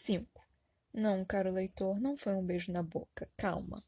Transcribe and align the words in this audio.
5. 0.00 0.42
Não, 0.94 1.26
caro 1.26 1.52
leitor, 1.52 2.00
não 2.00 2.16
foi 2.16 2.32
um 2.34 2.42
beijo 2.42 2.72
na 2.72 2.82
boca. 2.82 3.28
Calma. 3.36 3.84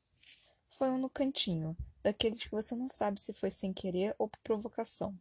Foi 0.69 0.91
um 0.91 0.99
no 0.99 1.09
cantinho, 1.09 1.75
daqueles 2.03 2.43
que 2.43 2.51
você 2.51 2.77
não 2.77 2.87
sabe 2.87 3.19
se 3.19 3.33
foi 3.33 3.51
sem 3.51 3.73
querer 3.73 4.15
ou 4.19 4.29
por 4.29 4.39
provocação. 4.41 5.19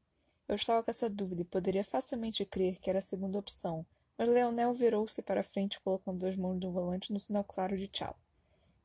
Eu 0.49 0.55
estava 0.55 0.83
com 0.83 0.91
essa 0.91 1.09
dúvida 1.09 1.43
e 1.43 1.45
poderia 1.45 1.81
facilmente 1.81 2.45
crer 2.45 2.77
que 2.77 2.89
era 2.89 2.99
a 2.99 3.01
segunda 3.01 3.39
opção, 3.39 3.85
mas 4.17 4.27
Leonel 4.27 4.73
virou-se 4.73 5.21
para 5.21 5.43
frente 5.43 5.79
colocando 5.79 6.27
as 6.27 6.35
mãos 6.35 6.59
no 6.59 6.73
volante 6.73 7.13
no 7.13 7.19
sinal 7.21 7.45
claro 7.45 7.77
de 7.77 7.87
tchau. 7.87 8.19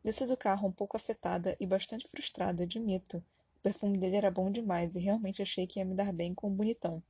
Desci 0.05 0.27
do 0.27 0.37
carro 0.37 0.69
um 0.69 0.73
pouco 0.73 0.97
afetada 0.97 1.57
e 1.59 1.67
bastante 1.67 2.07
frustrada, 2.07 2.63
admito. 2.63 3.19
O 3.57 3.61
perfume 3.63 3.99
dele 3.99 4.15
era 4.15 4.31
bom 4.31 4.49
demais 4.49 4.95
e 4.95 5.01
realmente 5.01 5.43
achei 5.43 5.67
que 5.67 5.81
ia 5.81 5.85
me 5.85 5.97
dar 5.97 6.13
bem 6.13 6.33
com 6.33 6.47
o 6.47 6.55
bonitão. 6.55 7.03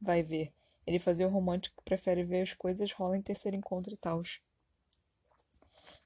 Vai 0.00 0.22
ver. 0.22 0.52
Ele 0.86 0.98
fazia 0.98 1.26
o 1.26 1.30
romântico 1.30 1.76
que 1.76 1.84
prefere 1.84 2.22
ver 2.22 2.42
as 2.42 2.52
coisas 2.52 2.92
rolam 2.92 3.16
em 3.16 3.22
terceiro 3.22 3.56
encontro 3.56 3.92
e 3.92 3.96
tals. 3.96 4.40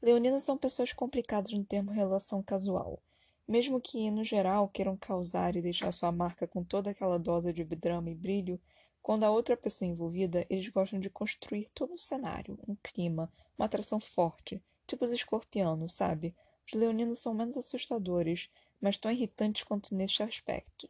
Leoninos 0.00 0.44
são 0.44 0.56
pessoas 0.56 0.92
complicadas 0.92 1.52
no 1.52 1.64
termo 1.64 1.90
relação 1.90 2.42
casual. 2.42 3.02
Mesmo 3.46 3.80
que, 3.80 4.10
no 4.10 4.22
geral, 4.22 4.68
queiram 4.68 4.96
causar 4.96 5.56
e 5.56 5.62
deixar 5.62 5.90
sua 5.92 6.12
marca 6.12 6.46
com 6.46 6.62
toda 6.62 6.90
aquela 6.90 7.18
dose 7.18 7.52
de 7.52 7.64
drama 7.64 8.10
e 8.10 8.14
brilho, 8.14 8.60
quando 9.02 9.24
há 9.24 9.30
outra 9.30 9.56
pessoa 9.56 9.88
envolvida, 9.88 10.46
eles 10.50 10.68
gostam 10.68 11.00
de 11.00 11.08
construir 11.08 11.70
todo 11.70 11.94
um 11.94 11.98
cenário, 11.98 12.58
um 12.68 12.76
clima, 12.82 13.32
uma 13.56 13.64
atração 13.64 13.98
forte, 13.98 14.62
tipo 14.86 15.04
os 15.04 15.12
escorpianos, 15.12 15.94
sabe? 15.94 16.34
Os 16.66 16.78
leoninos 16.78 17.20
são 17.20 17.32
menos 17.32 17.56
assustadores, 17.56 18.50
mas 18.78 18.98
tão 18.98 19.10
irritantes 19.10 19.62
quanto 19.62 19.94
neste 19.94 20.22
aspecto. 20.22 20.88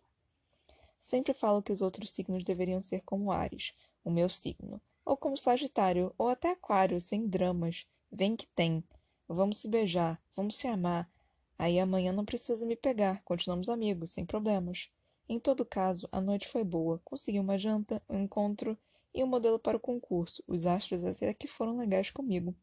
Sempre 0.99 1.33
falo 1.33 1.63
que 1.63 1.73
os 1.73 1.81
outros 1.81 2.11
signos 2.11 2.45
deveriam 2.45 2.81
ser 2.81 3.03
como 3.03 3.31
Ares, 3.31 3.73
o 4.05 4.11
meu 4.11 4.29
signo, 4.29 4.81
ou 5.05 5.17
como 5.17 5.37
Sagitário, 5.37 6.15
ou 6.19 6.29
até 6.29 6.51
Aquário, 6.51 7.01
sem 7.01 7.27
dramas. 7.27 7.87
Vem 8.11 8.35
que 8.37 8.47
tem. 8.47 8.83
Vamos 9.29 9.59
se 9.59 9.69
beijar, 9.69 10.21
vamos 10.35 10.57
se 10.57 10.67
amar. 10.67 11.11
Aí 11.59 11.79
amanhã 11.79 12.13
não 12.13 12.25
precisa 12.25 12.65
me 12.65 12.77
pegar, 12.77 13.23
continuamos 13.25 13.69
amigos, 13.69 14.13
sem 14.13 14.25
problemas. 14.25 14.91
Em 15.29 15.39
todo 15.39 15.65
caso, 15.65 16.09
a 16.11 16.21
noite 16.21 16.49
foi 16.49 16.65
boa. 16.65 17.01
Consegui 17.05 17.39
uma 17.39 17.59
janta, 17.59 18.03
um 18.09 18.19
encontro 18.21 18.79
e 19.13 19.23
um 19.23 19.27
modelo 19.27 19.59
para 19.59 19.77
o 19.77 19.81
concurso. 19.81 20.43
Os 20.47 20.65
astros 20.65 21.05
até 21.05 21.35
que 21.35 21.47
foram 21.47 21.77
legais 21.77 22.11
comigo. 22.11 22.55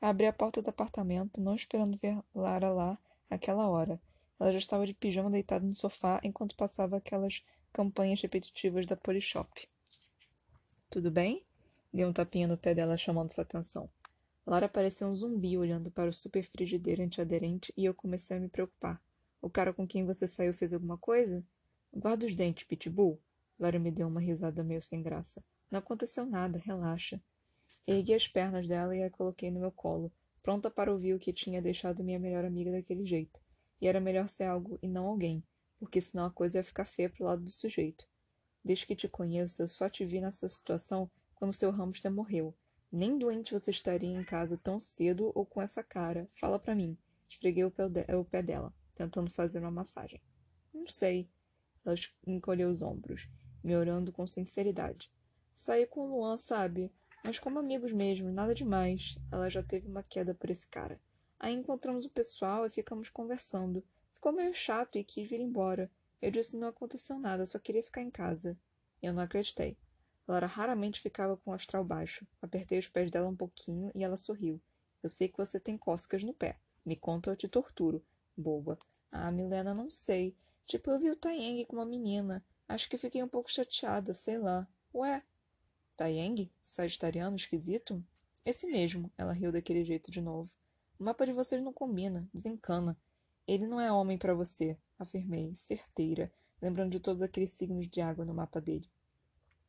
Abri 0.00 0.26
a 0.26 0.32
porta 0.32 0.62
do 0.62 0.70
apartamento, 0.70 1.40
não 1.40 1.56
esperando 1.56 1.96
ver 1.96 2.22
Lara 2.32 2.70
lá 2.70 2.98
àquela 3.28 3.68
hora. 3.68 4.00
Ela 4.38 4.52
já 4.52 4.58
estava 4.58 4.86
de 4.86 4.94
pijama 4.94 5.28
deitada 5.28 5.66
no 5.66 5.74
sofá 5.74 6.20
enquanto 6.22 6.54
passava 6.54 6.96
aquelas 6.96 7.42
campanhas 7.72 8.20
repetitivas 8.20 8.86
da 8.86 8.96
Polishop. 8.96 9.68
Tudo 10.90 11.10
bem? 11.10 11.44
Dei 11.92 12.04
um 12.04 12.12
tapinha 12.12 12.48
no 12.48 12.56
pé 12.56 12.74
dela, 12.74 12.96
chamando 12.96 13.32
sua 13.32 13.42
atenção. 13.42 13.88
Lara 14.46 14.68
parecia 14.68 15.06
um 15.06 15.12
zumbi 15.12 15.58
olhando 15.58 15.90
para 15.90 16.08
o 16.08 16.12
super 16.12 16.42
frigideiro 16.42 17.02
antiaderente 17.02 17.72
e 17.76 17.84
eu 17.84 17.94
comecei 17.94 18.36
a 18.36 18.40
me 18.40 18.48
preocupar. 18.48 19.02
O 19.40 19.50
cara 19.50 19.72
com 19.72 19.86
quem 19.86 20.04
você 20.04 20.26
saiu 20.26 20.54
fez 20.54 20.72
alguma 20.72 20.96
coisa? 20.96 21.44
Guarda 21.92 22.26
os 22.26 22.34
dentes, 22.34 22.64
Pitbull. 22.64 23.20
Lara 23.58 23.78
me 23.78 23.90
deu 23.90 24.08
uma 24.08 24.20
risada 24.20 24.64
meio 24.64 24.82
sem 24.82 25.02
graça. 25.02 25.44
Não 25.70 25.78
aconteceu 25.78 26.24
nada, 26.24 26.58
relaxa. 26.58 27.20
Ergui 27.86 28.14
as 28.14 28.26
pernas 28.26 28.68
dela 28.68 28.96
e 28.96 29.02
a 29.02 29.10
coloquei 29.10 29.50
no 29.50 29.60
meu 29.60 29.72
colo, 29.72 30.12
pronta 30.42 30.70
para 30.70 30.92
ouvir 30.92 31.14
o 31.14 31.18
que 31.18 31.32
tinha 31.32 31.60
deixado 31.60 32.04
minha 32.04 32.18
melhor 32.18 32.44
amiga 32.44 32.72
daquele 32.72 33.04
jeito. 33.04 33.40
E 33.80 33.86
era 33.86 34.00
melhor 34.00 34.28
ser 34.28 34.44
algo 34.44 34.78
e 34.82 34.88
não 34.88 35.06
alguém, 35.06 35.42
porque 35.78 36.00
senão 36.00 36.26
a 36.26 36.30
coisa 36.30 36.58
ia 36.58 36.64
ficar 36.64 36.84
feia 36.84 37.08
pro 37.08 37.24
lado 37.24 37.42
do 37.42 37.50
sujeito. 37.50 38.06
Desde 38.64 38.86
que 38.86 38.96
te 38.96 39.08
conheço, 39.08 39.62
eu 39.62 39.68
só 39.68 39.88
te 39.88 40.04
vi 40.04 40.20
nessa 40.20 40.48
situação 40.48 41.10
quando 41.34 41.52
seu 41.52 41.70
hamster 41.70 42.10
morreu. 42.10 42.54
Nem 42.90 43.18
doente 43.18 43.52
você 43.52 43.70
estaria 43.70 44.08
em 44.08 44.24
casa 44.24 44.58
tão 44.58 44.80
cedo 44.80 45.30
ou 45.34 45.46
com 45.46 45.62
essa 45.62 45.82
cara. 45.82 46.28
Fala 46.32 46.58
para 46.58 46.74
mim. 46.74 46.98
Esfreguei 47.28 47.64
o 47.64 47.70
pé, 47.70 47.88
de 47.88 48.14
o 48.14 48.24
pé 48.24 48.42
dela, 48.42 48.74
tentando 48.94 49.30
fazer 49.30 49.60
uma 49.60 49.70
massagem. 49.70 50.20
Não 50.72 50.86
sei. 50.86 51.30
Ela 51.84 51.94
encolheu 52.26 52.68
os 52.68 52.82
ombros, 52.82 53.28
me 53.62 53.76
olhando 53.76 54.12
com 54.12 54.26
sinceridade. 54.26 55.12
Saí 55.54 55.86
com 55.86 56.00
o 56.00 56.16
Luan, 56.16 56.36
sabe? 56.36 56.92
Mas 57.24 57.38
como 57.38 57.58
amigos 57.58 57.92
mesmo, 57.92 58.30
nada 58.30 58.54
demais. 58.54 59.18
Ela 59.30 59.48
já 59.48 59.62
teve 59.62 59.86
uma 59.86 60.02
queda 60.02 60.34
por 60.34 60.50
esse 60.50 60.68
cara. 60.68 61.00
Aí 61.38 61.54
encontramos 61.54 62.04
o 62.04 62.10
pessoal 62.10 62.66
e 62.66 62.70
ficamos 62.70 63.08
conversando. 63.08 63.84
Ficou 64.28 64.42
meio 64.42 64.52
chato 64.52 64.98
e 64.98 65.04
quis 65.04 65.26
vir 65.26 65.40
embora. 65.40 65.90
Eu 66.20 66.30
disse 66.30 66.50
que 66.50 66.58
não 66.58 66.68
aconteceu 66.68 67.18
nada, 67.18 67.46
só 67.46 67.58
queria 67.58 67.82
ficar 67.82 68.02
em 68.02 68.10
casa. 68.10 68.58
Eu 69.00 69.14
não 69.14 69.22
acreditei. 69.22 69.74
Lara 70.26 70.46
raramente 70.46 71.00
ficava 71.00 71.34
com 71.38 71.50
o 71.50 71.54
astral 71.54 71.82
baixo. 71.82 72.26
Apertei 72.42 72.78
os 72.78 72.88
pés 72.88 73.10
dela 73.10 73.26
um 73.26 73.34
pouquinho 73.34 73.90
e 73.94 74.04
ela 74.04 74.18
sorriu. 74.18 74.60
Eu 75.02 75.08
sei 75.08 75.28
que 75.28 75.38
você 75.38 75.58
tem 75.58 75.78
cócegas 75.78 76.22
no 76.24 76.34
pé. 76.34 76.58
Me 76.84 76.94
conta 76.94 77.30
ou 77.30 77.32
eu 77.32 77.38
te 77.38 77.48
torturo. 77.48 78.04
Boba. 78.36 78.78
Ah, 79.10 79.30
Milena, 79.30 79.72
não 79.72 79.90
sei. 79.90 80.36
Tipo, 80.66 80.90
eu 80.90 80.98
vi 80.98 81.08
o 81.08 81.16
Taeng 81.16 81.64
com 81.64 81.76
uma 81.76 81.86
menina. 81.86 82.44
Acho 82.68 82.86
que 82.90 82.98
fiquei 82.98 83.22
um 83.22 83.28
pouco 83.28 83.50
chateada, 83.50 84.12
sei 84.12 84.36
lá. 84.36 84.68
Ué, 84.94 85.22
Taeng? 85.96 86.50
Sagitariano 86.62 87.34
esquisito? 87.34 88.04
Esse 88.44 88.66
mesmo, 88.66 89.10
ela 89.16 89.32
riu 89.32 89.50
daquele 89.50 89.86
jeito 89.86 90.10
de 90.10 90.20
novo. 90.20 90.52
O 91.00 91.04
mapa 91.04 91.24
de 91.24 91.32
vocês 91.32 91.62
não 91.62 91.72
combina, 91.72 92.28
desencana. 92.30 92.94
Ele 93.48 93.66
não 93.66 93.80
é 93.80 93.90
homem 93.90 94.18
para 94.18 94.34
você, 94.34 94.76
afirmei, 94.98 95.54
certeira, 95.54 96.30
lembrando 96.60 96.90
de 96.90 97.00
todos 97.00 97.22
aqueles 97.22 97.50
signos 97.50 97.88
de 97.88 97.98
água 97.98 98.22
no 98.22 98.34
mapa 98.34 98.60
dele. 98.60 98.86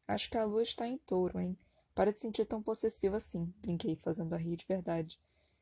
Acho 0.06 0.30
que 0.30 0.38
a 0.38 0.44
lua 0.44 0.62
está 0.62 0.86
em 0.86 0.98
touro, 0.98 1.40
hein? 1.40 1.58
Para 1.96 2.12
de 2.12 2.20
sentir 2.20 2.44
tão 2.44 2.62
possessiva 2.62 3.16
assim, 3.16 3.54
brinquei, 3.62 3.96
fazendo 3.96 4.34
a 4.34 4.38
rir 4.38 4.58
de 4.58 4.66
verdade. 4.66 5.18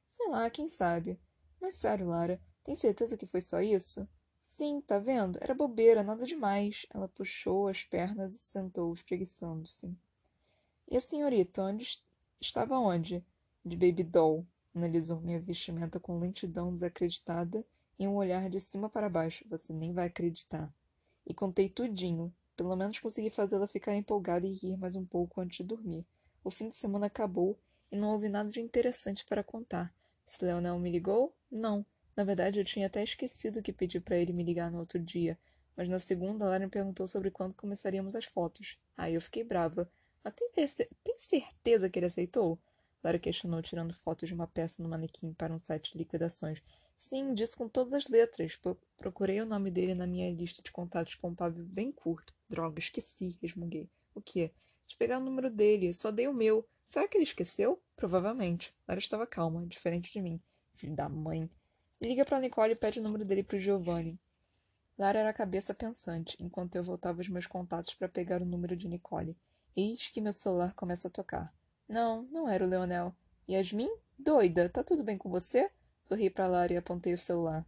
Sei 0.09 0.27
lá, 0.29 0.49
quem 0.49 0.67
sabe. 0.67 1.19
Mas 1.61 1.75
sério, 1.75 2.07
Lara, 2.07 2.41
tem 2.63 2.73
certeza 2.73 3.15
que 3.15 3.27
foi 3.27 3.39
só 3.39 3.61
isso? 3.61 4.09
Sim, 4.41 4.81
tá 4.81 4.97
vendo? 4.97 5.37
Era 5.39 5.53
bobeira, 5.53 6.01
nada 6.01 6.25
demais. 6.25 6.87
Ela 6.91 7.07
puxou 7.07 7.67
as 7.67 7.83
pernas 7.83 8.33
e 8.33 8.39
sentou, 8.39 8.91
espreguiçando-se. 8.95 9.95
E 10.89 10.97
a 10.97 11.01
senhorita, 11.01 11.61
onde 11.61 12.01
estava 12.41 12.79
onde? 12.79 13.23
De 13.63 13.77
baby 13.77 14.03
doll. 14.03 14.43
Analisou 14.73 15.21
minha 15.21 15.39
vestimenta 15.39 15.99
com 15.99 16.17
lentidão 16.17 16.73
desacreditada 16.73 17.63
e 17.99 18.07
um 18.07 18.15
olhar 18.15 18.49
de 18.49 18.59
cima 18.59 18.89
para 18.89 19.09
baixo. 19.09 19.45
Você 19.49 19.73
nem 19.73 19.93
vai 19.93 20.07
acreditar. 20.07 20.73
E 21.25 21.33
contei 21.33 21.69
tudinho. 21.69 22.33
Pelo 22.55 22.75
menos 22.75 22.99
consegui 22.99 23.29
fazê-la 23.29 23.67
ficar 23.67 23.95
empolgada 23.95 24.47
e 24.47 24.53
rir 24.53 24.77
mais 24.77 24.95
um 24.95 25.05
pouco 25.05 25.41
antes 25.41 25.57
de 25.57 25.63
dormir. 25.63 26.05
O 26.43 26.49
fim 26.49 26.69
de 26.69 26.75
semana 26.75 27.07
acabou 27.07 27.57
e 27.91 27.97
não 27.97 28.13
houve 28.13 28.29
nada 28.29 28.49
de 28.49 28.59
interessante 28.59 29.25
para 29.25 29.43
contar. 29.43 29.93
Se 30.25 30.43
Leonel 30.43 30.79
me 30.79 30.91
ligou? 30.91 31.33
Não. 31.49 31.85
Na 32.15 32.23
verdade, 32.23 32.59
eu 32.59 32.65
tinha 32.65 32.87
até 32.87 33.03
esquecido 33.03 33.61
que 33.61 33.71
pedi 33.71 33.99
para 33.99 34.17
ele 34.17 34.33
me 34.33 34.43
ligar 34.43 34.71
no 34.71 34.79
outro 34.79 34.99
dia. 34.99 35.37
Mas 35.75 35.87
na 35.87 35.99
segunda, 35.99 36.45
Lara 36.45 36.65
me 36.65 36.71
perguntou 36.71 37.07
sobre 37.07 37.29
quando 37.29 37.53
começaríamos 37.53 38.15
as 38.15 38.25
fotos. 38.25 38.79
Aí 38.97 39.13
eu 39.13 39.21
fiquei 39.21 39.43
brava. 39.43 39.89
Mas 40.23 40.33
tem, 40.33 40.49
tem 41.03 41.17
certeza 41.17 41.89
que 41.89 41.99
ele 41.99 42.07
aceitou? 42.07 42.59
Lara 43.03 43.19
questionou, 43.19 43.61
tirando 43.61 43.93
fotos 43.93 44.27
de 44.27 44.33
uma 44.33 44.47
peça 44.47 44.81
no 44.81 44.89
manequim 44.89 45.31
para 45.33 45.53
um 45.53 45.59
site 45.59 45.91
de 45.91 45.99
liquidações. 45.99 46.61
Sim, 46.97 47.33
disse 47.33 47.55
com 47.55 47.69
todas 47.69 47.93
as 47.93 48.07
letras. 48.07 48.59
Procurei 48.97 49.39
o 49.39 49.45
nome 49.45 49.69
dele 49.69 49.93
na 49.93 50.07
minha 50.07 50.31
lista 50.33 50.61
de 50.61 50.71
contatos 50.71 51.15
com 51.15 51.29
um 51.29 51.35
pavio 51.35 51.63
bem 51.63 51.91
curto. 51.91 52.33
Droga, 52.49 52.79
esqueci, 52.79 53.37
resmunguei. 53.41 53.89
O 54.15 54.21
quê? 54.21 54.51
De 54.85 54.97
pegar 54.97 55.19
o 55.19 55.23
número 55.23 55.49
dele, 55.49 55.93
só 55.93 56.11
dei 56.11 56.27
o 56.27 56.33
meu. 56.33 56.67
Será 56.83 57.07
que 57.07 57.17
ele 57.17 57.23
esqueceu? 57.23 57.79
Provavelmente. 57.95 58.73
Lara 58.87 58.99
estava 58.99 59.27
calma, 59.27 59.65
diferente 59.65 60.11
de 60.11 60.21
mim. 60.21 60.41
Filho 60.73 60.95
da 60.95 61.07
mãe. 61.07 61.49
Liga 62.01 62.25
para 62.25 62.39
Nicole 62.39 62.73
e 62.73 62.75
pede 62.75 62.99
o 62.99 63.03
número 63.03 63.25
dele 63.25 63.43
para 63.43 63.57
o 63.57 63.59
Giovanni. 63.59 64.19
Lara 64.97 65.19
era 65.19 65.29
a 65.29 65.33
cabeça 65.33 65.73
pensante, 65.73 66.35
enquanto 66.39 66.75
eu 66.75 66.83
voltava 66.83 67.21
os 67.21 67.29
meus 67.29 67.45
contatos 67.45 67.93
para 67.93 68.09
pegar 68.09 68.41
o 68.41 68.45
número 68.45 68.75
de 68.75 68.87
Nicole. 68.87 69.37
Eis 69.75 70.09
que 70.09 70.21
meu 70.21 70.33
celular 70.33 70.73
começa 70.73 71.07
a 71.07 71.11
tocar. 71.11 71.53
Não, 71.87 72.23
não 72.31 72.49
era 72.49 72.63
o 72.63 72.67
Leonel. 72.67 73.15
Yasmin? 73.47 73.89
Doida, 74.17 74.67
tá 74.69 74.83
tudo 74.83 75.03
bem 75.03 75.17
com 75.17 75.29
você? 75.29 75.69
Sorri 75.99 76.29
para 76.29 76.47
Lara 76.47 76.73
e 76.73 76.77
apontei 76.77 77.13
o 77.13 77.17
celular. 77.17 77.65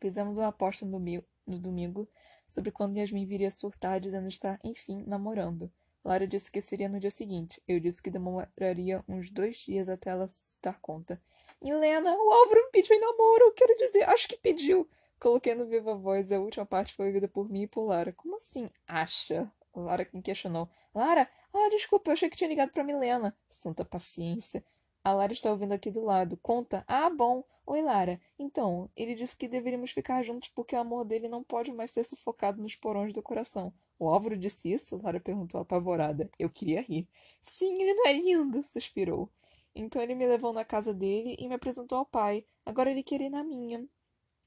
Fizemos 0.00 0.38
uma 0.38 0.48
aposta 0.48 0.84
no, 0.84 0.98
no 1.46 1.58
domingo 1.58 2.08
sobre 2.46 2.70
quando 2.70 2.96
Yasmin 2.96 3.26
viria 3.26 3.50
surtar, 3.50 4.00
dizendo 4.00 4.28
estar, 4.28 4.58
enfim, 4.62 4.98
namorando. 5.06 5.72
Lara 6.04 6.26
disse 6.26 6.50
que 6.50 6.60
seria 6.60 6.88
no 6.88 7.00
dia 7.00 7.10
seguinte. 7.10 7.62
Eu 7.66 7.80
disse 7.80 8.02
que 8.02 8.10
demoraria 8.10 9.02
uns 9.08 9.30
dois 9.30 9.56
dias 9.56 9.88
até 9.88 10.10
ela 10.10 10.28
se 10.28 10.60
dar 10.60 10.78
conta. 10.78 11.20
Milena, 11.62 12.14
o 12.14 12.30
Álvaro 12.30 12.64
me 12.64 12.70
pediu 12.70 12.94
em 12.94 13.00
namoro. 13.00 13.54
Quero 13.54 13.74
dizer, 13.78 14.06
acho 14.10 14.28
que 14.28 14.36
pediu. 14.36 14.86
Coloquei 15.18 15.54
no 15.54 15.66
viva 15.66 15.94
voz. 15.94 16.30
A 16.30 16.38
última 16.38 16.66
parte 16.66 16.92
foi 16.92 17.06
ouvida 17.06 17.26
por 17.26 17.48
mim 17.48 17.62
e 17.62 17.66
por 17.66 17.86
Lara. 17.86 18.12
Como 18.12 18.36
assim, 18.36 18.68
acha? 18.86 19.50
Lara 19.74 20.06
me 20.12 20.20
questionou. 20.20 20.68
Lara? 20.94 21.26
Ah, 21.52 21.68
desculpa, 21.70 22.10
eu 22.10 22.12
achei 22.12 22.28
que 22.28 22.36
tinha 22.36 22.48
ligado 22.48 22.70
para 22.70 22.84
Milena. 22.84 23.34
Santa 23.48 23.82
paciência. 23.82 24.62
A 25.04 25.12
Lara 25.12 25.34
está 25.34 25.50
ouvindo 25.50 25.72
aqui 25.72 25.90
do 25.90 26.02
lado. 26.02 26.38
Conta. 26.38 26.82
Ah, 26.88 27.10
bom. 27.10 27.44
Oi, 27.66 27.82
Lara. 27.82 28.18
Então, 28.38 28.90
ele 28.96 29.14
disse 29.14 29.36
que 29.36 29.46
deveríamos 29.46 29.90
ficar 29.90 30.22
juntos 30.22 30.48
porque 30.48 30.74
o 30.74 30.78
amor 30.78 31.04
dele 31.04 31.28
não 31.28 31.44
pode 31.44 31.70
mais 31.70 31.90
ser 31.90 32.04
sufocado 32.04 32.62
nos 32.62 32.74
porões 32.74 33.12
do 33.12 33.22
coração. 33.22 33.70
O 33.98 34.08
Álvaro 34.08 34.34
disse 34.34 34.72
isso? 34.72 34.98
Lara 35.02 35.20
perguntou 35.20 35.60
apavorada. 35.60 36.30
Eu 36.38 36.48
queria 36.48 36.80
rir. 36.80 37.06
Sim, 37.42 37.74
ele 37.82 37.92
não 37.92 38.06
é 38.06 38.14
lindo, 38.14 38.64
suspirou. 38.64 39.30
Então 39.74 40.00
ele 40.00 40.14
me 40.14 40.26
levou 40.26 40.54
na 40.54 40.64
casa 40.64 40.94
dele 40.94 41.36
e 41.38 41.46
me 41.48 41.54
apresentou 41.54 41.98
ao 41.98 42.06
pai. 42.06 42.46
Agora 42.64 42.90
ele 42.90 43.02
queria 43.02 43.26
ir 43.26 43.30
na 43.30 43.44
minha. 43.44 43.86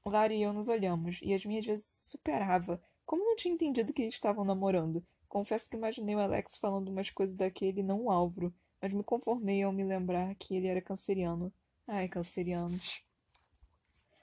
Lara 0.04 0.34
e 0.34 0.42
eu 0.42 0.52
nos 0.52 0.68
olhamos, 0.68 1.20
e 1.22 1.34
as 1.34 1.44
minhas 1.44 1.64
vezes 1.64 1.86
superava. 1.86 2.82
Como 3.06 3.24
não 3.24 3.36
tinha 3.36 3.54
entendido 3.54 3.92
que 3.92 4.02
eles 4.02 4.14
estavam 4.14 4.44
namorando? 4.44 5.04
Confesso 5.28 5.70
que 5.70 5.76
imaginei 5.76 6.16
o 6.16 6.20
Alex 6.20 6.56
falando 6.56 6.88
umas 6.88 7.10
coisas 7.10 7.36
daquele 7.36 7.82
não 7.82 8.06
o 8.06 8.10
Álvaro, 8.10 8.52
mas 8.80 8.92
me 8.92 9.02
conformei 9.02 9.62
ao 9.62 9.72
me 9.72 9.84
lembrar 9.84 10.34
que 10.36 10.56
ele 10.56 10.66
era 10.66 10.80
canceriano. 10.80 11.52
Ai, 11.86 12.08
cancerianos. 12.08 13.02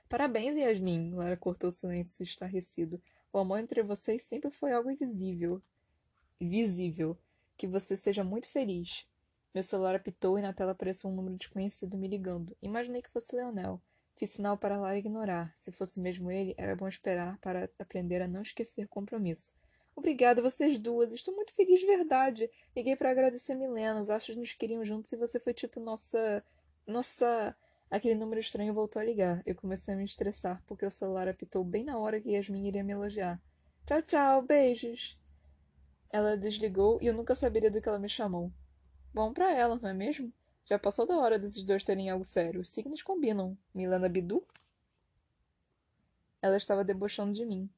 Parabéns, 0.08 0.56
Yasmin, 0.56 1.14
Lara 1.14 1.36
cortou 1.36 1.70
o 1.70 1.72
silêncio 1.72 2.24
estarrecido. 2.24 3.02
O 3.34 3.40
amor 3.40 3.60
entre 3.60 3.82
vocês 3.82 4.24
sempre 4.24 4.52
foi 4.52 4.72
algo 4.72 4.92
invisível. 4.92 5.62
Visível. 6.40 7.18
Que 7.58 7.68
você 7.68 7.96
seja 7.96 8.24
muito 8.24 8.48
feliz. 8.48 9.08
Meu 9.54 9.64
celular 9.64 9.96
apitou 9.96 10.38
e 10.38 10.42
na 10.42 10.54
tela 10.54 10.74
apareceu 10.74 11.10
um 11.10 11.16
número 11.16 11.38
desconhecido 11.38 11.98
me 11.98 12.08
ligando. 12.08 12.56
Imaginei 12.62 13.02
que 13.02 13.10
fosse 13.10 13.36
Leonel. 13.36 13.82
Fiz 14.16 14.32
sinal 14.32 14.58
para 14.58 14.78
Lara 14.78 14.98
ignorar. 14.98 15.52
Se 15.56 15.72
fosse 15.72 16.00
mesmo 16.00 16.32
ele, 16.32 16.54
era 16.58 16.76
bom 16.76 16.88
esperar 16.88 17.38
para 17.40 17.70
aprender 17.80 18.22
a 18.22 18.28
não 18.28 18.42
esquecer 18.42 18.88
compromisso. 18.88 19.54
Obrigada, 19.96 20.42
vocês 20.42 20.78
duas. 20.78 21.14
Estou 21.14 21.34
muito 21.34 21.54
feliz 21.54 21.80
de 21.80 21.86
verdade. 21.86 22.50
Liguei 22.76 22.96
para 22.96 23.12
agradecer 23.12 23.56
Milena. 23.56 24.00
Os 24.02 24.10
astros 24.10 24.36
nos 24.36 24.54
queriam 24.54 24.84
juntos 24.84 25.12
e 25.12 25.18
você 25.18 25.40
foi 25.40 25.54
tipo 25.54 25.80
nossa. 25.80 26.44
Nossa. 26.86 27.56
Aquele 27.90 28.16
número 28.16 28.42
estranho 28.42 28.74
voltou 28.74 29.02
a 29.02 29.06
ligar. 29.06 29.42
Eu 29.46 29.56
comecei 29.56 29.94
a 29.94 29.98
me 29.98 30.04
estressar 30.04 30.62
porque 30.68 30.86
o 30.86 30.92
celular 30.92 31.28
apitou 31.28 31.64
bem 31.64 31.84
na 31.84 31.98
hora 31.98 32.20
que 32.20 32.32
Yasmin 32.32 32.68
iria 32.68 32.84
me 32.84 32.92
elogiar. 32.92 33.42
Tchau, 33.86 34.02
tchau, 34.02 34.42
beijos. 34.42 35.18
Ela 36.12 36.36
desligou 36.36 37.00
e 37.02 37.08
eu 37.08 37.14
nunca 37.14 37.36
saberia 37.36 37.72
do 37.72 37.82
que 37.82 37.88
ela 37.88 38.00
me 38.00 38.10
chamou. 38.10 38.52
Bom 39.14 39.32
para 39.32 39.54
ela, 39.54 39.78
não 39.82 39.90
é 39.90 39.94
mesmo? 39.94 40.34
Já 40.66 40.80
passou 40.80 41.06
da 41.06 41.18
hora 41.18 41.38
desses 41.40 41.64
dois 41.64 41.84
terem 41.84 42.10
algo 42.10 42.26
sério. 42.26 42.60
Os 42.62 42.70
signos 42.70 43.02
combinam. 43.02 43.58
Milena 43.74 44.10
Bidu? 44.10 44.46
Ela 46.42 46.58
estava 46.58 46.84
debochando 46.84 47.32
de 47.32 47.46
mim. 47.46 47.70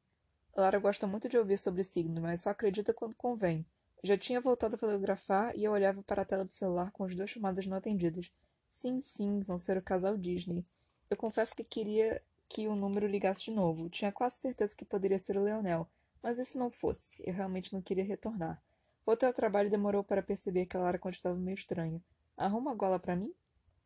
Lara 0.61 0.79
gosta 0.79 1.05
muito 1.05 1.29
de 1.29 1.37
ouvir 1.37 1.57
sobre 1.57 1.83
signos, 1.83 2.21
mas 2.21 2.41
só 2.41 2.49
acredita 2.49 2.93
quando 2.93 3.15
convém. 3.15 3.65
Já 4.03 4.17
tinha 4.17 4.41
voltado 4.41 4.75
a 4.75 4.77
fotografar 4.77 5.55
e 5.55 5.63
eu 5.63 5.71
olhava 5.71 6.01
para 6.03 6.21
a 6.21 6.25
tela 6.25 6.45
do 6.45 6.53
celular 6.53 6.91
com 6.91 7.03
as 7.03 7.15
duas 7.15 7.29
chamadas 7.29 7.65
não 7.65 7.77
atendidas. 7.77 8.31
Sim, 8.69 9.01
sim, 9.01 9.39
vão 9.41 9.57
ser 9.57 9.77
o 9.77 9.81
casal 9.81 10.17
Disney. 10.17 10.65
Eu 11.09 11.17
confesso 11.17 11.55
que 11.55 11.63
queria 11.63 12.21
que 12.49 12.67
o 12.67 12.75
número 12.75 13.07
ligasse 13.07 13.45
de 13.45 13.51
novo. 13.51 13.89
Tinha 13.89 14.11
quase 14.11 14.37
certeza 14.37 14.75
que 14.75 14.85
poderia 14.85 15.19
ser 15.19 15.37
o 15.37 15.43
Leonel, 15.43 15.87
mas 16.21 16.39
e 16.39 16.45
se 16.45 16.57
não 16.57 16.69
fosse? 16.71 17.21
Eu 17.25 17.33
realmente 17.33 17.73
não 17.73 17.81
queria 17.81 18.03
retornar. 18.03 18.61
Voltei 19.05 19.27
ao 19.27 19.33
trabalho 19.33 19.69
demorou 19.69 20.03
para 20.03 20.21
perceber 20.21 20.65
que 20.65 20.75
a 20.75 20.79
Lara 20.79 20.99
continuava 20.99 21.39
meio 21.39 21.55
estranha. 21.55 22.01
Arruma 22.35 22.71
a 22.71 22.75
gola 22.75 22.99
para 22.99 23.15
mim? 23.15 23.33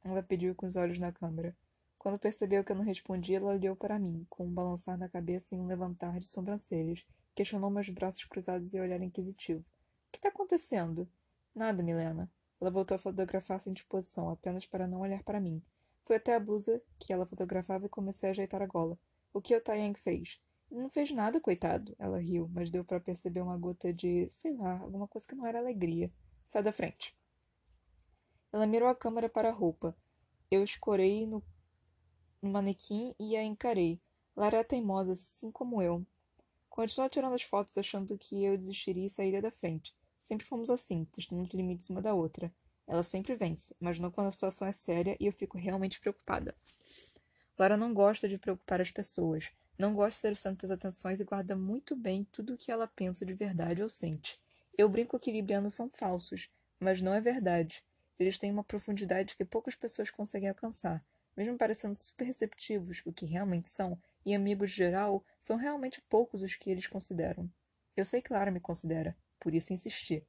Ela 0.03 0.23
pediu 0.23 0.55
com 0.55 0.65
os 0.65 0.75
olhos 0.75 0.99
na 0.99 1.11
câmera. 1.11 1.55
Quando 2.01 2.17
percebeu 2.17 2.63
que 2.63 2.71
eu 2.71 2.75
não 2.75 2.83
respondia, 2.83 3.37
ela 3.37 3.53
olhou 3.53 3.75
para 3.75 3.99
mim, 3.99 4.25
com 4.27 4.47
um 4.47 4.51
balançar 4.51 4.97
na 4.97 5.07
cabeça 5.07 5.53
e 5.53 5.59
um 5.59 5.67
levantar 5.67 6.19
de 6.19 6.27
sobrancelhas. 6.27 7.05
Questionou 7.35 7.69
meus 7.69 7.89
braços 7.89 8.25
cruzados 8.25 8.73
e 8.73 8.79
olhar 8.79 8.99
inquisitivo. 9.03 9.59
O 9.59 10.11
que 10.11 10.17
está 10.17 10.29
acontecendo? 10.29 11.07
Nada, 11.53 11.83
Milena. 11.83 12.27
Ela 12.59 12.71
voltou 12.71 12.95
a 12.95 12.97
fotografar 12.97 13.61
sem 13.61 13.71
disposição, 13.71 14.31
apenas 14.31 14.65
para 14.65 14.87
não 14.87 15.01
olhar 15.01 15.21
para 15.21 15.39
mim. 15.39 15.61
Fui 16.03 16.15
até 16.15 16.33
a 16.33 16.39
blusa 16.39 16.81
que 16.97 17.13
ela 17.13 17.23
fotografava 17.23 17.85
e 17.85 17.89
comecei 17.89 18.29
a 18.29 18.31
ajeitar 18.31 18.63
a 18.63 18.65
gola. 18.65 18.97
O 19.31 19.39
que 19.39 19.55
o 19.55 19.61
Taiyang 19.61 19.93
fez? 19.95 20.41
Não 20.71 20.89
fez 20.89 21.11
nada, 21.11 21.39
coitado. 21.39 21.95
Ela 21.99 22.17
riu, 22.17 22.49
mas 22.51 22.71
deu 22.71 22.83
para 22.83 22.99
perceber 22.99 23.41
uma 23.41 23.59
gota 23.59 23.93
de, 23.93 24.27
sei 24.31 24.57
lá, 24.57 24.79
alguma 24.79 25.07
coisa 25.07 25.27
que 25.27 25.35
não 25.35 25.45
era 25.45 25.59
alegria. 25.59 26.11
Sai 26.47 26.63
da 26.63 26.71
frente. 26.71 27.15
Ela 28.51 28.65
mirou 28.65 28.89
a 28.89 28.95
câmera 28.95 29.29
para 29.29 29.49
a 29.49 29.53
roupa. 29.53 29.95
Eu 30.49 30.63
escorei 30.63 31.27
no, 31.27 31.43
no 32.41 32.49
manequim 32.49 33.13
e 33.19 33.37
a 33.37 33.43
encarei. 33.43 33.99
Lara 34.35 34.57
é 34.57 34.63
teimosa, 34.63 35.13
assim 35.13 35.51
como 35.51 35.81
eu. 35.81 36.05
Continuou 36.69 37.09
tirando 37.09 37.33
as 37.33 37.43
fotos, 37.43 37.77
achando 37.77 38.17
que 38.17 38.43
eu 38.43 38.57
desistiria 38.57 39.05
e 39.05 39.09
sairia 39.09 39.41
da 39.41 39.51
frente. 39.51 39.95
Sempre 40.17 40.45
fomos 40.45 40.69
assim, 40.69 41.05
testando 41.11 41.43
os 41.43 41.49
limites 41.49 41.89
uma 41.89 42.01
da 42.01 42.13
outra. 42.13 42.51
Ela 42.87 43.03
sempre 43.03 43.35
vence, 43.35 43.75
mas 43.79 43.99
não 43.99 44.11
quando 44.11 44.27
a 44.27 44.31
situação 44.31 44.67
é 44.67 44.71
séria 44.71 45.17
e 45.19 45.25
eu 45.25 45.33
fico 45.33 45.57
realmente 45.57 45.99
preocupada. 45.99 46.55
Lara 47.57 47.77
não 47.77 47.93
gosta 47.93 48.27
de 48.27 48.37
preocupar 48.37 48.81
as 48.81 48.89
pessoas. 48.89 49.51
Não 49.77 49.93
gosta 49.93 50.11
de 50.11 50.21
ser 50.21 50.33
o 50.33 50.35
centro 50.35 50.67
das 50.67 50.71
atenções 50.71 51.19
e 51.19 51.23
guarda 51.23 51.55
muito 51.55 51.95
bem 51.95 52.23
tudo 52.31 52.53
o 52.53 52.57
que 52.57 52.71
ela 52.71 52.87
pensa 52.87 53.25
de 53.25 53.33
verdade 53.33 53.83
ou 53.83 53.89
sente. 53.89 54.39
Eu 54.77 54.89
brinco 54.89 55.19
que 55.19 55.31
librianos 55.31 55.73
são 55.73 55.89
falsos, 55.89 56.49
mas 56.79 57.01
não 57.01 57.13
é 57.13 57.21
verdade. 57.21 57.83
Eles 58.17 58.37
têm 58.37 58.51
uma 58.51 58.63
profundidade 58.63 59.35
que 59.35 59.43
poucas 59.45 59.75
pessoas 59.75 60.09
conseguem 60.09 60.49
alcançar. 60.49 61.03
Mesmo 61.35 61.57
parecendo 61.57 61.95
super 61.95 62.25
receptivos, 62.25 63.01
o 63.05 63.13
que 63.13 63.25
realmente 63.25 63.69
são, 63.69 63.97
e 64.25 64.35
amigos 64.35 64.71
geral, 64.71 65.23
são 65.39 65.55
realmente 65.55 66.01
poucos 66.09 66.43
os 66.43 66.55
que 66.55 66.69
eles 66.69 66.87
consideram. 66.87 67.49
Eu 67.95 68.05
sei 68.05 68.21
que 68.21 68.33
Lara 68.33 68.51
me 68.51 68.59
considera, 68.59 69.15
por 69.39 69.53
isso 69.53 69.73
insisti. 69.73 70.25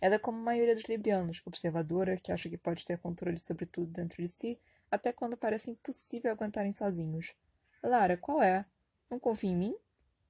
Ela 0.00 0.16
é 0.16 0.18
como 0.18 0.38
a 0.38 0.42
maioria 0.42 0.74
dos 0.74 0.84
librianos, 0.84 1.40
observadora, 1.44 2.16
que 2.16 2.30
acha 2.30 2.48
que 2.48 2.58
pode 2.58 2.84
ter 2.84 2.98
controle 2.98 3.38
sobre 3.38 3.66
tudo 3.66 3.90
dentro 3.90 4.22
de 4.22 4.28
si, 4.28 4.60
até 4.90 5.12
quando 5.12 5.36
parece 5.36 5.70
impossível 5.70 6.30
aguentarem 6.30 6.72
sozinhos. 6.72 7.34
Lara, 7.82 8.16
qual 8.16 8.42
é? 8.42 8.66
Não 9.10 9.18
confia 9.18 9.50
em 9.50 9.56
mim? 9.56 9.76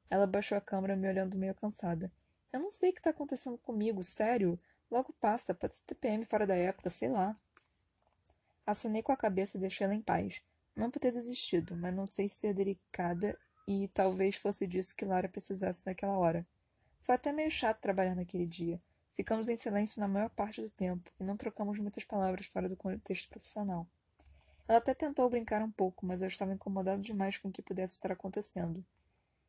Ela 0.08 0.26
baixou 0.26 0.56
a 0.56 0.60
câmera, 0.60 0.96
me 0.96 1.08
olhando 1.08 1.37
meio 1.37 1.55
cansada. 1.55 2.12
Eu 2.52 2.60
não 2.60 2.70
sei 2.70 2.90
o 2.90 2.93
que 2.93 3.00
está 3.00 3.10
acontecendo 3.10 3.58
comigo, 3.58 4.02
sério. 4.05 4.58
Logo 4.90 5.12
passa, 5.14 5.55
pode 5.55 5.76
ser 5.76 5.84
TPM 5.84 6.25
fora 6.25 6.46
da 6.46 6.55
época, 6.55 6.88
sei 6.88 7.08
lá. 7.08 7.37
Assinei 8.66 9.02
com 9.02 9.12
a 9.12 9.16
cabeça 9.16 9.56
e 9.56 9.61
deixei 9.61 9.84
ela 9.84 9.94
em 9.94 10.00
paz. 10.00 10.43
Não 10.75 10.90
por 10.90 10.99
ter 10.99 11.12
desistido, 11.12 11.76
mas 11.76 11.94
não 11.94 12.06
sei 12.06 12.28
se 12.28 12.46
é 12.46 12.52
delicada 12.52 13.38
e 13.69 13.88
talvez 13.88 14.37
fosse 14.37 14.66
disso 14.66 14.96
que 14.96 15.05
Lara 15.05 15.28
precisasse 15.28 15.84
naquela 15.87 16.16
hora. 16.16 16.46
Foi 17.00 17.14
até 17.14 17.32
meio 17.32 17.50
chato 17.50 17.81
trabalhar 17.81 18.14
naquele 18.14 18.46
dia. 18.46 18.81
Ficamos 19.12 19.49
em 19.49 19.56
silêncio 19.56 20.00
na 20.00 20.08
maior 20.08 20.31
parte 20.31 20.61
do 20.61 20.70
tempo 20.70 21.11
e 21.20 21.25
não 21.25 21.37
trocamos 21.37 21.78
muitas 21.78 22.05
palavras 22.05 22.46
fora 22.46 22.69
do 22.69 22.76
contexto 22.76 23.28
profissional. 23.28 23.87
Ela 24.67 24.78
até 24.78 24.94
tentou 24.94 25.28
brincar 25.28 25.62
um 25.62 25.70
pouco, 25.70 26.06
mas 26.06 26.22
eu 26.22 26.28
estava 26.28 26.52
incomodado 26.52 27.02
demais 27.02 27.37
com 27.37 27.49
o 27.49 27.52
que 27.52 27.62
pudesse 27.62 27.94
estar 27.94 28.10
acontecendo. 28.10 28.84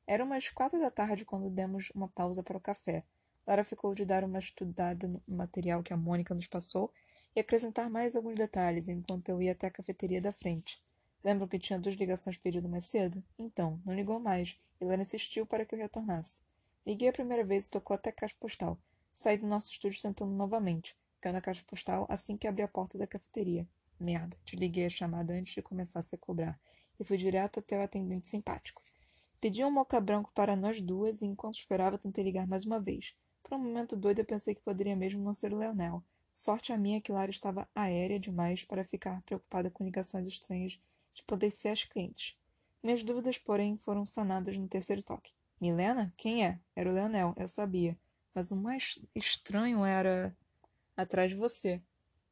Era 0.06 0.24
umas 0.24 0.50
quatro 0.50 0.80
da 0.80 0.92
tarde 0.92 1.26
quando 1.26 1.50
demos 1.50 1.90
uma 1.96 2.10
pausa 2.10 2.44
para 2.44 2.58
o 2.58 2.62
café. 2.62 3.04
Lara 3.48 3.64
ficou 3.64 3.96
de 3.96 4.06
dar 4.06 4.24
uma 4.24 4.40
estudada 4.40 5.08
no 5.08 5.22
material 5.28 5.82
que 5.82 5.94
a 5.94 5.98
Mônica 5.98 6.36
nos 6.36 6.48
passou 6.48 6.92
e 7.36 7.40
acrescentar 7.40 7.90
mais 7.90 8.16
alguns 8.16 8.36
detalhes 8.36 8.88
enquanto 8.88 9.30
eu 9.30 9.42
ia 9.42 9.52
até 9.52 9.68
a 9.68 9.72
cafeteria 9.72 10.22
da 10.22 10.32
frente. 10.32 10.82
Lembram 11.24 11.48
que 11.48 11.60
tinha 11.60 11.80
duas 11.80 11.96
ligações 11.96 12.38
pedido 12.38 12.70
mais 12.70 12.86
cedo? 12.86 13.24
Então, 13.38 13.82
não 13.86 13.94
ligou 13.94 14.20
mais, 14.20 14.58
e 14.80 14.86
insistiu 14.86 15.46
para 15.46 15.66
que 15.66 15.74
eu 15.74 15.80
retornasse. 15.80 16.42
Liguei 16.86 17.10
a 17.10 17.14
primeira 17.14 17.44
vez 17.44 17.66
e 17.66 17.70
tocou 17.70 17.96
até 17.96 18.12
a 18.12 18.14
caixa 18.14 18.36
postal. 18.40 18.78
Saí 19.14 19.38
do 19.38 19.48
nosso 19.48 19.72
estúdio 19.72 20.02
tentando 20.02 20.32
novamente. 20.32 20.96
Caiu 21.20 21.34
na 21.34 21.42
caixa 21.42 21.64
postal 21.66 22.06
assim 22.10 22.38
que 22.38 22.48
abri 22.48 22.62
a 22.62 22.68
porta 22.68 22.98
da 22.98 23.08
cafeteria. 23.08 23.68
Merda, 24.00 24.38
desliguei 24.46 24.86
a 24.86 24.90
chamada 24.90 25.34
antes 25.34 25.56
de 25.56 25.62
começar 25.62 26.00
a 26.00 26.04
se 26.04 26.18
cobrar 26.18 26.60
e 27.00 27.04
fui 27.04 27.18
direto 27.18 27.60
até 27.60 27.80
o 27.80 27.82
atendente 27.82 28.28
simpático. 28.28 28.84
Pedi 29.42 29.64
um 29.64 29.72
moca 29.72 30.00
branco 30.00 30.32
para 30.34 30.56
nós 30.56 30.82
duas 30.82 31.22
e 31.22 31.26
enquanto 31.26 31.58
esperava 31.58 31.98
tentei 31.98 32.24
ligar 32.24 32.46
mais 32.46 32.66
uma 32.66 32.80
vez. 32.80 33.16
Por 33.42 33.56
um 33.56 33.64
momento 33.64 33.96
doido 33.96 34.20
eu 34.20 34.26
pensei 34.26 34.54
que 34.54 34.62
poderia 34.62 34.96
mesmo 34.96 35.24
não 35.24 35.34
ser 35.34 35.54
o 35.54 35.58
Leonel. 35.58 36.04
Sorte 36.36 36.74
a 36.74 36.78
minha 36.78 37.00
que 37.00 37.14
Lara 37.14 37.32
estava 37.32 37.66
aérea 37.74 38.20
demais 38.20 38.66
para 38.66 38.84
ficar 38.84 39.22
preocupada 39.22 39.72
com 39.72 39.86
ligações 39.86 40.28
estranhas 40.28 40.78
de 41.14 41.24
potenciais 41.24 41.86
clientes. 41.86 42.38
Minhas 42.84 43.02
dúvidas, 43.04 43.38
porém, 43.38 43.78
foram 43.78 44.06
sanadas 44.06 44.58
no 44.58 44.68
terceiro 44.68 45.02
toque. 45.02 45.32
Milena? 45.62 46.14
Quem 46.18 46.46
é? 46.46 46.60
Era 46.76 46.90
o 46.90 46.94
Leonel, 46.94 47.34
eu 47.38 47.48
sabia. 47.48 47.98
Mas 48.34 48.52
o 48.52 48.56
mais 48.58 49.00
estranho 49.16 49.86
era. 49.86 50.36
atrás 50.98 51.32
de 51.32 51.38
você 51.38 51.82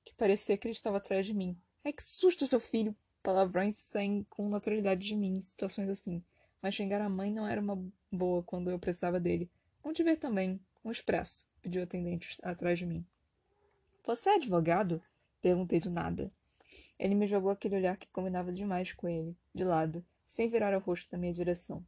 que 0.03 0.13
parecia 0.13 0.57
que 0.57 0.67
ele 0.67 0.74
estava 0.74 0.98
atrás 0.98 1.25
de 1.25 1.33
mim. 1.33 1.57
Ai, 1.81 1.93
que 1.93 2.03
susto, 2.03 2.45
seu 2.45 2.60
filho! 2.60 2.93
Palavrões 3.24 3.77
saem 3.77 4.27
com 4.29 4.50
naturalidade 4.50 5.07
de 5.07 5.15
mim 5.15 5.38
em 5.38 5.41
situações 5.41 5.88
assim. 5.88 6.22
Mas 6.62 6.75
xingar 6.75 7.00
a 7.00 7.07
mãe 7.07 7.31
não 7.31 7.48
era 7.48 7.62
uma 7.62 7.81
boa 8.12 8.43
quando 8.43 8.69
eu 8.69 8.77
precisava 8.77 9.17
dele. 9.17 9.50
Onde 9.81 10.03
ver 10.03 10.17
também. 10.17 10.60
Um 10.83 10.91
expresso, 10.91 11.48
pediu 11.62 11.79
o 11.79 11.86
atendente 11.86 12.38
atrás 12.43 12.77
de 12.77 12.86
mim. 12.86 13.05
Você 14.05 14.31
é 14.31 14.36
advogado? 14.36 15.01
Perguntei 15.41 15.79
do 15.79 15.89
nada. 15.89 16.29
Ele 17.00 17.15
me 17.15 17.25
jogou 17.25 17.50
aquele 17.50 17.77
olhar 17.77 17.95
que 17.95 18.12
combinava 18.12 18.51
demais 18.51 18.91
com 18.91 19.07
ele, 19.07 19.33
de 19.55 19.63
lado, 19.63 20.05
sem 20.25 20.50
virar 20.50 20.75
o 20.75 20.79
rosto 20.81 21.07
na 21.13 21.17
minha 21.17 21.31
direção. 21.31 21.86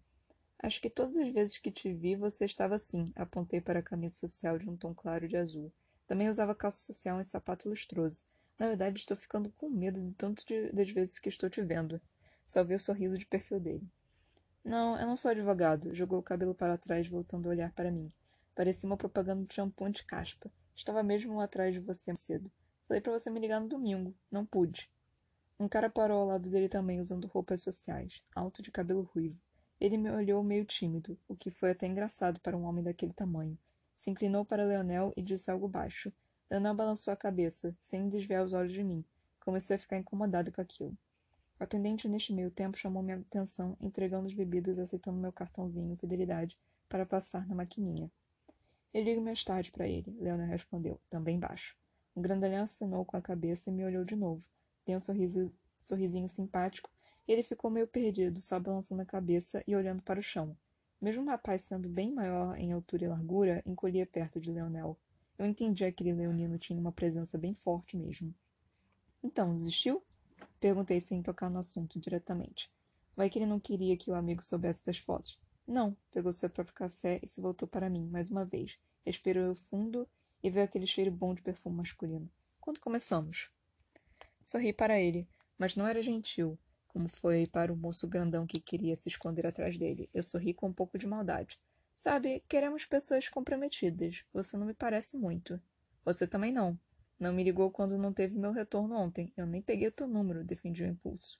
Acho 0.57 0.81
que 0.81 0.89
todas 0.89 1.17
as 1.17 1.33
vezes 1.33 1.57
que 1.57 1.69
te 1.69 1.93
vi 1.93 2.15
você 2.15 2.45
estava 2.45 2.75
assim, 2.75 3.11
apontei 3.17 3.59
para 3.59 3.79
a 3.79 3.83
camisa 3.83 4.15
social 4.15 4.57
de 4.57 4.69
um 4.69 4.77
tom 4.77 4.95
claro 4.95 5.27
de 5.27 5.35
azul. 5.35 5.73
Também 6.07 6.29
usava 6.29 6.55
calça 6.55 6.77
social 6.77 7.19
e 7.19 7.25
sapato 7.25 7.67
lustroso. 7.67 8.23
Na 8.57 8.69
verdade, 8.69 8.97
estou 8.97 9.17
ficando 9.17 9.51
com 9.51 9.69
medo 9.69 10.01
de 10.01 10.13
tanto 10.13 10.45
de, 10.45 10.71
das 10.71 10.89
vezes 10.89 11.19
que 11.19 11.27
estou 11.27 11.49
te 11.49 11.61
vendo. 11.61 11.99
Só 12.45 12.63
vi 12.63 12.75
o 12.75 12.79
sorriso 12.79 13.17
de 13.17 13.25
perfil 13.25 13.59
dele. 13.59 13.91
Não, 14.63 14.97
eu 14.97 15.05
não 15.05 15.17
sou 15.17 15.31
advogado. 15.31 15.93
Jogou 15.93 16.19
o 16.19 16.23
cabelo 16.23 16.55
para 16.55 16.77
trás, 16.77 17.09
voltando 17.09 17.47
a 17.47 17.49
olhar 17.49 17.73
para 17.73 17.91
mim. 17.91 18.07
Parecia 18.55 18.87
uma 18.87 18.95
propaganda 18.95 19.45
de 19.45 19.53
shampoo 19.53 19.89
de 19.89 20.05
caspa. 20.05 20.49
Estava 20.75 21.01
mesmo 21.01 21.39
atrás 21.39 21.73
de 21.73 21.79
você 21.79 22.15
cedo. 22.15 22.51
Falei 22.87 23.01
para 23.01 23.13
você 23.13 23.29
me 23.29 23.39
ligar 23.39 23.61
no 23.61 23.67
domingo. 23.67 24.13
Não 24.29 24.45
pude. 24.45 24.91
Um 25.57 25.69
cara 25.69 25.89
parou 25.89 26.19
ao 26.19 26.27
lado 26.27 26.49
dele 26.49 26.67
também, 26.67 26.99
usando 26.99 27.27
roupas 27.27 27.61
sociais, 27.61 28.21
alto 28.35 28.61
de 28.61 28.71
cabelo 28.71 29.09
ruivo. 29.13 29.39
Ele 29.79 29.97
me 29.97 30.11
olhou 30.11 30.43
meio 30.43 30.65
tímido, 30.65 31.17
o 31.27 31.35
que 31.35 31.49
foi 31.49 31.71
até 31.71 31.87
engraçado 31.87 32.39
para 32.41 32.57
um 32.57 32.65
homem 32.65 32.83
daquele 32.83 33.13
tamanho. 33.13 33.57
Se 33.95 34.09
inclinou 34.09 34.43
para 34.43 34.65
Leonel 34.65 35.13
e 35.15 35.21
disse 35.21 35.49
algo 35.49 35.67
baixo. 35.67 36.11
Leonel 36.51 36.75
balançou 36.75 37.13
a 37.13 37.17
cabeça, 37.17 37.75
sem 37.81 38.09
desviar 38.09 38.43
os 38.43 38.51
olhos 38.51 38.73
de 38.73 38.83
mim. 38.83 39.03
Comecei 39.39 39.77
a 39.77 39.79
ficar 39.79 39.97
incomodado 39.97 40.51
com 40.51 40.59
aquilo. 40.59 40.97
O 41.57 41.63
atendente, 41.63 42.09
neste 42.09 42.33
meio 42.33 42.51
tempo, 42.51 42.77
chamou 42.77 43.01
minha 43.01 43.17
atenção, 43.17 43.77
entregando 43.79 44.27
as 44.27 44.33
bebidas 44.33 44.77
e 44.77 44.81
aceitando 44.81 45.17
meu 45.17 45.31
cartãozinho 45.31 45.95
fidelidade 45.95 46.59
para 46.89 47.05
passar 47.05 47.47
na 47.47 47.55
maquininha. 47.55 48.11
Eu 48.95 49.03
ligo 49.03 49.19
mais 49.19 49.43
tarde 49.43 49.73
para 49.73 49.85
ele, 49.85 50.15
Leonel 50.21 50.47
respondeu, 50.47 51.01
também 51.09 51.37
baixo. 51.37 51.75
O 52.15 52.21
grandalhão 52.21 52.63
assinou 52.63 53.03
com 53.03 53.17
a 53.17 53.21
cabeça 53.21 53.69
e 53.69 53.73
me 53.73 53.83
olhou 53.83 54.05
de 54.05 54.15
novo. 54.15 54.41
Deu 54.85 54.95
um 54.95 55.01
sorriso, 55.01 55.53
sorrisinho 55.77 56.29
simpático 56.29 56.89
e 57.27 57.33
ele 57.33 57.43
ficou 57.43 57.69
meio 57.69 57.89
perdido, 57.89 58.39
só 58.39 58.57
balançando 58.57 59.01
a 59.01 59.05
cabeça 59.05 59.61
e 59.67 59.75
olhando 59.75 60.01
para 60.01 60.21
o 60.21 60.23
chão. 60.23 60.55
Mesmo 61.01 61.23
o 61.23 61.27
rapaz 61.27 61.63
sendo 61.63 61.89
bem 61.89 62.13
maior 62.13 62.57
em 62.57 62.71
altura 62.71 63.03
e 63.03 63.07
largura, 63.09 63.61
encolhia 63.65 64.05
perto 64.05 64.39
de 64.39 64.49
Leonel. 64.49 64.97
Eu 65.37 65.45
entendi 65.45 65.79
que 65.79 65.89
aquele 65.89 66.13
leonino 66.13 66.57
tinha 66.57 66.79
uma 66.79 66.93
presença 66.93 67.37
bem 67.37 67.53
forte 67.53 67.97
mesmo. 67.97 68.33
Então, 69.21 69.53
desistiu? 69.53 70.01
Perguntei 70.57 71.01
sem 71.01 71.21
tocar 71.21 71.49
no 71.49 71.59
assunto 71.59 71.99
diretamente. 71.99 72.71
Vai 73.13 73.29
que 73.29 73.39
ele 73.39 73.45
não 73.45 73.59
queria 73.59 73.97
que 73.97 74.09
o 74.09 74.15
amigo 74.15 74.41
soubesse 74.41 74.85
das 74.85 74.99
fotos. 74.99 75.37
Não, 75.67 75.97
pegou 76.11 76.31
seu 76.31 76.49
próprio 76.49 76.75
café 76.75 77.19
e 77.21 77.27
se 77.27 77.41
voltou 77.41 77.67
para 77.67 77.89
mim, 77.89 78.07
mais 78.07 78.31
uma 78.31 78.45
vez. 78.45 78.79
Respirou 79.05 79.53
fundo 79.53 80.07
e 80.41 80.49
veio 80.49 80.65
aquele 80.65 80.87
cheiro 80.87 81.11
bom 81.11 81.33
de 81.33 81.41
perfume 81.41 81.77
masculino. 81.77 82.29
Quando 82.59 82.79
começamos? 82.79 83.51
Sorri 84.41 84.73
para 84.73 84.99
ele, 84.99 85.27
mas 85.57 85.75
não 85.75 85.87
era 85.87 86.01
gentil, 86.01 86.57
como 86.87 87.07
foi 87.07 87.45
para 87.45 87.71
o 87.71 87.75
moço 87.75 88.07
grandão 88.07 88.47
que 88.47 88.59
queria 88.59 88.95
se 88.95 89.09
esconder 89.09 89.45
atrás 89.45 89.77
dele. 89.77 90.09
Eu 90.13 90.23
sorri 90.23 90.53
com 90.53 90.67
um 90.67 90.73
pouco 90.73 90.97
de 90.97 91.05
maldade. 91.05 91.59
Sabe, 91.95 92.43
queremos 92.49 92.85
pessoas 92.85 93.29
comprometidas. 93.29 94.23
Você 94.33 94.57
não 94.57 94.65
me 94.65 94.73
parece 94.73 95.17
muito. 95.17 95.61
Você 96.03 96.27
também 96.27 96.51
não. 96.51 96.77
Não 97.19 97.31
me 97.31 97.43
ligou 97.43 97.71
quando 97.71 97.97
não 97.97 98.11
teve 98.11 98.37
meu 98.37 98.51
retorno 98.51 98.95
ontem. 98.95 99.31
Eu 99.37 99.45
nem 99.45 99.61
peguei 99.61 99.87
o 99.87 99.91
teu 99.91 100.07
número, 100.07 100.43
defendi 100.43 100.83
o 100.83 100.87
impulso. 100.87 101.39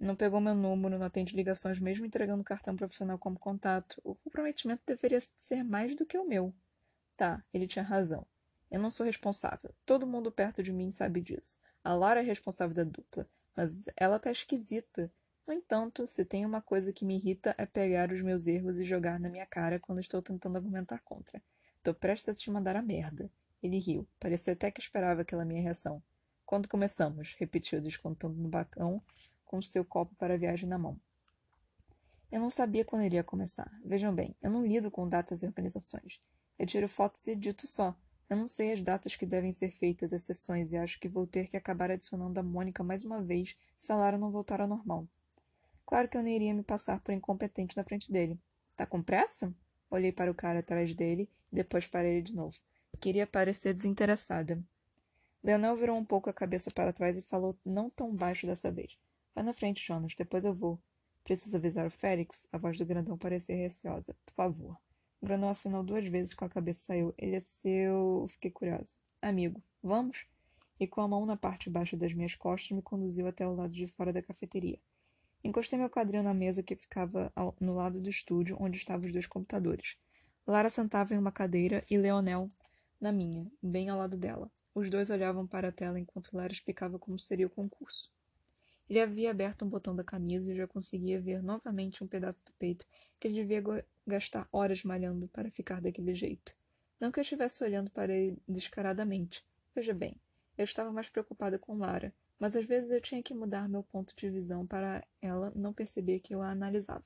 Não 0.00 0.16
pegou 0.16 0.40
meu 0.40 0.54
número, 0.54 0.98
não 0.98 1.06
atende 1.06 1.36
ligações, 1.36 1.78
mesmo 1.78 2.04
entregando 2.04 2.42
cartão 2.44 2.74
profissional 2.74 3.18
como 3.18 3.38
contato. 3.38 4.00
O 4.04 4.14
comprometimento 4.14 4.82
deveria 4.86 5.20
ser 5.20 5.62
mais 5.62 5.94
do 5.94 6.04
que 6.04 6.18
o 6.18 6.26
meu. 6.26 6.54
Tá, 7.16 7.42
ele 7.52 7.66
tinha 7.66 7.84
razão. 7.84 8.26
Eu 8.70 8.80
não 8.80 8.90
sou 8.90 9.06
responsável. 9.06 9.72
Todo 9.86 10.06
mundo 10.06 10.32
perto 10.32 10.62
de 10.62 10.72
mim 10.72 10.90
sabe 10.90 11.20
disso. 11.20 11.58
A 11.82 11.94
Lara 11.94 12.20
é 12.20 12.24
responsável 12.24 12.74
da 12.74 12.82
dupla, 12.82 13.28
mas 13.56 13.84
ela 13.96 14.18
tá 14.18 14.30
esquisita. 14.30 15.12
No 15.46 15.52
entanto, 15.52 16.06
se 16.06 16.24
tem 16.24 16.44
uma 16.44 16.60
coisa 16.60 16.92
que 16.92 17.04
me 17.04 17.16
irrita 17.16 17.54
é 17.56 17.66
pegar 17.66 18.10
os 18.10 18.20
meus 18.20 18.46
erros 18.46 18.78
e 18.80 18.84
jogar 18.84 19.20
na 19.20 19.28
minha 19.28 19.46
cara 19.46 19.78
quando 19.78 20.00
estou 20.00 20.20
tentando 20.20 20.56
argumentar 20.56 20.98
contra. 21.04 21.40
Tô 21.82 21.94
prestes 21.94 22.30
a 22.30 22.34
te 22.34 22.50
mandar 22.50 22.74
a 22.76 22.82
merda. 22.82 23.30
Ele 23.62 23.78
riu. 23.78 24.08
Parecia 24.18 24.54
até 24.54 24.70
que 24.70 24.80
esperava 24.80 25.20
aquela 25.20 25.44
minha 25.44 25.62
reação. 25.62 26.02
Quando 26.44 26.68
começamos? 26.68 27.34
repetiu, 27.38 27.80
descontando 27.80 28.36
no 28.36 28.48
bacão, 28.48 29.02
com 29.44 29.60
seu 29.62 29.84
copo 29.84 30.14
para 30.16 30.38
viagem 30.38 30.68
na 30.68 30.78
mão. 30.78 31.00
Eu 32.30 32.40
não 32.40 32.50
sabia 32.50 32.84
quando 32.84 33.04
iria 33.04 33.22
começar. 33.22 33.70
Vejam 33.84 34.14
bem, 34.14 34.34
eu 34.42 34.50
não 34.50 34.66
lido 34.66 34.90
com 34.90 35.08
datas 35.08 35.42
e 35.42 35.46
organizações. 35.46 36.20
Eu 36.58 36.66
tiro 36.66 36.88
fotos 36.88 37.26
e 37.26 37.36
dito 37.36 37.66
só. 37.66 37.96
Eu 38.28 38.36
não 38.36 38.48
sei 38.48 38.72
as 38.72 38.82
datas 38.82 39.14
que 39.14 39.26
devem 39.26 39.52
ser 39.52 39.70
feitas 39.70 40.12
as 40.12 40.22
sessões 40.22 40.72
e 40.72 40.76
acho 40.76 40.98
que 40.98 41.08
vou 41.08 41.26
ter 41.26 41.46
que 41.46 41.56
acabar 41.56 41.90
adicionando 41.90 42.40
a 42.40 42.42
Mônica 42.42 42.82
mais 42.82 43.04
uma 43.04 43.22
vez 43.22 43.56
se 43.76 43.92
a 43.92 43.96
Lara 43.96 44.18
não 44.18 44.30
voltar 44.30 44.60
ao 44.60 44.66
normal. 44.66 45.06
Claro 45.86 46.08
que 46.08 46.16
eu 46.16 46.22
não 46.22 46.28
iria 46.28 46.54
me 46.54 46.62
passar 46.62 47.00
por 47.00 47.12
incompetente 47.12 47.76
na 47.76 47.84
frente 47.84 48.10
dele. 48.10 48.40
Tá 48.76 48.86
com 48.86 49.02
pressa? 49.02 49.54
Olhei 49.90 50.10
para 50.10 50.30
o 50.30 50.34
cara 50.34 50.60
atrás 50.60 50.94
dele 50.94 51.28
e 51.52 51.56
depois 51.56 51.86
para 51.86 52.08
ele 52.08 52.22
de 52.22 52.34
novo. 52.34 52.56
Queria 52.98 53.26
parecer 53.26 53.74
desinteressada. 53.74 54.60
Leonel 55.42 55.76
virou 55.76 55.96
um 55.96 56.04
pouco 56.04 56.30
a 56.30 56.32
cabeça 56.32 56.70
para 56.70 56.92
trás 56.92 57.18
e 57.18 57.22
falou 57.22 57.54
não 57.64 57.90
tão 57.90 58.14
baixo 58.14 58.46
dessa 58.46 58.72
vez. 58.72 58.98
Vai 59.34 59.42
na 59.42 59.52
frente, 59.52 59.84
Jonas, 59.84 60.14
depois 60.14 60.44
eu 60.44 60.54
vou. 60.54 60.80
Preciso 61.24 61.56
avisar 61.56 61.86
o 61.86 61.90
Félix? 61.90 62.46
A 62.52 62.58
voz 62.58 62.78
do 62.78 62.86
grandão 62.86 63.18
parecia 63.18 63.56
receosa. 63.56 64.14
Por 64.24 64.34
favor. 64.34 64.78
O 65.20 65.26
grandão 65.26 65.48
assinou 65.48 65.82
duas 65.82 66.06
vezes 66.06 66.34
com 66.34 66.44
a 66.44 66.48
cabeça 66.48 66.82
e 66.82 66.86
saiu. 66.86 67.14
Ele 67.18 67.36
é 67.36 67.40
seu. 67.40 68.26
Fiquei 68.28 68.50
curiosa. 68.50 68.96
Amigo, 69.20 69.60
vamos? 69.82 70.26
E 70.78 70.86
com 70.86 71.00
a 71.00 71.08
mão 71.08 71.24
na 71.24 71.36
parte 71.36 71.70
baixa 71.70 71.96
das 71.96 72.12
minhas 72.12 72.34
costas 72.34 72.70
me 72.72 72.82
conduziu 72.82 73.26
até 73.26 73.46
o 73.46 73.54
lado 73.54 73.72
de 73.72 73.86
fora 73.86 74.12
da 74.12 74.22
cafeteria. 74.22 74.78
Encostei 75.42 75.78
meu 75.78 75.90
quadril 75.90 76.22
na 76.22 76.34
mesa 76.34 76.62
que 76.62 76.76
ficava 76.76 77.32
ao, 77.34 77.56
no 77.60 77.74
lado 77.74 78.00
do 78.00 78.08
estúdio 78.08 78.56
onde 78.60 78.76
estavam 78.76 79.06
os 79.06 79.12
dois 79.12 79.26
computadores. 79.26 79.96
Lara 80.46 80.68
sentava 80.68 81.14
em 81.14 81.18
uma 81.18 81.32
cadeira 81.32 81.82
e 81.90 81.96
Leonel 81.96 82.48
na 83.00 83.10
minha, 83.10 83.50
bem 83.62 83.88
ao 83.88 83.98
lado 83.98 84.16
dela. 84.16 84.50
Os 84.74 84.90
dois 84.90 85.10
olhavam 85.10 85.46
para 85.46 85.68
a 85.68 85.72
tela 85.72 85.98
enquanto 85.98 86.34
Lara 86.34 86.52
explicava 86.52 86.98
como 86.98 87.18
seria 87.18 87.46
o 87.46 87.50
concurso. 87.50 88.10
Ele 88.88 89.00
havia 89.00 89.30
aberto 89.30 89.64
um 89.64 89.68
botão 89.68 89.96
da 89.96 90.04
camisa 90.04 90.52
e 90.52 90.56
já 90.56 90.66
conseguia 90.66 91.20
ver 91.20 91.42
novamente 91.42 92.04
um 92.04 92.06
pedaço 92.06 92.44
do 92.44 92.52
peito 92.58 92.86
que 93.18 93.28
ele 93.28 93.34
devia 93.34 93.62
gastar 94.06 94.46
horas 94.52 94.82
malhando 94.82 95.26
para 95.28 95.50
ficar 95.50 95.80
daquele 95.80 96.14
jeito. 96.14 96.54
Não 97.00 97.10
que 97.10 97.18
eu 97.18 97.22
estivesse 97.22 97.64
olhando 97.64 97.90
para 97.90 98.14
ele 98.14 98.38
descaradamente. 98.46 99.44
Veja 99.74 99.94
bem, 99.94 100.20
eu 100.56 100.64
estava 100.64 100.92
mais 100.92 101.08
preocupada 101.08 101.58
com 101.58 101.76
Lara, 101.76 102.14
mas 102.38 102.54
às 102.54 102.64
vezes 102.66 102.90
eu 102.90 103.00
tinha 103.00 103.22
que 103.22 103.34
mudar 103.34 103.68
meu 103.68 103.82
ponto 103.82 104.14
de 104.16 104.30
visão 104.30 104.66
para 104.66 105.06
ela 105.20 105.52
não 105.54 105.72
perceber 105.72 106.20
que 106.20 106.34
eu 106.34 106.42
a 106.42 106.50
analisava. 106.50 107.04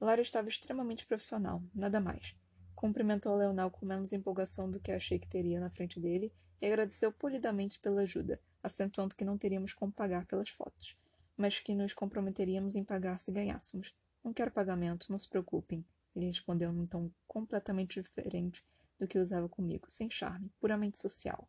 Lara 0.00 0.20
estava 0.20 0.48
extremamente 0.48 1.06
profissional, 1.06 1.62
nada 1.74 2.00
mais. 2.00 2.34
Cumprimentou 2.74 3.36
Leonel 3.36 3.70
com 3.70 3.86
menos 3.86 4.12
empolgação 4.12 4.70
do 4.70 4.80
que 4.80 4.92
achei 4.92 5.18
que 5.18 5.28
teria 5.28 5.58
na 5.60 5.70
frente 5.70 5.98
dele 5.98 6.32
e 6.60 6.66
agradeceu 6.66 7.12
polidamente 7.12 7.80
pela 7.80 8.02
ajuda, 8.02 8.40
acentuando 8.66 9.14
que 9.14 9.24
não 9.24 9.38
teríamos 9.38 9.72
como 9.72 9.92
pagar 9.92 10.26
pelas 10.26 10.50
fotos, 10.50 10.96
mas 11.36 11.58
que 11.60 11.74
nos 11.74 11.94
comprometeríamos 11.94 12.74
em 12.74 12.84
pagar 12.84 13.18
se 13.18 13.32
ganhássemos. 13.32 13.94
Não 14.22 14.32
quero 14.32 14.50
pagamento, 14.50 15.10
não 15.10 15.18
se 15.18 15.28
preocupem. 15.28 15.84
Ele 16.14 16.26
respondeu 16.26 16.72
num 16.72 16.86
tom 16.86 17.10
completamente 17.26 18.02
diferente 18.02 18.64
do 18.98 19.06
que 19.06 19.18
usava 19.18 19.48
comigo, 19.48 19.86
sem 19.88 20.10
charme, 20.10 20.50
puramente 20.58 20.98
social. 20.98 21.48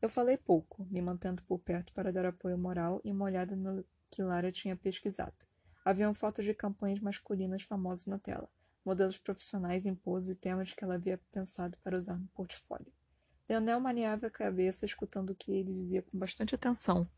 Eu 0.00 0.08
falei 0.08 0.36
pouco, 0.36 0.86
me 0.90 1.00
mantendo 1.00 1.42
por 1.44 1.58
perto 1.58 1.92
para 1.92 2.12
dar 2.12 2.26
apoio 2.26 2.58
moral 2.58 3.00
e 3.02 3.10
uma 3.10 3.24
olhada 3.24 3.56
no 3.56 3.84
que 4.10 4.22
Lara 4.22 4.52
tinha 4.52 4.76
pesquisado. 4.76 5.34
Haviam 5.84 6.14
fotos 6.14 6.44
de 6.44 6.54
campanhas 6.54 7.00
masculinas 7.00 7.62
famosas 7.62 8.06
na 8.06 8.18
tela, 8.18 8.48
modelos 8.84 9.18
profissionais 9.18 9.86
em 9.86 9.94
poses 9.94 10.30
e 10.30 10.38
temas 10.38 10.72
que 10.72 10.84
ela 10.84 10.94
havia 10.94 11.18
pensado 11.32 11.76
para 11.82 11.96
usar 11.96 12.18
no 12.18 12.28
portfólio. 12.28 12.92
Leonel 13.48 13.80
maniava 13.80 14.26
a 14.26 14.30
cabeça, 14.30 14.86
escutando 14.86 15.30
o 15.30 15.34
que 15.34 15.52
ele 15.52 15.72
dizia 15.72 16.02
com 16.02 16.18
bastante 16.18 16.54
atenção. 16.54 17.08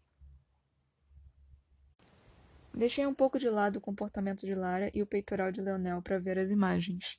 Deixei 2.74 3.06
um 3.06 3.14
pouco 3.14 3.38
de 3.38 3.48
lado 3.48 3.76
o 3.76 3.80
comportamento 3.80 4.44
de 4.44 4.54
Lara 4.54 4.90
e 4.92 5.02
o 5.02 5.06
peitoral 5.06 5.50
de 5.50 5.62
Leonel 5.62 6.02
para 6.02 6.18
ver 6.18 6.38
as 6.38 6.50
imagens. 6.50 7.18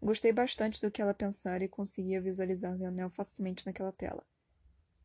Gostei 0.00 0.32
bastante 0.32 0.80
do 0.80 0.90
que 0.90 1.02
ela 1.02 1.12
pensara 1.12 1.64
e 1.64 1.68
conseguia 1.68 2.20
visualizar 2.20 2.76
Leonel 2.76 3.10
facilmente 3.10 3.66
naquela 3.66 3.92
tela. 3.92 4.24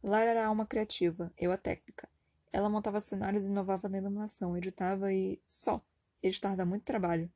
Lara 0.04 0.32
era 0.32 0.44
a 0.44 0.48
alma 0.48 0.66
criativa, 0.66 1.32
eu 1.38 1.52
a 1.52 1.58
técnica. 1.58 2.08
Ela 2.54 2.70
montava 2.70 3.00
cenários 3.00 3.46
e 3.46 3.48
inovava 3.48 3.88
na 3.88 3.98
iluminação, 3.98 4.58
editava 4.58 5.14
e. 5.14 5.42
só. 5.48 5.84
Editar 6.22 6.56
dá 6.56 6.66
muito 6.66 6.84
trabalho. 6.84 7.32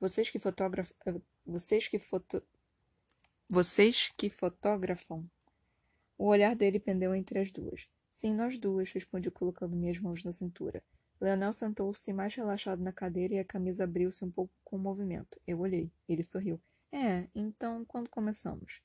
Vocês 0.00 0.30
que 0.30 0.38
fotografam. 0.38 0.96
Vocês 1.44 1.88
que 1.88 1.98
foto. 1.98 2.42
Vocês 3.50 4.12
que 4.14 4.28
fotografam. 4.28 5.24
O 6.18 6.26
olhar 6.26 6.54
dele 6.54 6.78
pendeu 6.78 7.14
entre 7.14 7.38
as 7.38 7.50
duas. 7.50 7.88
Sim, 8.10 8.34
nós 8.34 8.58
duas, 8.58 8.92
respondi 8.92 9.30
colocando 9.30 9.74
minhas 9.74 9.98
mãos 9.98 10.22
na 10.22 10.32
cintura. 10.32 10.82
Leonel 11.18 11.54
sentou-se 11.54 12.12
mais 12.12 12.34
relaxado 12.34 12.82
na 12.82 12.92
cadeira 12.92 13.36
e 13.36 13.38
a 13.38 13.44
camisa 13.44 13.84
abriu-se 13.84 14.22
um 14.22 14.30
pouco 14.30 14.52
com 14.62 14.76
o 14.76 14.78
movimento. 14.78 15.40
Eu 15.46 15.60
olhei. 15.60 15.90
Ele 16.06 16.22
sorriu. 16.22 16.60
É, 16.92 17.26
então 17.34 17.86
quando 17.86 18.10
começamos? 18.10 18.82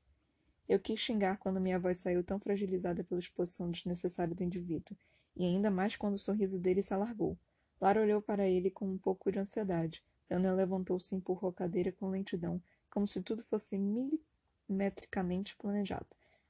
Eu 0.67 0.79
quis 0.79 0.98
xingar 0.98 1.39
quando 1.39 1.60
minha 1.60 1.77
voz 1.77 1.98
saiu 1.98 2.24
tão 2.24 2.39
fragilizada 2.39 3.03
pela 3.03 3.20
exposição 3.20 3.70
desnecessária 3.70 4.34
do 4.34 4.46
indivíduo, 4.46 4.96
e 5.36 5.43
ainda 5.43 5.70
mais 5.70 5.98
quando 5.98 6.13
o 6.13 6.17
sorriso 6.17 6.58
dele 6.58 6.82
se 6.82 6.93
alargou. 6.93 7.38
Lara 7.82 8.01
olhou 8.01 8.22
para 8.22 8.48
ele 8.48 8.72
com 8.72 8.89
um 8.89 8.98
pouco 8.98 9.29
de 9.29 9.39
ansiedade. 9.39 10.01
Leonel 10.29 10.55
levantou-se 10.55 11.13
e 11.13 11.17
empurrou 11.17 11.51
a 11.51 11.53
cadeira 11.53 11.91
com 11.91 12.10
lentidão, 12.10 12.62
como 12.89 13.05
se 13.05 13.22
tudo 13.22 13.43
fosse 13.43 13.77
militar 13.77 14.33
metricamente 14.74 15.56
planejado. 15.56 16.08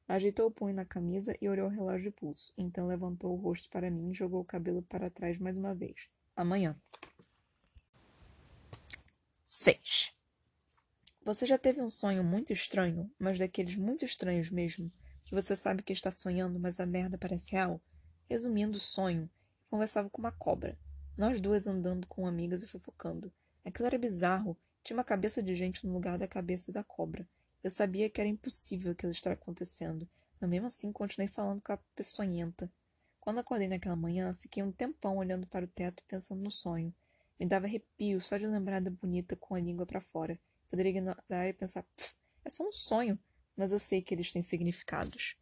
Ajeitou 0.07 0.47
o 0.47 0.51
punho 0.51 0.75
na 0.75 0.85
camisa 0.85 1.35
e 1.41 1.47
olhou 1.47 1.67
o 1.67 1.71
relógio 1.71 2.11
de 2.11 2.11
pulso. 2.11 2.53
Então 2.57 2.87
levantou 2.87 3.31
o 3.31 3.39
rosto 3.39 3.69
para 3.69 3.89
mim 3.91 4.11
e 4.11 4.15
jogou 4.15 4.41
o 4.41 4.45
cabelo 4.45 4.81
para 4.81 5.09
trás 5.09 5.37
mais 5.37 5.57
uma 5.57 5.73
vez. 5.73 6.09
Amanhã. 6.35 6.75
6. 9.47 10.13
Você 11.23 11.45
já 11.45 11.57
teve 11.57 11.79
um 11.79 11.89
sonho 11.89 12.23
muito 12.23 12.51
estranho, 12.51 13.09
mas 13.17 13.39
daqueles 13.39 13.75
muito 13.75 14.03
estranhos 14.03 14.49
mesmo, 14.49 14.91
Que 15.23 15.33
você 15.33 15.55
sabe 15.55 15.81
que 15.81 15.93
está 15.93 16.11
sonhando, 16.11 16.59
mas 16.59 16.81
a 16.81 16.85
merda 16.85 17.17
parece 17.17 17.51
real? 17.51 17.81
Resumindo, 18.29 18.77
sonho. 18.79 19.29
Conversava 19.69 20.09
com 20.09 20.19
uma 20.19 20.31
cobra. 20.33 20.77
Nós 21.17 21.39
duas 21.39 21.65
andando 21.65 22.07
com 22.07 22.27
amigas 22.27 22.61
e 22.61 22.67
fofocando. 22.67 23.31
Aquilo 23.63 23.87
era 23.87 23.97
bizarro. 23.97 24.57
Tinha 24.83 24.97
uma 24.97 25.03
cabeça 25.03 25.41
de 25.41 25.55
gente 25.55 25.87
no 25.87 25.93
lugar 25.93 26.17
da 26.17 26.27
cabeça 26.27 26.71
da 26.71 26.83
cobra. 26.83 27.25
Eu 27.63 27.69
sabia 27.69 28.09
que 28.09 28.19
era 28.19 28.29
impossível 28.29 28.91
aquilo 28.91 29.11
estar 29.13 29.31
acontecendo, 29.31 30.07
mas 30.39 30.49
mesmo 30.49 30.67
assim 30.67 30.91
continuei 30.91 31.29
falando 31.29 31.61
com 31.61 31.71
a 31.71 31.77
peçonhenta. 31.95 32.69
Quando 33.21 33.39
acordei 33.39 33.69
naquela 33.69 33.95
manhã, 33.95 34.33
fiquei 34.33 34.61
um 34.61 34.71
tempão 34.71 35.15
olhando 35.15 35.47
para 35.47 35.63
o 35.63 35.67
teto 35.67 36.03
pensando 36.05 36.41
no 36.41 36.51
sonho. 36.51 36.93
Me 37.39 37.45
dava 37.45 37.65
arrepio 37.65 38.19
só 38.19 38.37
de 38.37 38.45
lembrar 38.45 38.81
da 38.81 38.91
bonita 38.91 39.37
com 39.37 39.55
a 39.55 39.61
língua 39.61 39.85
para 39.85 40.01
fora. 40.01 40.37
Poderia 40.69 40.89
ignorar 40.89 41.47
e 41.47 41.53
pensar, 41.53 41.85
é 42.43 42.49
só 42.49 42.67
um 42.67 42.71
sonho, 42.71 43.17
mas 43.55 43.71
eu 43.71 43.79
sei 43.79 44.01
que 44.01 44.13
eles 44.13 44.29
têm 44.29 44.41
significados. 44.41 45.37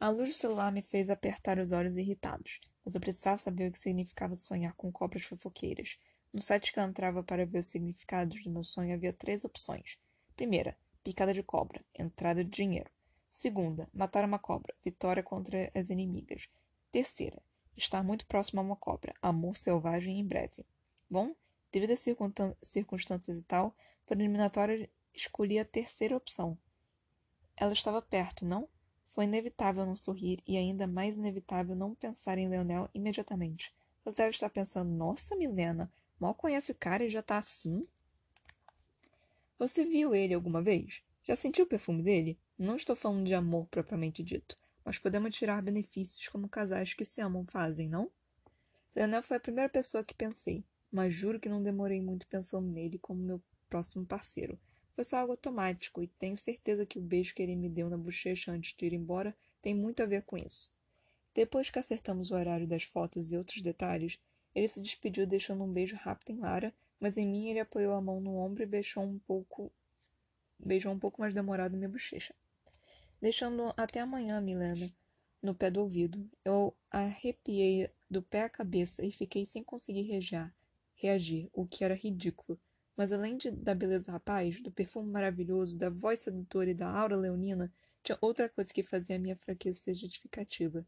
A 0.00 0.08
luz 0.08 0.30
do 0.30 0.34
celular 0.34 0.72
me 0.72 0.82
fez 0.82 1.08
apertar 1.08 1.58
os 1.58 1.70
olhos 1.70 1.96
irritados, 1.96 2.58
mas 2.84 2.96
eu 2.96 3.00
precisava 3.00 3.38
saber 3.38 3.68
o 3.68 3.72
que 3.72 3.78
significava 3.78 4.34
sonhar 4.34 4.74
com 4.74 4.90
cobras 4.90 5.22
fofoqueiras. 5.22 5.98
No 6.32 6.40
site 6.40 6.72
que 6.72 6.78
eu 6.78 6.84
entrava 6.84 7.22
para 7.22 7.44
ver 7.44 7.58
os 7.58 7.66
significados 7.66 8.42
do 8.44 8.50
meu 8.50 8.62
sonho 8.62 8.94
havia 8.94 9.12
três 9.12 9.44
opções. 9.44 9.98
Primeira, 10.36 10.76
picada 11.02 11.34
de 11.34 11.42
cobra, 11.42 11.84
entrada 11.98 12.44
de 12.44 12.50
dinheiro. 12.50 12.90
Segunda, 13.28 13.88
matar 13.92 14.24
uma 14.24 14.38
cobra, 14.38 14.74
vitória 14.84 15.22
contra 15.22 15.70
as 15.74 15.90
inimigas. 15.90 16.48
Terceira, 16.92 17.42
estar 17.76 18.02
muito 18.02 18.26
próximo 18.26 18.60
a 18.60 18.64
uma 18.64 18.76
cobra, 18.76 19.14
amor 19.20 19.56
selvagem 19.56 20.20
em 20.20 20.26
breve. 20.26 20.64
Bom, 21.08 21.34
devido 21.72 21.92
às 21.92 22.06
circunstâncias 22.62 23.38
e 23.38 23.42
tal, 23.42 23.74
por 24.06 24.16
eliminatória 24.16 24.88
escolhi 25.14 25.58
a 25.58 25.64
terceira 25.64 26.16
opção. 26.16 26.56
Ela 27.56 27.72
estava 27.72 28.00
perto, 28.00 28.44
não? 28.44 28.68
Foi 29.08 29.24
inevitável 29.24 29.84
não 29.84 29.96
sorrir 29.96 30.42
e 30.46 30.56
ainda 30.56 30.86
mais 30.86 31.16
inevitável 31.16 31.74
não 31.74 31.94
pensar 31.94 32.38
em 32.38 32.48
Leonel 32.48 32.88
imediatamente. 32.94 33.74
Você 34.04 34.18
deve 34.18 34.30
estar 34.30 34.48
pensando: 34.48 34.90
Nossa, 34.90 35.36
Milena, 35.36 35.92
mal 36.20 36.34
conhece 36.34 36.70
o 36.70 36.74
cara 36.74 37.04
e 37.04 37.10
já 37.10 37.20
está 37.20 37.38
assim? 37.38 37.88
Você 39.58 39.84
viu 39.84 40.14
ele 40.14 40.34
alguma 40.34 40.62
vez? 40.62 41.02
Já 41.24 41.34
sentiu 41.34 41.64
o 41.64 41.68
perfume 41.68 42.02
dele? 42.02 42.38
Não 42.58 42.76
estou 42.76 42.94
falando 42.94 43.26
de 43.26 43.34
amor 43.34 43.66
propriamente 43.66 44.22
dito, 44.22 44.54
mas 44.84 44.98
podemos 44.98 45.34
tirar 45.34 45.62
benefícios 45.62 46.28
como 46.28 46.48
casais 46.48 46.94
que 46.94 47.04
se 47.04 47.20
amam 47.20 47.46
fazem, 47.46 47.88
não? 47.88 48.10
Leonel 48.94 49.22
foi 49.22 49.38
a 49.38 49.40
primeira 49.40 49.68
pessoa 49.68 50.04
que 50.04 50.14
pensei, 50.14 50.64
mas 50.92 51.14
juro 51.14 51.40
que 51.40 51.48
não 51.48 51.62
demorei 51.62 52.00
muito 52.00 52.26
pensando 52.26 52.68
nele 52.68 52.98
como 52.98 53.22
meu 53.22 53.42
próximo 53.68 54.04
parceiro. 54.04 54.60
Foi 54.94 55.04
só 55.04 55.18
algo 55.18 55.32
automático, 55.32 56.02
e 56.02 56.08
tenho 56.08 56.36
certeza 56.36 56.84
que 56.84 56.98
o 56.98 57.02
beijo 57.02 57.34
que 57.34 57.42
ele 57.42 57.56
me 57.56 57.68
deu 57.68 57.88
na 57.88 57.96
bochecha 57.96 58.52
antes 58.52 58.74
de 58.74 58.86
ir 58.86 58.92
embora 58.92 59.34
tem 59.62 59.74
muito 59.74 60.02
a 60.02 60.06
ver 60.06 60.22
com 60.22 60.36
isso. 60.36 60.70
Depois 61.32 61.70
que 61.70 61.78
acertamos 61.78 62.30
o 62.30 62.34
horário 62.34 62.66
das 62.66 62.82
fotos 62.82 63.30
e 63.30 63.36
outros 63.36 63.62
detalhes, 63.62 64.18
ele 64.54 64.68
se 64.68 64.82
despediu 64.82 65.26
deixando 65.26 65.64
um 65.64 65.72
beijo 65.72 65.96
rápido 65.96 66.30
em 66.30 66.40
Lara, 66.40 66.74
mas 66.98 67.16
em 67.16 67.26
mim 67.26 67.48
ele 67.48 67.60
apoiou 67.60 67.94
a 67.94 68.00
mão 68.00 68.20
no 68.20 68.36
ombro 68.36 68.62
e 68.62 68.66
beijou 68.66 69.02
um 69.02 69.18
pouco 69.18 69.72
beijou 70.58 70.92
um 70.92 70.98
pouco 70.98 71.20
mais 71.20 71.32
demorado 71.32 71.76
minha 71.76 71.88
bochecha. 71.88 72.34
Deixando 73.20 73.72
até 73.76 74.00
amanhã, 74.00 74.40
Milena, 74.40 74.90
no 75.42 75.54
pé 75.54 75.70
do 75.70 75.80
ouvido. 75.80 76.28
Eu 76.44 76.74
arrepiei 76.90 77.90
do 78.10 78.22
pé 78.22 78.42
à 78.42 78.48
cabeça 78.48 79.04
e 79.04 79.10
fiquei 79.10 79.44
sem 79.44 79.62
conseguir 79.62 80.02
reagir, 80.02 80.52
reagir 80.94 81.48
o 81.52 81.66
que 81.66 81.84
era 81.84 81.94
ridículo. 81.94 82.58
Mas 82.96 83.12
além 83.12 83.36
de, 83.36 83.50
da 83.50 83.74
beleza 83.74 84.04
do 84.04 84.12
rapaz, 84.12 84.60
do 84.60 84.70
perfume 84.70 85.10
maravilhoso, 85.10 85.78
da 85.78 85.88
voz 85.88 86.20
sedutora 86.20 86.70
e 86.70 86.74
da 86.74 86.88
aura 86.88 87.16
leonina, 87.16 87.72
tinha 88.02 88.18
outra 88.20 88.48
coisa 88.48 88.72
que 88.72 88.82
fazia 88.82 89.16
a 89.16 89.18
minha 89.18 89.36
fraqueza 89.36 89.80
ser 89.80 89.94
justificativa. 89.94 90.86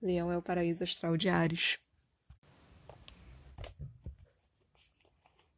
Leão 0.00 0.30
é 0.30 0.36
o 0.36 0.42
paraíso 0.42 0.82
astral 0.82 1.16
de 1.16 1.28
Ares. 1.28 1.78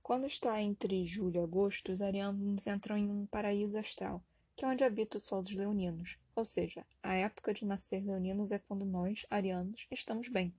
Quando 0.08 0.26
está 0.26 0.58
entre 0.62 1.04
julho 1.04 1.38
e 1.38 1.44
agosto, 1.44 1.92
os 1.92 2.00
arianos 2.00 2.66
entram 2.66 2.96
em 2.96 3.10
um 3.10 3.26
paraíso 3.26 3.78
astral, 3.78 4.24
que 4.56 4.64
é 4.64 4.68
onde 4.68 4.82
habita 4.82 5.18
o 5.18 5.20
sol 5.20 5.42
dos 5.42 5.52
leoninos. 5.54 6.16
Ou 6.34 6.46
seja, 6.46 6.86
a 7.02 7.12
época 7.12 7.52
de 7.52 7.66
nascer 7.66 8.02
leoninos 8.02 8.50
é 8.50 8.58
quando 8.58 8.86
nós, 8.86 9.26
arianos, 9.28 9.86
estamos 9.90 10.30
bem. 10.30 10.54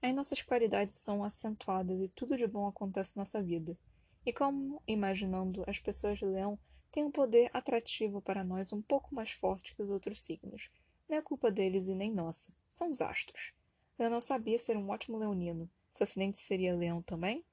Aí 0.00 0.14
nossas 0.14 0.40
qualidades 0.40 0.96
são 0.96 1.22
acentuadas 1.22 2.00
e 2.00 2.08
tudo 2.08 2.38
de 2.38 2.46
bom 2.46 2.66
acontece 2.66 3.18
na 3.18 3.20
nossa 3.20 3.42
vida. 3.42 3.76
E 4.24 4.32
como, 4.32 4.82
imaginando, 4.88 5.62
as 5.66 5.78
pessoas 5.78 6.18
de 6.18 6.24
leão 6.24 6.58
têm 6.90 7.04
um 7.04 7.10
poder 7.10 7.50
atrativo 7.52 8.22
para 8.22 8.42
nós 8.42 8.72
um 8.72 8.80
pouco 8.80 9.14
mais 9.14 9.30
forte 9.30 9.76
que 9.76 9.82
os 9.82 9.90
outros 9.90 10.22
signos. 10.22 10.70
Não 11.06 11.18
é 11.18 11.20
culpa 11.20 11.50
deles 11.50 11.86
e 11.86 11.94
nem 11.94 12.10
nossa. 12.10 12.50
São 12.70 12.90
os 12.90 13.02
astros. 13.02 13.52
Eu 13.98 14.08
não 14.08 14.22
sabia 14.22 14.58
ser 14.58 14.78
um 14.78 14.88
ótimo 14.88 15.18
leonino. 15.18 15.68
Seu 15.92 16.04
acidente 16.04 16.38
seria 16.38 16.74
leão 16.74 17.02
também? 17.02 17.44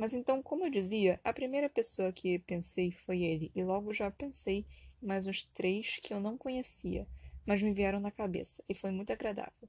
Mas 0.00 0.14
então, 0.14 0.42
como 0.42 0.64
eu 0.64 0.70
dizia, 0.70 1.20
a 1.22 1.30
primeira 1.30 1.68
pessoa 1.68 2.10
que 2.10 2.38
pensei 2.38 2.90
foi 2.90 3.20
ele, 3.20 3.52
e 3.54 3.62
logo 3.62 3.92
já 3.92 4.10
pensei 4.10 4.64
em 5.02 5.06
mais 5.06 5.26
uns 5.26 5.42
três 5.42 5.98
que 6.02 6.14
eu 6.14 6.18
não 6.18 6.38
conhecia, 6.38 7.06
mas 7.44 7.60
me 7.60 7.70
vieram 7.70 8.00
na 8.00 8.10
cabeça, 8.10 8.64
e 8.66 8.72
foi 8.72 8.90
muito 8.92 9.12
agradável. 9.12 9.68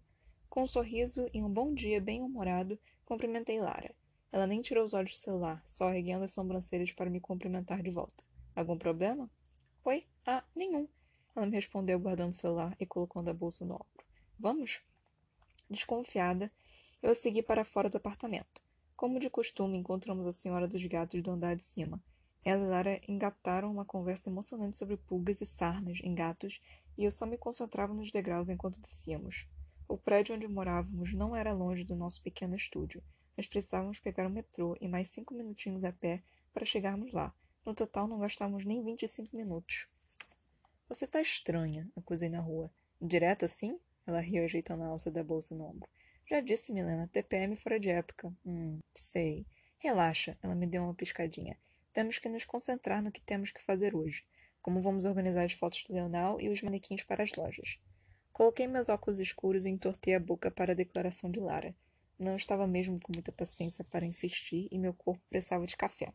Com 0.49 0.63
um 0.63 0.67
sorriso 0.67 1.29
e 1.33 1.43
um 1.43 1.49
bom 1.49 1.73
dia 1.73 1.99
bem-humorado, 1.99 2.79
cumprimentei 3.03 3.59
Lara. 3.59 3.93
Ela 4.31 4.47
nem 4.47 4.61
tirou 4.61 4.85
os 4.85 4.93
olhos 4.93 5.11
do 5.11 5.17
celular, 5.17 5.61
só 5.65 5.93
erguendo 5.93 6.23
as 6.23 6.31
sobrancelhas 6.31 6.93
para 6.93 7.09
me 7.09 7.19
cumprimentar 7.19 7.83
de 7.83 7.91
volta. 7.91 8.23
Algum 8.55 8.77
problema? 8.77 9.29
Oi? 9.83 10.07
Ah, 10.25 10.45
nenhum. 10.55 10.87
Ela 11.35 11.45
me 11.45 11.57
respondeu 11.57 11.99
guardando 11.99 12.29
o 12.29 12.33
celular 12.33 12.73
e 12.79 12.85
colocando 12.85 13.29
a 13.29 13.33
bolsa 13.33 13.65
no 13.65 13.73
ombro. 13.73 14.05
Vamos? 14.39 14.79
Desconfiada, 15.69 16.49
eu 17.03 17.13
segui 17.13 17.43
para 17.43 17.65
fora 17.65 17.89
do 17.89 17.97
apartamento. 17.97 18.60
Como 19.01 19.17
de 19.17 19.31
costume, 19.31 19.79
encontramos 19.79 20.27
a 20.27 20.31
senhora 20.31 20.67
dos 20.67 20.85
gatos 20.85 21.23
do 21.23 21.31
andar 21.31 21.55
de 21.55 21.63
cima. 21.63 21.99
Ela 22.45 22.63
e 22.63 22.67
Lara 22.67 23.01
engataram 23.07 23.71
uma 23.71 23.83
conversa 23.83 24.29
emocionante 24.29 24.77
sobre 24.77 24.95
pulgas 24.95 25.41
e 25.41 25.45
sarnas 25.47 25.97
em 26.03 26.13
gatos, 26.13 26.61
e 26.95 27.03
eu 27.03 27.09
só 27.09 27.25
me 27.25 27.35
concentrava 27.35 27.95
nos 27.95 28.11
degraus 28.11 28.47
enquanto 28.47 28.79
descíamos. 28.79 29.47
O 29.87 29.97
prédio 29.97 30.35
onde 30.35 30.47
morávamos 30.47 31.15
não 31.15 31.35
era 31.35 31.51
longe 31.51 31.83
do 31.83 31.95
nosso 31.95 32.21
pequeno 32.21 32.55
estúdio, 32.55 33.01
mas 33.35 33.47
precisávamos 33.47 33.97
pegar 33.97 34.27
o 34.27 34.29
metrô 34.29 34.77
e 34.79 34.87
mais 34.87 35.09
cinco 35.09 35.33
minutinhos 35.33 35.83
a 35.83 35.91
pé 35.91 36.21
para 36.53 36.63
chegarmos 36.63 37.11
lá. 37.11 37.33
No 37.65 37.73
total, 37.73 38.07
não 38.07 38.19
gastávamos 38.19 38.67
nem 38.67 38.83
vinte 38.83 39.01
e 39.01 39.07
cinco 39.07 39.35
minutos. 39.35 39.87
Você 40.87 41.07
tá 41.07 41.19
estranha, 41.19 41.89
acusei 41.95 42.29
na 42.29 42.39
rua. 42.39 42.69
Direta 43.01 43.45
assim? 43.45 43.79
Ela 44.05 44.19
riu, 44.19 44.43
ajeitando 44.43 44.83
a 44.83 44.89
alça 44.89 45.09
da 45.09 45.23
bolsa 45.23 45.55
no 45.55 45.65
ombro. 45.65 45.89
Já 46.31 46.39
disse, 46.39 46.71
Milena, 46.71 47.09
TPM 47.11 47.57
fora 47.57 47.77
de 47.77 47.89
época. 47.89 48.33
Hum, 48.45 48.79
sei. 48.95 49.45
Relaxa, 49.77 50.37
ela 50.41 50.55
me 50.55 50.65
deu 50.65 50.81
uma 50.81 50.93
piscadinha. 50.93 51.57
Temos 51.91 52.19
que 52.19 52.29
nos 52.29 52.45
concentrar 52.45 53.03
no 53.03 53.11
que 53.11 53.19
temos 53.19 53.51
que 53.51 53.61
fazer 53.61 53.93
hoje. 53.93 54.23
Como 54.61 54.79
vamos 54.79 55.03
organizar 55.03 55.43
as 55.43 55.51
fotos 55.51 55.83
do 55.83 55.93
Leonel 55.93 56.39
e 56.39 56.47
os 56.47 56.61
manequins 56.61 57.03
para 57.03 57.21
as 57.21 57.33
lojas. 57.33 57.77
Coloquei 58.31 58.65
meus 58.65 58.87
óculos 58.87 59.19
escuros 59.19 59.65
e 59.65 59.69
entortei 59.69 60.15
a 60.15 60.21
boca 60.21 60.49
para 60.49 60.71
a 60.71 60.75
declaração 60.75 61.29
de 61.29 61.41
Lara. 61.41 61.75
Não 62.17 62.37
estava 62.37 62.65
mesmo 62.65 62.97
com 63.01 63.11
muita 63.13 63.33
paciência 63.33 63.83
para 63.83 64.05
insistir 64.05 64.69
e 64.71 64.79
meu 64.79 64.93
corpo 64.93 65.21
precisava 65.29 65.67
de 65.67 65.75
café. 65.75 66.13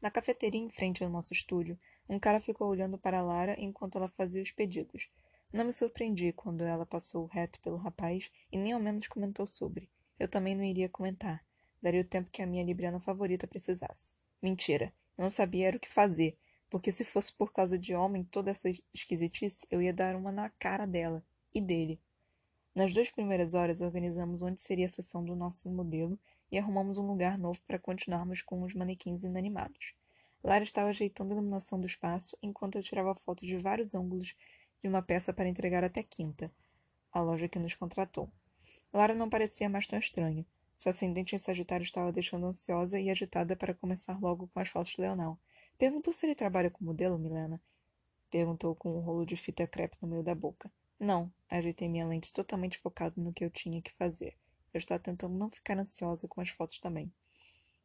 Na 0.00 0.12
cafeteria 0.12 0.60
em 0.60 0.70
frente 0.70 1.02
ao 1.02 1.10
nosso 1.10 1.32
estúdio, 1.32 1.76
um 2.08 2.20
cara 2.20 2.38
ficou 2.38 2.68
olhando 2.68 2.96
para 2.96 3.20
Lara 3.20 3.56
enquanto 3.58 3.98
ela 3.98 4.08
fazia 4.08 4.44
os 4.44 4.52
pedidos. 4.52 5.10
Não 5.54 5.64
me 5.64 5.72
surpreendi 5.72 6.32
quando 6.32 6.64
ela 6.64 6.84
passou 6.84 7.26
reto 7.26 7.60
pelo 7.60 7.76
rapaz 7.76 8.28
e 8.50 8.58
nem 8.58 8.72
ao 8.72 8.80
menos 8.80 9.06
comentou 9.06 9.46
sobre. 9.46 9.88
Eu 10.18 10.26
também 10.26 10.52
não 10.52 10.64
iria 10.64 10.88
comentar. 10.88 11.46
Daria 11.80 12.00
o 12.00 12.04
tempo 12.04 12.28
que 12.28 12.42
a 12.42 12.46
minha 12.46 12.64
libriana 12.64 12.98
favorita 12.98 13.46
precisasse. 13.46 14.14
Mentira. 14.42 14.92
Eu 15.16 15.22
não 15.22 15.30
sabia 15.30 15.68
era 15.68 15.76
o 15.76 15.80
que 15.80 15.88
fazer, 15.88 16.36
porque 16.68 16.90
se 16.90 17.04
fosse 17.04 17.32
por 17.32 17.52
causa 17.52 17.78
de 17.78 17.94
homem 17.94 18.24
toda 18.24 18.50
essa 18.50 18.68
esquisitice, 18.92 19.64
eu 19.70 19.80
ia 19.80 19.92
dar 19.92 20.16
uma 20.16 20.32
na 20.32 20.50
cara 20.50 20.86
dela 20.86 21.24
e 21.54 21.60
dele. 21.60 22.00
Nas 22.74 22.92
duas 22.92 23.12
primeiras 23.12 23.54
horas, 23.54 23.80
organizamos 23.80 24.42
onde 24.42 24.60
seria 24.60 24.86
a 24.86 24.88
sessão 24.88 25.24
do 25.24 25.36
nosso 25.36 25.70
modelo 25.70 26.18
e 26.50 26.58
arrumamos 26.58 26.98
um 26.98 27.06
lugar 27.06 27.38
novo 27.38 27.60
para 27.64 27.78
continuarmos 27.78 28.42
com 28.42 28.60
os 28.62 28.74
manequins 28.74 29.22
inanimados. 29.22 29.94
Lara 30.42 30.64
estava 30.64 30.88
ajeitando 30.88 31.30
a 31.30 31.36
iluminação 31.36 31.80
do 31.80 31.86
espaço 31.86 32.36
enquanto 32.42 32.74
eu 32.74 32.82
tirava 32.82 33.14
fotos 33.14 33.46
de 33.46 33.56
vários 33.56 33.94
ângulos 33.94 34.34
de 34.84 34.88
uma 34.88 35.00
peça 35.00 35.32
para 35.32 35.48
entregar 35.48 35.82
até 35.82 36.02
quinta, 36.02 36.52
a 37.10 37.18
loja 37.18 37.48
que 37.48 37.58
nos 37.58 37.74
contratou. 37.74 38.30
Lara 38.92 39.14
não 39.14 39.30
parecia 39.30 39.66
mais 39.66 39.86
tão 39.86 39.98
estranha. 39.98 40.44
Sua 40.74 40.90
ascendente 40.90 41.34
em 41.34 41.38
Sagitário 41.38 41.82
estava 41.82 42.12
deixando 42.12 42.44
ansiosa 42.44 43.00
e 43.00 43.08
agitada 43.08 43.56
para 43.56 43.72
começar 43.72 44.20
logo 44.20 44.46
com 44.48 44.60
as 44.60 44.68
fotos 44.68 44.92
de 44.92 45.00
Leonel. 45.00 45.38
Perguntou 45.78 46.12
se 46.12 46.26
ele 46.26 46.34
trabalha 46.34 46.70
como 46.70 46.90
modelo, 46.90 47.18
Milena? 47.18 47.62
Perguntou 48.30 48.74
com 48.74 48.94
um 48.94 49.00
rolo 49.00 49.24
de 49.24 49.36
fita 49.36 49.66
crepe 49.66 49.96
no 50.02 50.08
meio 50.08 50.22
da 50.22 50.34
boca. 50.34 50.70
Não, 51.00 51.32
ajeitei 51.48 51.88
minha 51.88 52.06
lente 52.06 52.30
totalmente 52.30 52.76
focado 52.76 53.18
no 53.18 53.32
que 53.32 53.42
eu 53.42 53.48
tinha 53.48 53.80
que 53.80 53.90
fazer. 53.90 54.36
Eu 54.74 54.80
estava 54.80 55.00
tentando 55.00 55.34
não 55.34 55.48
ficar 55.48 55.78
ansiosa 55.78 56.28
com 56.28 56.42
as 56.42 56.50
fotos 56.50 56.78
também. 56.78 57.10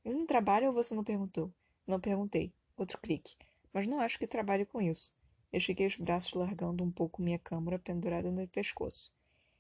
Eu 0.03 0.13
não 0.13 0.25
trabalho 0.25 0.67
ou 0.67 0.73
você 0.73 0.93
não 0.93 1.03
perguntou? 1.05 1.49
Não 1.87 1.97
perguntei. 1.97 2.53
Outro 2.75 2.99
clique. 2.99 3.37
Mas 3.71 3.87
não 3.87 4.01
acho 4.01 4.19
que 4.19 4.27
trabalhe 4.27 4.65
com 4.65 4.81
isso. 4.81 5.17
Estiquei 5.51 5.87
os 5.87 5.95
braços, 5.95 6.33
largando 6.33 6.83
um 6.83 6.91
pouco 6.91 7.21
minha 7.21 7.39
câmara 7.39 7.79
pendurada 7.79 8.29
no 8.29 8.47
pescoço. 8.47 9.11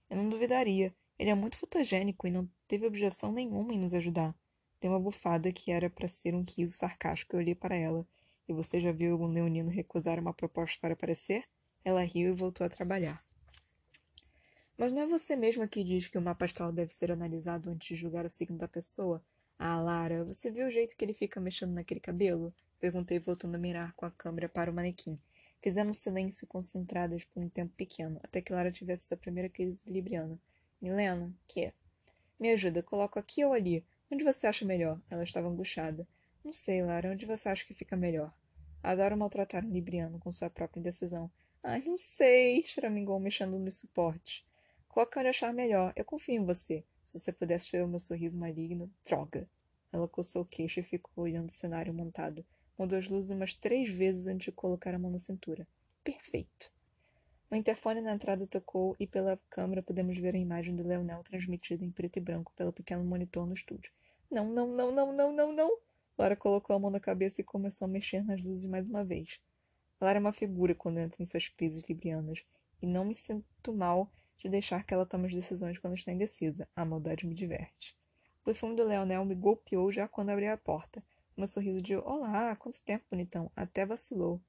Eu 0.09 0.17
não 0.17 0.29
duvidaria. 0.29 0.93
Ele 1.17 1.29
é 1.29 1.35
muito 1.35 1.57
fotogênico 1.57 2.27
e 2.27 2.31
não 2.31 2.49
teve 2.67 2.85
objeção 2.85 3.31
nenhuma 3.31 3.73
em 3.73 3.79
nos 3.79 3.93
ajudar. 3.93 4.35
Dei 4.79 4.89
uma 4.89 4.99
bufada 4.99 5.51
que 5.51 5.71
era 5.71 5.89
para 5.89 6.07
ser 6.07 6.33
um 6.33 6.45
riso 6.47 6.77
sarcástico 6.77 7.35
e 7.35 7.39
olhei 7.39 7.55
para 7.55 7.75
ela. 7.75 8.07
E 8.47 8.53
você 8.53 8.79
já 8.79 8.91
viu 8.91 9.11
algum 9.11 9.27
leonino 9.27 9.69
recusar 9.69 10.19
uma 10.19 10.33
proposta 10.33 10.77
para 10.79 10.93
aparecer? 10.93 11.43
Ela 11.83 12.03
riu 12.03 12.29
e 12.29 12.35
voltou 12.35 12.65
a 12.65 12.69
trabalhar. 12.69 13.23
Mas 14.77 14.93
não 14.93 15.01
é 15.01 15.05
você 15.05 15.35
mesma 15.35 15.67
que 15.67 15.83
diz 15.83 16.07
que 16.07 16.17
o 16.17 16.21
mapa 16.21 16.45
astral 16.45 16.71
deve 16.71 16.93
ser 16.93 17.11
analisado 17.11 17.69
antes 17.69 17.89
de 17.89 17.95
julgar 17.95 18.25
o 18.25 18.29
signo 18.29 18.57
da 18.57 18.67
pessoa? 18.67 19.21
Ah, 19.57 19.81
Lara, 19.81 20.23
você 20.23 20.49
viu 20.49 20.67
o 20.67 20.71
jeito 20.71 20.95
que 20.95 21.03
ele 21.03 21.13
fica 21.13 21.41
mexendo 21.41 21.73
naquele 21.73 21.99
cabelo? 21.99 22.53
Perguntei, 22.79 23.19
voltando 23.19 23.55
a 23.55 23.57
mirar 23.57 23.93
com 23.93 24.05
a 24.05 24.11
câmera 24.11 24.47
para 24.47 24.71
o 24.71 24.73
manequim. 24.73 25.17
Fizemos 25.61 25.97
silêncio 25.97 26.47
concentradas 26.47 27.25
por 27.25 27.43
um 27.43 27.49
tempo 27.49 27.73
pequeno, 27.75 28.19
até 28.23 28.41
que 28.41 28.53
Lara 28.53 28.71
tivesse 28.71 29.05
sua 29.05 29.17
primeira 29.17 29.49
crise 29.49 29.83
libriana. 29.89 30.39
Milena, 30.81 31.33
que? 31.47 31.73
Me 32.39 32.51
ajuda, 32.51 32.81
coloco 32.81 33.19
aqui 33.19 33.43
ou 33.43 33.51
ali? 33.51 33.85
Onde 34.09 34.23
você 34.23 34.47
acha 34.47 34.63
melhor? 34.63 35.01
Ela 35.09 35.23
estava 35.23 35.49
angustiada. 35.49 36.07
Não 36.43 36.53
sei, 36.53 36.81
Lara, 36.81 37.11
onde 37.11 37.25
você 37.25 37.49
acha 37.49 37.65
que 37.65 37.73
fica 37.73 37.97
melhor? 37.97 38.33
Adoro 38.81 39.17
maltratar 39.17 39.65
um 39.65 39.69
libriano 39.69 40.17
com 40.19 40.31
sua 40.31 40.49
própria 40.49 40.79
indecisão. 40.79 41.29
Ai, 41.61 41.81
não 41.85 41.97
sei, 41.97 42.63
choramingou 42.65 43.19
mexendo 43.19 43.59
nos 43.59 43.77
suportes. 43.77 44.45
Coloca 44.87 45.19
onde 45.19 45.29
achar 45.29 45.53
melhor. 45.53 45.91
Eu 45.95 46.05
confio 46.05 46.35
em 46.35 46.45
você. 46.45 46.85
Se 47.05 47.19
você 47.19 47.33
pudesse 47.33 47.69
ver 47.71 47.83
o 47.83 47.87
meu 47.87 47.99
sorriso 47.99 48.37
maligno. 48.37 48.89
Droga. 49.05 49.49
Ela 49.91 50.07
coçou 50.07 50.43
o 50.43 50.45
queixo 50.45 50.79
e 50.79 50.83
ficou 50.83 51.25
olhando 51.25 51.49
o 51.49 51.53
cenário 51.53 51.93
montado. 51.93 52.45
Mudou 52.79 52.97
as 52.97 53.09
luzes 53.09 53.29
umas 53.29 53.53
três 53.53 53.89
vezes 53.89 54.25
antes 54.25 54.45
de 54.45 54.51
colocar 54.53 54.95
a 54.95 54.97
mão 54.97 55.11
na 55.11 55.19
cintura. 55.19 55.67
Perfeito. 56.01 56.71
O 57.51 57.55
interfone 57.55 57.99
na 57.99 58.13
entrada 58.13 58.47
tocou 58.47 58.95
e 58.97 59.05
pela 59.05 59.37
câmera 59.49 59.83
podemos 59.83 60.17
ver 60.17 60.33
a 60.33 60.37
imagem 60.37 60.73
do 60.73 60.87
Leonel 60.87 61.21
transmitida 61.21 61.83
em 61.83 61.91
preto 61.91 62.15
e 62.15 62.21
branco 62.21 62.53
pelo 62.55 62.71
pequeno 62.71 63.03
monitor 63.03 63.45
no 63.45 63.53
estúdio. 63.53 63.91
Não, 64.31 64.47
não, 64.47 64.65
não, 64.67 64.93
não, 64.93 65.11
não, 65.11 65.33
não, 65.33 65.51
não! 65.51 65.77
Lara 66.17 66.37
colocou 66.37 66.73
a 66.73 66.79
mão 66.79 66.89
na 66.89 67.01
cabeça 67.01 67.41
e 67.41 67.43
começou 67.43 67.83
a 67.85 67.89
mexer 67.89 68.23
nas 68.23 68.41
luzes 68.41 68.65
mais 68.65 68.87
uma 68.87 69.03
vez. 69.03 69.41
Lara 69.99 70.17
é 70.17 70.21
uma 70.21 70.31
figura 70.31 70.73
quando 70.73 70.99
entra 70.99 71.21
em 71.21 71.25
suas 71.25 71.49
crises 71.49 71.83
librianas, 71.83 72.45
e 72.81 72.87
não 72.87 73.03
me 73.03 73.13
sinto 73.13 73.73
mal 73.73 74.09
de 74.37 74.47
deixar 74.47 74.85
que 74.85 74.93
ela 74.93 75.05
tome 75.05 75.27
as 75.27 75.33
decisões 75.33 75.77
quando 75.77 75.95
está 75.95 76.13
indecisa. 76.13 76.65
A 76.73 76.85
maldade 76.85 77.27
me 77.27 77.35
diverte. 77.35 77.97
O 78.41 78.45
perfume 78.45 78.77
do 78.77 78.85
Leonel 78.85 79.25
me 79.25 79.35
golpeou 79.35 79.91
já 79.91 80.07
quando 80.07 80.29
abri 80.29 80.47
a 80.47 80.55
porta. 80.55 81.03
Meu 81.39 81.47
sorriso 81.47 81.81
de 81.81 81.95
Olá, 81.95 82.53
quanto 82.57 82.83
tempo, 82.83 83.05
bonitão! 83.09 83.49
Até 83.55 83.85
vacilou. 83.85 84.41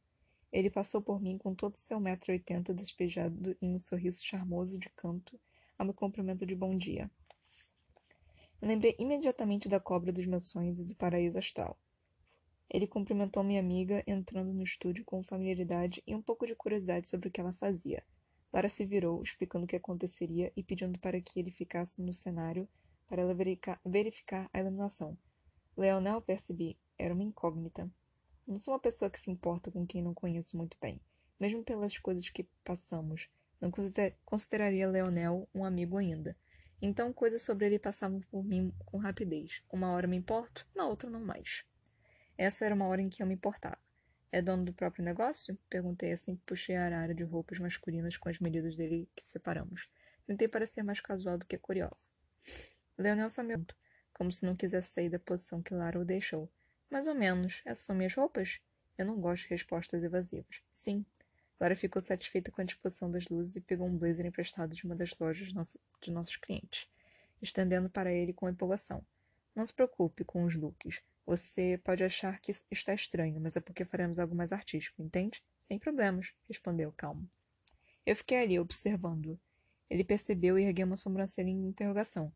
Ele 0.51 0.69
passou 0.69 1.01
por 1.01 1.23
mim 1.23 1.39
com 1.39 1.55
todo 1.55 1.77
seu 1.77 2.01
metro 2.01 2.33
e 2.33 2.35
oitenta 2.35 2.75
despejado 2.75 3.57
em 3.63 3.77
um 3.77 3.79
sorriso 3.79 4.21
charmoso 4.25 4.77
de 4.77 4.91
canto 4.97 5.39
a 5.79 5.85
meu 5.85 5.95
cumprimento 5.95 6.45
de 6.45 6.53
bom 6.53 6.77
dia. 6.77 7.09
Lembrei 8.61 8.97
imediatamente 8.99 9.69
da 9.69 9.79
cobra 9.79 10.11
dos 10.11 10.27
meus 10.27 10.51
sonhos 10.51 10.81
e 10.81 10.85
do 10.85 10.97
paraíso 10.97 11.39
astral. 11.39 11.79
Ele 12.69 12.89
cumprimentou 12.89 13.45
minha 13.45 13.61
amiga, 13.61 14.03
entrando 14.05 14.53
no 14.53 14.65
estúdio 14.65 15.05
com 15.05 15.23
familiaridade 15.23 16.03
e 16.05 16.13
um 16.13 16.21
pouco 16.21 16.45
de 16.45 16.57
curiosidade 16.57 17.09
sobre 17.09 17.29
o 17.29 17.31
que 17.31 17.41
ela 17.41 17.53
fazia. 17.53 18.03
Lara 18.53 18.69
se 18.69 18.85
virou, 18.85 19.23
explicando 19.23 19.65
o 19.65 19.69
que 19.69 19.77
aconteceria 19.77 20.53
e 20.57 20.63
pedindo 20.65 20.99
para 20.99 21.21
que 21.21 21.39
ele 21.39 21.53
ficasse 21.53 22.03
no 22.03 22.13
cenário 22.13 22.69
para 23.07 23.23
ela 23.23 23.37
verificar 23.85 24.51
a 24.53 24.59
iluminação. 24.59 25.17
Leonel, 25.81 26.21
percebi, 26.21 26.79
era 26.99 27.15
uma 27.15 27.23
incógnita. 27.23 27.91
Não 28.47 28.59
sou 28.59 28.75
uma 28.75 28.81
pessoa 28.81 29.11
que 29.11 29.19
se 29.19 29.31
importa 29.31 29.71
com 29.71 29.87
quem 29.87 30.03
não 30.03 30.13
conheço 30.13 30.55
muito 30.55 30.77
bem. 30.79 31.01
Mesmo 31.41 31.65
pelas 31.65 31.97
coisas 31.97 32.29
que 32.29 32.47
passamos, 32.63 33.31
não 33.59 33.73
consideraria 34.27 34.87
Leonel 34.87 35.49
um 35.55 35.65
amigo 35.65 35.97
ainda. 35.97 36.37
Então 36.83 37.15
coisas 37.15 37.41
sobre 37.41 37.65
ele 37.65 37.79
passavam 37.79 38.21
por 38.31 38.45
mim 38.45 38.75
com 38.85 38.99
rapidez. 38.99 39.63
Uma 39.73 39.91
hora 39.93 40.07
me 40.07 40.19
importo, 40.19 40.69
na 40.77 40.87
outra 40.87 41.09
não 41.09 41.21
mais. 41.21 41.65
Essa 42.37 42.67
era 42.67 42.75
uma 42.75 42.87
hora 42.87 43.01
em 43.01 43.09
que 43.09 43.23
eu 43.23 43.27
me 43.27 43.35
importava. 43.35 43.79
É 44.31 44.43
dono 44.43 44.67
do 44.67 44.75
próprio 44.75 45.03
negócio? 45.03 45.59
Perguntei 45.71 46.13
assim 46.13 46.37
que 46.37 46.43
puxei 46.45 46.77
a 46.77 46.85
arara 46.85 47.15
de 47.15 47.25
roupas 47.25 47.59
masculinas 47.59 48.19
com 48.19 48.29
as 48.29 48.39
medidas 48.39 48.77
dele 48.77 49.09
que 49.17 49.25
separamos. 49.25 49.89
Tentei 50.27 50.47
parecer 50.47 50.83
mais 50.83 51.01
casual 51.01 51.39
do 51.39 51.47
que 51.47 51.57
curiosa. 51.57 52.11
Leonel 52.99 53.31
só 53.31 53.43
me 53.43 53.55
como 54.21 54.31
se 54.31 54.45
não 54.45 54.55
quisesse 54.55 54.91
sair 54.91 55.09
da 55.09 55.19
posição 55.19 55.63
que 55.63 55.73
Lara 55.73 55.99
o 55.99 56.05
deixou. 56.05 56.47
Mais 56.91 57.07
ou 57.07 57.15
menos. 57.15 57.63
Essas 57.65 57.87
são 57.87 57.97
minhas 57.97 58.13
roupas? 58.13 58.61
Eu 58.99 59.07
não 59.07 59.19
gosto 59.19 59.45
de 59.45 59.49
respostas 59.49 60.05
evasivas. 60.05 60.61
Sim. 60.71 61.07
Lara 61.59 61.75
ficou 61.75 62.03
satisfeita 62.03 62.51
com 62.51 62.61
a 62.61 62.65
disposição 62.65 63.11
das 63.11 63.29
luzes 63.29 63.57
e 63.57 63.63
pegou 63.63 63.87
um 63.87 63.97
blazer 63.97 64.27
emprestado 64.27 64.77
de 64.77 64.85
uma 64.85 64.95
das 64.95 65.19
lojas 65.19 65.49
de, 65.49 65.55
nosso, 65.55 65.81
de 66.03 66.11
nossos 66.11 66.37
clientes, 66.37 66.87
estendendo 67.41 67.89
para 67.89 68.13
ele 68.13 68.35
com 68.35 68.47
empolgação. 68.47 69.03
Não 69.57 69.65
se 69.65 69.73
preocupe 69.73 70.23
com 70.23 70.45
os 70.45 70.55
looks. 70.55 71.01
Você 71.25 71.81
pode 71.83 72.05
achar 72.05 72.39
que 72.41 72.53
está 72.71 72.93
estranho, 72.93 73.41
mas 73.41 73.57
é 73.57 73.61
porque 73.61 73.87
faremos 73.87 74.19
algo 74.19 74.35
mais 74.35 74.53
artístico, 74.53 75.03
entende? 75.03 75.43
Sem 75.63 75.79
problemas, 75.79 76.35
respondeu 76.47 76.93
calmo. 76.93 77.27
Eu 78.05 78.15
fiquei 78.15 78.43
ali, 78.43 78.59
observando-o. 78.59 79.41
Ele 79.89 80.05
percebeu 80.05 80.59
e 80.59 80.65
ergueu 80.65 80.87
uma 80.87 80.97
sobrancelha 80.99 81.49
em 81.49 81.69
interrogação. 81.69 82.31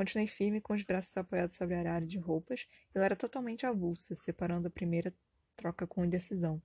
Continuei 0.00 0.26
firme 0.26 0.62
com 0.62 0.72
os 0.72 0.82
braços 0.82 1.14
apoiados 1.14 1.58
sobre 1.58 1.74
a 1.74 1.92
área 1.92 2.06
de 2.06 2.16
roupas. 2.16 2.66
Eu 2.94 3.02
era 3.02 3.14
totalmente 3.14 3.66
avulsa, 3.66 4.14
separando 4.14 4.66
a 4.66 4.70
primeira 4.70 5.12
troca 5.54 5.86
com 5.86 6.02
indecisão. 6.02 6.58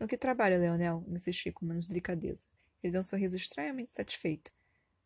No 0.00 0.08
que 0.08 0.16
trabalha, 0.16 0.56
Leonel? 0.56 1.04
Insisti 1.06 1.52
com 1.52 1.66
menos 1.66 1.86
delicadeza. 1.86 2.46
Ele 2.82 2.92
deu 2.92 3.02
um 3.02 3.04
sorriso 3.04 3.36
estranhamente 3.36 3.90
satisfeito. 3.90 4.50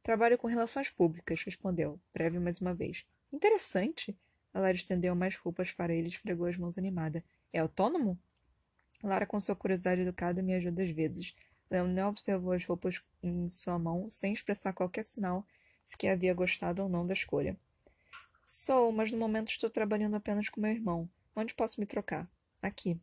Trabalho 0.00 0.38
com 0.38 0.46
relações 0.46 0.90
públicas, 0.90 1.42
respondeu, 1.42 2.00
breve 2.14 2.38
mais 2.38 2.60
uma 2.60 2.72
vez. 2.72 3.04
Interessante. 3.32 4.16
A 4.54 4.60
Lara 4.60 4.76
estendeu 4.76 5.16
mais 5.16 5.34
roupas 5.34 5.72
para 5.72 5.92
ele 5.92 6.06
e 6.06 6.10
esfregou 6.12 6.46
as 6.46 6.56
mãos 6.56 6.78
animada. 6.78 7.24
É 7.52 7.58
autônomo? 7.58 8.16
Lara, 9.02 9.26
com 9.26 9.40
sua 9.40 9.56
curiosidade 9.56 10.02
educada, 10.02 10.40
me 10.40 10.54
ajuda 10.54 10.84
às 10.84 10.90
vezes. 10.90 11.34
Leonel 11.68 12.10
observou 12.10 12.52
as 12.52 12.64
roupas 12.64 13.02
em 13.20 13.48
sua 13.48 13.76
mão, 13.76 14.08
sem 14.08 14.32
expressar 14.32 14.72
qualquer 14.72 15.04
sinal 15.04 15.44
se 15.82 15.96
que 15.96 16.06
havia 16.06 16.32
gostado 16.32 16.80
ou 16.80 16.88
não 16.88 17.04
da 17.04 17.12
escolha. 17.12 17.58
Sou, 18.44 18.90
mas 18.90 19.12
no 19.12 19.18
momento 19.18 19.50
estou 19.50 19.70
trabalhando 19.70 20.16
apenas 20.16 20.48
com 20.48 20.60
meu 20.60 20.70
irmão. 20.72 21.08
Onde 21.34 21.54
posso 21.54 21.80
me 21.80 21.86
trocar? 21.86 22.28
Aqui. 22.60 23.00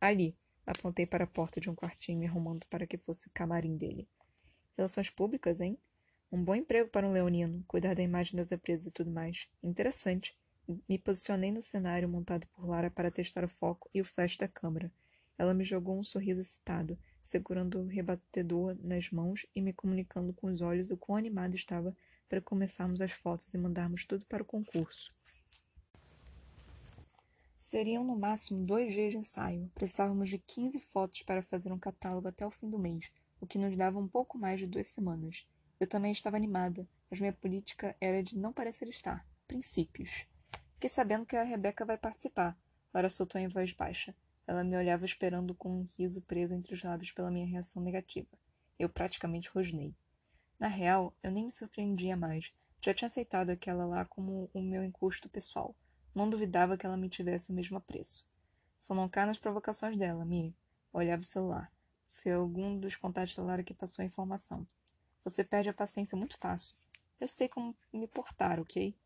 Ali. 0.00 0.36
Apontei 0.66 1.06
para 1.06 1.24
a 1.24 1.26
porta 1.26 1.60
de 1.60 1.68
um 1.68 1.74
quartinho, 1.74 2.18
me 2.18 2.26
arrumando 2.26 2.66
para 2.68 2.86
que 2.86 2.96
fosse 2.96 3.26
o 3.26 3.30
camarim 3.32 3.76
dele. 3.76 4.06
Relações 4.76 5.10
públicas, 5.10 5.60
hein? 5.60 5.76
Um 6.30 6.42
bom 6.44 6.54
emprego 6.54 6.88
para 6.88 7.06
um 7.06 7.12
leonino, 7.12 7.64
cuidar 7.66 7.94
da 7.94 8.02
imagem 8.02 8.36
das 8.36 8.52
empresas 8.52 8.86
e 8.86 8.92
tudo 8.92 9.10
mais. 9.10 9.48
Interessante. 9.62 10.36
Me 10.88 10.98
posicionei 10.98 11.50
no 11.50 11.60
cenário 11.60 12.08
montado 12.08 12.46
por 12.48 12.68
Lara 12.68 12.90
para 12.90 13.10
testar 13.10 13.44
o 13.44 13.48
foco 13.48 13.90
e 13.92 14.00
o 14.00 14.04
flash 14.04 14.36
da 14.36 14.46
câmera. 14.46 14.92
Ela 15.36 15.52
me 15.52 15.64
jogou 15.64 15.98
um 15.98 16.04
sorriso 16.04 16.40
excitado, 16.40 16.96
segurando 17.20 17.80
o 17.80 17.86
rebatedor 17.86 18.76
nas 18.80 19.10
mãos 19.10 19.46
e 19.56 19.60
me 19.60 19.72
comunicando 19.72 20.32
com 20.32 20.46
os 20.46 20.60
olhos 20.60 20.90
o 20.90 20.96
quão 20.96 21.16
animado 21.16 21.56
estava 21.56 21.96
para 22.32 22.40
começarmos 22.40 23.02
as 23.02 23.12
fotos 23.12 23.52
e 23.52 23.58
mandarmos 23.58 24.06
tudo 24.06 24.24
para 24.24 24.42
o 24.42 24.46
concurso. 24.46 25.14
Seriam 27.58 28.02
no 28.02 28.18
máximo 28.18 28.64
dois 28.64 28.94
dias 28.94 29.12
de 29.12 29.18
ensaio. 29.18 29.70
Precisávamos 29.74 30.30
de 30.30 30.38
15 30.38 30.80
fotos 30.80 31.20
para 31.20 31.42
fazer 31.42 31.70
um 31.70 31.78
catálogo 31.78 32.26
até 32.26 32.46
o 32.46 32.50
fim 32.50 32.70
do 32.70 32.78
mês, 32.78 33.12
o 33.38 33.46
que 33.46 33.58
nos 33.58 33.76
dava 33.76 33.98
um 33.98 34.08
pouco 34.08 34.38
mais 34.38 34.58
de 34.58 34.66
duas 34.66 34.86
semanas. 34.86 35.46
Eu 35.78 35.86
também 35.86 36.10
estava 36.10 36.38
animada, 36.38 36.88
mas 37.10 37.20
minha 37.20 37.34
política 37.34 37.94
era 38.00 38.22
de 38.22 38.38
não 38.38 38.50
parecer 38.50 38.88
estar. 38.88 39.26
Princípios. 39.46 40.26
Fiquei 40.72 40.88
sabendo 40.88 41.26
que 41.26 41.36
a 41.36 41.42
Rebeca 41.42 41.84
vai 41.84 41.98
participar. 41.98 42.58
Lara 42.94 43.10
soltou 43.10 43.38
em 43.38 43.48
voz 43.48 43.74
baixa. 43.74 44.16
Ela 44.46 44.64
me 44.64 44.74
olhava 44.74 45.04
esperando 45.04 45.54
com 45.54 45.80
um 45.80 45.86
riso 45.98 46.22
preso 46.22 46.54
entre 46.54 46.72
os 46.72 46.82
lábios 46.82 47.12
pela 47.12 47.30
minha 47.30 47.46
reação 47.46 47.82
negativa. 47.82 48.38
Eu 48.78 48.88
praticamente 48.88 49.50
rosnei. 49.50 49.94
Na 50.62 50.68
real, 50.68 51.12
eu 51.24 51.32
nem 51.32 51.46
me 51.46 51.50
surpreendia 51.50 52.16
mais. 52.16 52.52
Já 52.80 52.94
tinha 52.94 53.06
aceitado 53.06 53.50
aquela 53.50 53.84
lá 53.84 54.04
como 54.04 54.48
o 54.54 54.62
meu 54.62 54.84
encosto 54.84 55.28
pessoal. 55.28 55.74
Não 56.14 56.30
duvidava 56.30 56.76
que 56.76 56.86
ela 56.86 56.96
me 56.96 57.08
tivesse 57.08 57.50
o 57.50 57.52
mesmo 57.52 57.78
apreço. 57.78 58.24
Só 58.78 58.94
não 58.94 59.08
cá 59.08 59.26
nas 59.26 59.40
provocações 59.40 59.98
dela, 59.98 60.24
Mi. 60.24 60.54
Olhava 60.92 61.20
o 61.20 61.24
celular. 61.24 61.72
Foi 62.10 62.30
algum 62.30 62.78
dos 62.78 62.94
contatos 62.94 63.34
da 63.34 63.42
Lara 63.42 63.64
que 63.64 63.74
passou 63.74 64.04
a 64.04 64.06
informação. 64.06 64.64
Você 65.24 65.42
perde 65.42 65.68
a 65.68 65.74
paciência 65.74 66.16
muito 66.16 66.38
fácil. 66.38 66.76
Eu 67.18 67.26
sei 67.26 67.48
como 67.48 67.74
me 67.92 68.06
portar, 68.06 68.60
ok? 68.60 68.96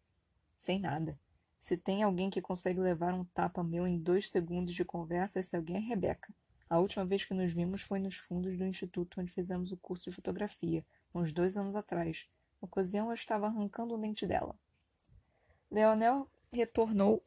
Sem 0.58 0.78
nada. 0.78 1.18
Se 1.58 1.74
tem 1.74 2.02
alguém 2.02 2.28
que 2.28 2.42
consegue 2.42 2.80
levar 2.80 3.14
um 3.14 3.24
tapa 3.24 3.64
meu 3.64 3.86
em 3.86 3.98
dois 3.98 4.28
segundos 4.28 4.74
de 4.74 4.84
conversa, 4.84 5.40
esse 5.40 5.56
alguém 5.56 5.76
é 5.76 5.80
Rebeca. 5.80 6.34
A 6.68 6.80
última 6.80 7.06
vez 7.06 7.24
que 7.24 7.32
nos 7.32 7.50
vimos 7.50 7.80
foi 7.80 7.98
nos 7.98 8.16
fundos 8.16 8.58
do 8.58 8.66
instituto 8.66 9.22
onde 9.22 9.32
fizemos 9.32 9.72
o 9.72 9.76
curso 9.78 10.10
de 10.10 10.16
fotografia, 10.16 10.84
uns 11.18 11.32
dois 11.32 11.56
anos 11.56 11.76
atrás. 11.76 12.26
Na 12.60 12.66
ocasião, 12.66 13.08
eu 13.08 13.14
estava 13.14 13.46
arrancando 13.46 13.94
o 13.94 13.98
dente 13.98 14.26
dela. 14.26 14.54
Leonel 15.70 16.28
retornou 16.52 17.22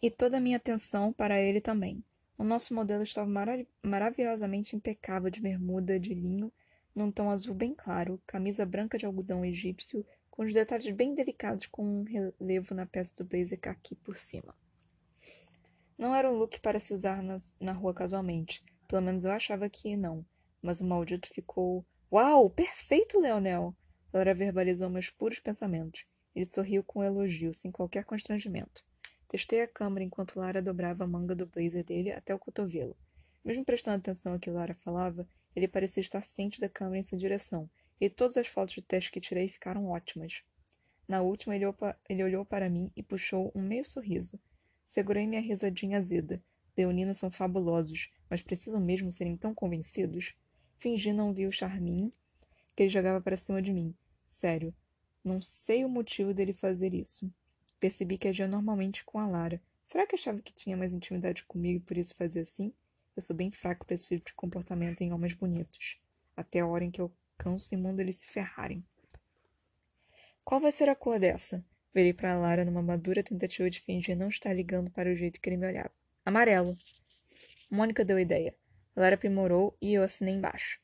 e 0.00 0.10
toda 0.10 0.36
a 0.36 0.40
minha 0.40 0.58
atenção 0.58 1.12
para 1.12 1.40
ele 1.40 1.60
também. 1.60 2.04
O 2.36 2.44
nosso 2.44 2.74
modelo 2.74 3.02
estava 3.02 3.28
marav 3.28 3.66
maravilhosamente 3.82 4.76
impecável 4.76 5.30
de 5.30 5.40
bermuda 5.40 5.98
de 5.98 6.12
linho, 6.12 6.52
num 6.94 7.10
tom 7.10 7.30
azul 7.30 7.54
bem 7.54 7.74
claro, 7.74 8.20
camisa 8.26 8.66
branca 8.66 8.98
de 8.98 9.06
algodão 9.06 9.44
egípcio, 9.44 10.04
com 10.30 10.42
os 10.42 10.52
detalhes 10.52 10.94
bem 10.94 11.14
delicados 11.14 11.66
com 11.66 11.82
um 11.84 12.02
relevo 12.02 12.74
na 12.74 12.84
peça 12.84 13.14
do 13.16 13.24
blazer 13.24 13.58
aqui 13.62 13.94
por 13.94 14.16
cima. 14.16 14.54
Não 15.96 16.14
era 16.14 16.30
um 16.30 16.36
look 16.36 16.60
para 16.60 16.80
se 16.80 16.92
usar 16.92 17.22
nas, 17.22 17.56
na 17.60 17.72
rua 17.72 17.94
casualmente, 17.94 18.62
pelo 18.88 19.02
menos 19.02 19.24
eu 19.24 19.30
achava 19.30 19.68
que 19.68 19.96
não, 19.96 20.24
mas 20.64 20.80
o 20.80 20.84
maldito 20.86 21.28
ficou. 21.28 21.84
Uau! 22.10 22.48
Perfeito, 22.48 23.20
Leonel! 23.20 23.76
Laura 24.12 24.34
verbalizou 24.34 24.88
meus 24.88 25.10
puros 25.10 25.38
pensamentos. 25.38 26.06
Ele 26.34 26.46
sorriu 26.46 26.82
com 26.82 27.04
elogio, 27.04 27.52
sem 27.52 27.70
qualquer 27.70 28.04
constrangimento. 28.04 28.82
Testei 29.28 29.60
a 29.60 29.68
câmera 29.68 30.04
enquanto 30.04 30.38
Lara 30.38 30.62
dobrava 30.62 31.04
a 31.04 31.06
manga 31.06 31.34
do 31.34 31.46
blazer 31.46 31.84
dele 31.84 32.12
até 32.12 32.34
o 32.34 32.38
cotovelo. 32.38 32.96
Mesmo 33.44 33.64
prestando 33.64 33.98
atenção 33.98 34.32
ao 34.32 34.38
que 34.38 34.50
Lara 34.50 34.74
falava, 34.74 35.28
ele 35.54 35.68
parecia 35.68 36.00
estar 36.00 36.22
ciente 36.22 36.60
da 36.60 36.68
câmera 36.68 36.98
em 36.98 37.02
sua 37.02 37.18
direção, 37.18 37.68
e 38.00 38.08
todas 38.08 38.36
as 38.38 38.46
fotos 38.46 38.74
de 38.74 38.82
teste 38.82 39.12
que 39.12 39.20
tirei 39.20 39.48
ficaram 39.48 39.86
ótimas. 39.86 40.42
Na 41.06 41.20
última, 41.20 41.54
ele, 41.54 41.64
ele 42.08 42.24
olhou 42.24 42.44
para 42.44 42.70
mim 42.70 42.90
e 42.96 43.02
puxou 43.02 43.52
um 43.54 43.60
meio 43.60 43.84
sorriso. 43.84 44.40
Segurei 44.86 45.26
minha 45.26 45.42
risadinha 45.42 45.98
azeda. 45.98 46.42
Leoninos 46.76 47.18
são 47.18 47.30
fabulosos, 47.30 48.10
mas 48.30 48.42
precisam 48.42 48.80
mesmo 48.80 49.12
serem 49.12 49.36
tão 49.36 49.54
convencidos? 49.54 50.34
Fingi 50.78 51.12
não 51.12 51.32
ver 51.32 51.46
o 51.46 51.52
charminho 51.52 52.12
que 52.74 52.82
ele 52.82 52.90
jogava 52.90 53.20
para 53.20 53.36
cima 53.36 53.62
de 53.62 53.72
mim. 53.72 53.94
Sério, 54.26 54.74
não 55.22 55.40
sei 55.40 55.84
o 55.84 55.88
motivo 55.88 56.34
dele 56.34 56.52
fazer 56.52 56.92
isso. 56.92 57.32
Percebi 57.78 58.18
que 58.18 58.28
agia 58.28 58.48
normalmente 58.48 59.04
com 59.04 59.18
a 59.18 59.26
Lara. 59.26 59.60
Será 59.86 60.06
que 60.06 60.14
achava 60.14 60.40
que 60.40 60.54
tinha 60.54 60.76
mais 60.76 60.92
intimidade 60.92 61.44
comigo 61.44 61.78
e 61.78 61.80
por 61.80 61.96
isso 61.96 62.14
fazia 62.14 62.42
assim? 62.42 62.72
Eu 63.16 63.22
sou 63.22 63.36
bem 63.36 63.50
fraco 63.50 63.86
para 63.86 63.94
esse 63.94 64.08
tipo 64.08 64.26
de 64.26 64.34
comportamento 64.34 65.02
em 65.02 65.12
homens 65.12 65.34
bonitos. 65.34 66.00
Até 66.36 66.60
a 66.60 66.66
hora 66.66 66.84
em 66.84 66.90
que 66.90 67.00
eu 67.00 67.12
canso 67.38 67.74
e 67.74 67.76
mando 67.76 68.00
eles 68.00 68.16
se 68.16 68.28
ferrarem. 68.28 68.84
Qual 70.44 70.60
vai 70.60 70.72
ser 70.72 70.88
a 70.88 70.96
cor 70.96 71.18
dessa? 71.18 71.64
Virei 71.94 72.12
para 72.12 72.38
Lara 72.38 72.64
numa 72.64 72.82
madura 72.82 73.22
tentativa 73.22 73.70
de 73.70 73.80
fingir 73.80 74.16
não 74.16 74.28
estar 74.28 74.52
ligando 74.52 74.90
para 74.90 75.10
o 75.10 75.14
jeito 75.14 75.40
que 75.40 75.48
ele 75.48 75.56
me 75.56 75.66
olhava. 75.66 75.92
Amarelo. 76.24 76.76
Mônica 77.70 78.04
deu 78.04 78.18
ideia. 78.18 78.54
Lara 78.96 79.14
aprimorou 79.14 79.76
e 79.80 79.94
eu 79.94 80.02
assinei 80.02 80.34
embaixo. 80.34 80.80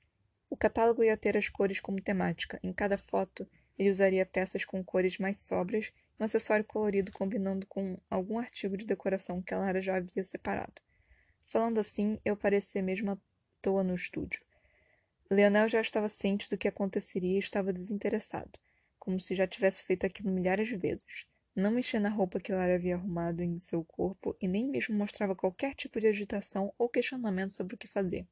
O 0.48 0.56
catálogo 0.56 1.04
ia 1.04 1.16
ter 1.16 1.36
as 1.36 1.48
cores 1.48 1.80
como 1.80 2.00
temática. 2.00 2.58
Em 2.62 2.72
cada 2.72 2.98
foto, 2.98 3.48
ele 3.78 3.90
usaria 3.90 4.26
peças 4.26 4.64
com 4.64 4.84
cores 4.84 5.18
mais 5.18 5.40
sóbrias 5.40 5.92
e 6.18 6.22
um 6.22 6.24
acessório 6.24 6.64
colorido 6.64 7.12
combinando 7.12 7.66
com 7.66 7.98
algum 8.10 8.38
artigo 8.38 8.76
de 8.76 8.84
decoração 8.84 9.40
que 9.40 9.54
a 9.54 9.58
Lara 9.58 9.80
já 9.80 9.96
havia 9.96 10.24
separado. 10.24 10.82
Falando 11.44 11.78
assim, 11.78 12.18
eu 12.24 12.36
parecia 12.36 12.82
mesmo 12.82 13.12
à 13.12 13.18
toa 13.62 13.82
no 13.84 13.94
estúdio. 13.94 14.40
Leonel 15.30 15.68
já 15.68 15.80
estava 15.80 16.08
ciente 16.08 16.50
do 16.50 16.58
que 16.58 16.66
aconteceria 16.66 17.36
e 17.36 17.38
estava 17.38 17.72
desinteressado 17.72 18.58
como 19.00 19.18
se 19.18 19.34
já 19.34 19.46
tivesse 19.46 19.82
feito 19.82 20.06
aquilo 20.06 20.30
milhares 20.30 20.68
de 20.68 20.76
vezes. 20.76 21.26
Não 21.60 21.70
mexia 21.70 22.00
na 22.00 22.08
roupa 22.08 22.40
que 22.40 22.54
Lara 22.54 22.76
havia 22.76 22.94
arrumado 22.94 23.42
em 23.42 23.58
seu 23.58 23.84
corpo 23.84 24.34
e 24.40 24.48
nem 24.48 24.66
mesmo 24.66 24.96
mostrava 24.96 25.36
qualquer 25.36 25.74
tipo 25.74 26.00
de 26.00 26.06
agitação 26.06 26.72
ou 26.78 26.88
questionamento 26.88 27.50
sobre 27.50 27.74
o 27.74 27.78
que 27.78 27.86
fazer. 27.86 28.26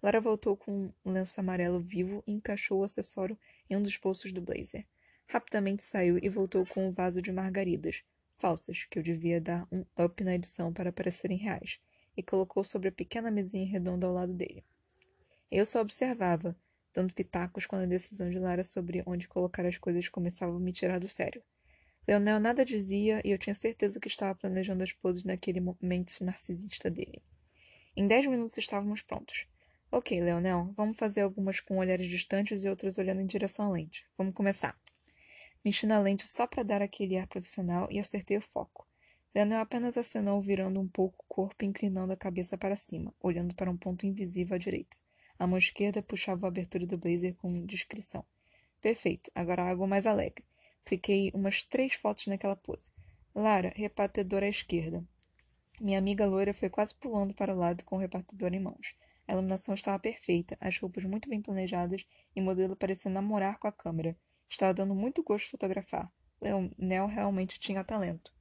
Lara 0.00 0.20
voltou 0.20 0.56
com 0.56 0.92
um 1.04 1.10
lenço 1.10 1.40
amarelo 1.40 1.80
vivo 1.80 2.22
e 2.24 2.30
encaixou 2.30 2.78
o 2.78 2.84
acessório 2.84 3.36
em 3.68 3.74
um 3.74 3.82
dos 3.82 3.96
bolsos 3.96 4.32
do 4.32 4.40
blazer. 4.40 4.86
Rapidamente 5.26 5.82
saiu 5.82 6.20
e 6.22 6.28
voltou 6.28 6.64
com 6.64 6.86
um 6.86 6.92
vaso 6.92 7.20
de 7.20 7.32
margaridas, 7.32 8.04
falsas, 8.38 8.84
que 8.84 8.96
eu 8.96 9.02
devia 9.02 9.40
dar 9.40 9.66
um 9.72 9.84
up 10.00 10.22
na 10.22 10.36
edição 10.36 10.72
para 10.72 10.92
parecerem 10.92 11.38
reais, 11.38 11.80
e 12.16 12.22
colocou 12.22 12.62
sobre 12.62 12.90
a 12.90 12.92
pequena 12.92 13.28
mesinha 13.28 13.66
redonda 13.66 14.06
ao 14.06 14.14
lado 14.14 14.32
dele. 14.32 14.64
Eu 15.50 15.66
só 15.66 15.80
observava, 15.80 16.56
dando 16.94 17.12
pitacos 17.12 17.66
quando 17.66 17.82
a 17.82 17.86
decisão 17.86 18.30
de 18.30 18.38
Lara 18.38 18.62
sobre 18.62 19.02
onde 19.04 19.26
colocar 19.26 19.66
as 19.66 19.78
coisas 19.78 20.08
começava 20.08 20.54
a 20.54 20.60
me 20.60 20.72
tirar 20.72 21.00
do 21.00 21.08
sério. 21.08 21.42
Leonel 22.06 22.38
nada 22.38 22.64
dizia 22.64 23.20
e 23.24 23.30
eu 23.30 23.38
tinha 23.38 23.54
certeza 23.54 23.98
que 23.98 24.06
estava 24.06 24.34
planejando 24.34 24.84
as 24.84 24.92
poses 24.92 25.24
naquele 25.24 25.60
momento 25.60 26.24
narcisista 26.24 26.88
dele. 26.88 27.20
Em 27.96 28.06
dez 28.06 28.24
minutos 28.26 28.56
estávamos 28.56 29.02
prontos. 29.02 29.48
Ok, 29.90 30.20
Leonel, 30.20 30.72
vamos 30.76 30.96
fazer 30.96 31.22
algumas 31.22 31.58
com 31.58 31.78
olhares 31.78 32.06
distantes 32.06 32.62
e 32.62 32.68
outras 32.68 32.96
olhando 32.98 33.22
em 33.22 33.26
direção 33.26 33.66
à 33.66 33.72
lente. 33.72 34.06
Vamos 34.16 34.34
começar. 34.34 34.78
Mexi 35.64 35.84
na 35.84 35.98
lente 35.98 36.28
só 36.28 36.46
para 36.46 36.62
dar 36.62 36.80
aquele 36.80 37.16
ar 37.16 37.26
profissional 37.26 37.88
e 37.90 37.98
acertei 37.98 38.36
o 38.36 38.42
foco. 38.42 38.86
Leonel 39.34 39.60
apenas 39.60 39.98
acionou 39.98 40.40
virando 40.40 40.78
um 40.80 40.86
pouco 40.86 41.24
o 41.24 41.28
corpo 41.28 41.64
e 41.64 41.66
inclinando 41.66 42.12
a 42.12 42.16
cabeça 42.16 42.56
para 42.56 42.76
cima, 42.76 43.12
olhando 43.20 43.52
para 43.54 43.70
um 43.70 43.76
ponto 43.76 44.06
invisível 44.06 44.54
à 44.54 44.58
direita. 44.58 44.96
A 45.38 45.46
mão 45.46 45.58
esquerda 45.58 46.02
puxava 46.02 46.46
a 46.46 46.48
abertura 46.48 46.86
do 46.86 46.96
blazer 46.96 47.34
com 47.34 47.66
discrição. 47.66 48.24
Perfeito, 48.80 49.30
agora 49.34 49.68
algo 49.68 49.88
mais 49.88 50.06
alegre. 50.06 50.44
Cliquei 50.86 51.32
umas 51.34 51.64
três 51.64 51.94
fotos 51.94 52.28
naquela 52.28 52.54
pose. 52.54 52.90
Lara, 53.34 53.72
repartidor 53.74 54.44
à 54.44 54.48
esquerda. 54.48 55.04
Minha 55.80 55.98
amiga 55.98 56.24
loira 56.24 56.54
foi 56.54 56.70
quase 56.70 56.94
pulando 56.94 57.34
para 57.34 57.52
o 57.52 57.58
lado 57.58 57.84
com 57.84 57.96
o 57.96 57.98
repartidor 57.98 58.54
em 58.54 58.60
mãos. 58.60 58.94
A 59.26 59.32
iluminação 59.32 59.74
estava 59.74 59.98
perfeita, 59.98 60.56
as 60.60 60.78
roupas 60.78 61.02
muito 61.02 61.28
bem 61.28 61.42
planejadas 61.42 62.06
e 62.36 62.40
o 62.40 62.44
modelo 62.44 62.76
parecia 62.76 63.10
namorar 63.10 63.58
com 63.58 63.66
a 63.66 63.72
câmera. 63.72 64.16
Estava 64.48 64.72
dando 64.72 64.94
muito 64.94 65.24
gosto 65.24 65.50
fotografar. 65.50 66.08
Leonel 66.40 67.08
realmente 67.08 67.58
tinha 67.58 67.82
talento. 67.82 68.32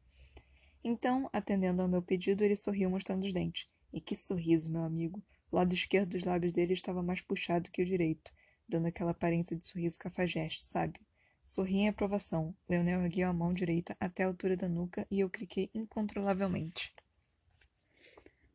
Então, 0.84 1.28
atendendo 1.34 1.82
ao 1.82 1.88
meu 1.88 2.04
pedido, 2.04 2.44
ele 2.44 2.56
sorriu 2.56 2.92
mostrando 2.92 3.26
os 3.26 3.34
dentes. 3.34 3.68
E 3.92 4.00
que 4.00 4.16
sorriso, 4.16 4.72
meu 4.72 4.84
amigo! 4.84 5.20
O 5.52 5.56
lado 5.56 5.74
esquerdo 5.74 6.12
dos 6.12 6.24
lábios 6.24 6.54
dele 6.54 6.74
estava 6.74 7.02
mais 7.02 7.22
puxado 7.22 7.72
que 7.72 7.82
o 7.82 7.86
direito, 7.86 8.32
dando 8.70 8.86
aquela 8.86 9.12
aparência 9.12 9.58
de 9.58 9.66
sorriso 9.66 9.98
cafajeste, 9.98 10.64
sabe? 10.64 11.00
Sorri 11.46 11.76
em 11.76 11.88
aprovação. 11.88 12.56
Leonel 12.68 13.04
ergueu 13.04 13.30
a 13.30 13.34
mão 13.34 13.54
direita 13.54 13.96
até 14.00 14.24
a 14.24 14.28
altura 14.28 14.58
da 14.58 14.68
nuca 14.68 15.06
e 15.12 15.20
eu 15.20 15.30
cliquei 15.30 15.70
incontrolavelmente. 15.76 16.92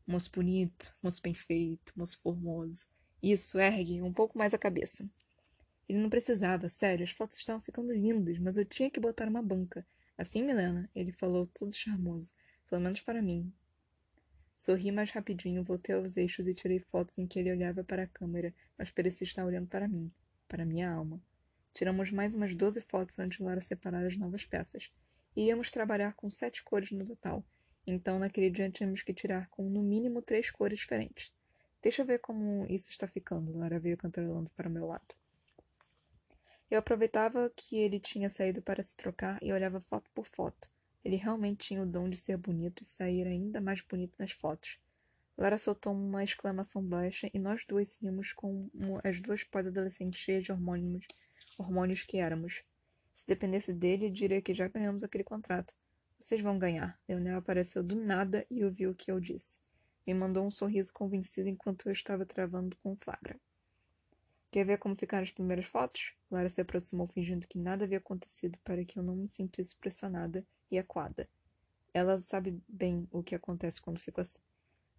Moço 0.05 0.29
bonito, 0.29 0.93
moço 1.01 1.21
bem 1.21 1.33
feito, 1.33 1.93
moço 1.95 2.19
formoso. 2.21 2.89
Isso, 3.23 3.57
ergue 3.57 4.01
um 4.01 4.11
pouco 4.11 4.37
mais 4.37 4.53
a 4.53 4.57
cabeça. 4.57 5.09
Ele 5.87 5.99
não 5.99 6.09
precisava, 6.09 6.67
sério, 6.67 7.05
as 7.05 7.11
fotos 7.11 7.37
estavam 7.37 7.61
ficando 7.61 7.93
lindas, 7.93 8.37
mas 8.39 8.57
eu 8.57 8.65
tinha 8.65 8.91
que 8.91 8.99
botar 8.99 9.29
uma 9.29 9.41
banca. 9.41 9.87
Assim, 10.17 10.43
Milena, 10.43 10.89
ele 10.93 11.13
falou, 11.13 11.47
todo 11.47 11.73
charmoso. 11.73 12.33
Pelo 12.69 12.81
menos 12.81 12.99
para 12.99 13.21
mim. 13.21 13.53
Sorri 14.53 14.91
mais 14.91 15.11
rapidinho, 15.11 15.63
voltei 15.63 15.95
aos 15.95 16.17
eixos 16.17 16.45
e 16.45 16.53
tirei 16.53 16.79
fotos 16.79 17.17
em 17.17 17.25
que 17.25 17.39
ele 17.39 17.51
olhava 17.51 17.85
para 17.85 18.03
a 18.03 18.07
câmera, 18.07 18.53
mas 18.77 18.91
parecia 18.91 19.25
estar 19.25 19.45
olhando 19.45 19.67
para 19.67 19.87
mim, 19.87 20.11
para 20.49 20.65
minha 20.65 20.91
alma. 20.91 21.21
Tiramos 21.73 22.11
mais 22.11 22.33
umas 22.33 22.55
doze 22.55 22.81
fotos 22.81 23.17
antes 23.19 23.37
de 23.37 23.43
Lara 23.43 23.61
separar 23.61 24.05
as 24.05 24.17
novas 24.17 24.45
peças. 24.45 24.91
Iríamos 25.35 25.71
trabalhar 25.71 26.13
com 26.13 26.29
sete 26.29 26.63
cores 26.63 26.91
no 26.91 27.05
total, 27.05 27.45
então 27.87 28.19
naquele 28.19 28.49
dia 28.49 28.69
tínhamos 28.69 29.01
que 29.01 29.13
tirar 29.13 29.47
com 29.49 29.69
no 29.69 29.81
mínimo 29.81 30.21
três 30.21 30.51
cores 30.51 30.79
diferentes. 30.79 31.31
Deixa 31.81 32.01
eu 32.01 32.05
ver 32.05 32.19
como 32.19 32.65
isso 32.69 32.91
está 32.91 33.07
ficando, 33.07 33.57
Lara 33.57 33.79
veio 33.79 33.97
cantarolando 33.97 34.51
para 34.51 34.69
o 34.69 34.71
meu 34.71 34.85
lado. 34.85 35.15
Eu 36.69 36.79
aproveitava 36.79 37.51
que 37.55 37.77
ele 37.77 37.99
tinha 37.99 38.29
saído 38.29 38.61
para 38.61 38.83
se 38.83 38.95
trocar 38.95 39.37
e 39.41 39.51
olhava 39.51 39.81
foto 39.81 40.09
por 40.13 40.25
foto. 40.25 40.69
Ele 41.03 41.15
realmente 41.15 41.67
tinha 41.67 41.81
o 41.81 41.85
dom 41.85 42.07
de 42.07 42.17
ser 42.17 42.37
bonito 42.37 42.83
e 42.83 42.85
sair 42.85 43.25
ainda 43.27 43.59
mais 43.59 43.81
bonito 43.81 44.15
nas 44.19 44.31
fotos. 44.31 44.79
Lara 45.37 45.57
soltou 45.57 45.91
uma 45.91 46.23
exclamação 46.23 46.83
baixa 46.83 47.29
e 47.33 47.39
nós 47.39 47.65
duas 47.65 47.99
íamos 48.01 48.31
como 48.31 48.69
as 49.03 49.19
duas 49.19 49.43
pós-adolescentes 49.43 50.19
cheias 50.19 50.43
de 50.43 50.51
hormônios, 50.51 51.05
hormônios 51.61 52.03
que 52.03 52.17
éramos. 52.17 52.63
Se 53.13 53.27
dependesse 53.27 53.73
dele, 53.73 54.09
diria 54.09 54.41
que 54.41 54.53
já 54.53 54.67
ganhamos 54.67 55.03
aquele 55.03 55.23
contrato. 55.23 55.75
Vocês 56.19 56.41
vão 56.41 56.59
ganhar. 56.59 56.99
Leonel 57.07 57.37
apareceu 57.37 57.83
do 57.83 57.95
nada 57.95 58.45
e 58.49 58.63
ouviu 58.63 58.91
o 58.91 58.95
que 58.95 59.11
eu 59.11 59.19
disse. 59.19 59.59
Me 60.05 60.13
mandou 60.13 60.45
um 60.45 60.51
sorriso 60.51 60.93
convencido 60.93 61.49
enquanto 61.49 61.87
eu 61.87 61.91
estava 61.91 62.25
travando 62.25 62.75
com 62.77 62.95
flagra. 62.95 63.39
Quer 64.51 64.65
ver 64.65 64.77
como 64.77 64.95
ficaram 64.95 65.23
as 65.23 65.31
primeiras 65.31 65.65
fotos? 65.65 66.13
Lara 66.29 66.49
se 66.49 66.59
aproximou 66.59 67.07
fingindo 67.07 67.47
que 67.47 67.57
nada 67.57 67.85
havia 67.85 67.99
acontecido 67.99 68.59
para 68.63 68.83
que 68.83 68.99
eu 68.99 69.03
não 69.03 69.15
me 69.15 69.29
sentisse 69.29 69.77
pressionada 69.77 70.45
e 70.69 70.77
acuada. 70.77 71.29
Ela 71.93 72.19
sabe 72.19 72.61
bem 72.67 73.07
o 73.11 73.23
que 73.23 73.35
acontece 73.35 73.81
quando 73.81 73.99
fico 73.99 74.19
assim. 74.19 74.39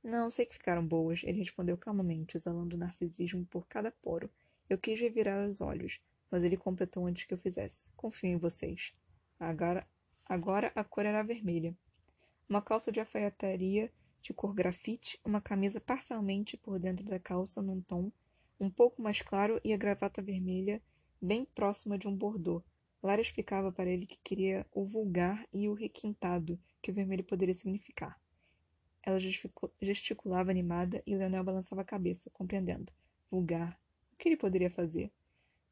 Não, 0.03 0.31
sei 0.31 0.47
que 0.47 0.55
ficaram 0.55 0.85
boas, 0.85 1.23
ele 1.23 1.39
respondeu 1.39 1.77
calmamente, 1.77 2.37
exalando 2.37 2.77
narcisismo 2.77 3.45
por 3.47 3.67
cada 3.69 3.91
poro. 3.91 4.31
Eu 4.69 4.79
quis 4.79 4.99
revirar 4.99 5.47
os 5.47 5.61
olhos, 5.61 6.01
mas 6.33 6.43
ele 6.43 6.57
completou 6.57 7.07
antes 7.07 7.25
que 7.25 7.33
eu 7.33 7.39
fizesse. 7.39 7.93
Confio 7.95 8.31
em 8.31 8.39
vocês. 8.39 8.93
Agora, 9.39 9.87
agora 10.29 10.73
a 10.75 10.83
cor 10.83 11.07
era 11.07 11.23
vermelha. 11.23 11.77
Uma 12.49 12.61
calça 12.61 12.91
de 12.91 12.99
alfaiataria 12.99 13.93
de 14.21 14.33
cor 14.33 14.55
grafite, 14.55 15.21
uma 15.25 15.41
camisa 15.41 15.81
parcialmente 15.81 16.57
por 16.57 16.79
dentro 16.81 17.05
da 17.05 17.19
calça 17.19 17.63
num 17.63 17.81
tom 17.81 18.11
um 18.59 18.71
pouco 18.71 19.03
mais 19.03 19.21
claro 19.21 19.61
e 19.65 19.73
a 19.73 19.77
gravata 19.77 20.23
vermelha 20.23 20.81
bem 21.21 21.45
próxima 21.45 21.99
de 21.99 22.09
um 22.09 22.17
bordô, 22.17 22.63
Lara 23.03 23.21
explicava 23.21 23.73
para 23.73 23.91
ele 23.91 24.07
que 24.07 24.19
queria 24.23 24.65
o 24.73 24.85
vulgar 24.85 25.45
e 25.53 25.69
o 25.69 25.75
requintado 25.75 26.59
que 26.81 26.93
o 26.93 26.95
vermelho 26.95 27.25
poderia 27.25 27.53
significar. 27.53 28.21
Ela 29.03 29.19
gesticulava 29.81 30.53
animada 30.53 31.03
e 31.05 31.17
Leonel 31.17 31.43
balançava 31.43 31.83
a 31.83 31.85
cabeça, 31.85 32.31
compreendendo. 32.31 32.93
Vulgar. 33.29 33.77
O 34.13 34.17
que 34.17 34.29
ele 34.29 34.37
poderia 34.37 34.71
fazer? 34.71 35.13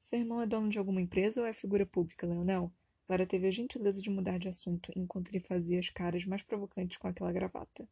Seu 0.00 0.18
irmão 0.18 0.40
é 0.40 0.46
dono 0.46 0.70
de 0.70 0.78
alguma 0.78 1.00
empresa 1.00 1.42
ou 1.42 1.46
é 1.46 1.52
figura 1.52 1.84
pública, 1.84 2.26
Leonel? 2.26 2.72
Lara 3.06 3.26
teve 3.26 3.46
a 3.46 3.50
gentileza 3.50 4.00
de 4.00 4.08
mudar 4.08 4.38
de 4.38 4.48
assunto 4.48 4.90
enquanto 4.96 5.28
ele 5.28 5.40
fazia 5.40 5.78
as 5.78 5.90
caras 5.90 6.24
mais 6.24 6.42
provocantes 6.42 6.96
com 6.96 7.06
aquela 7.06 7.30
gravata. 7.30 7.86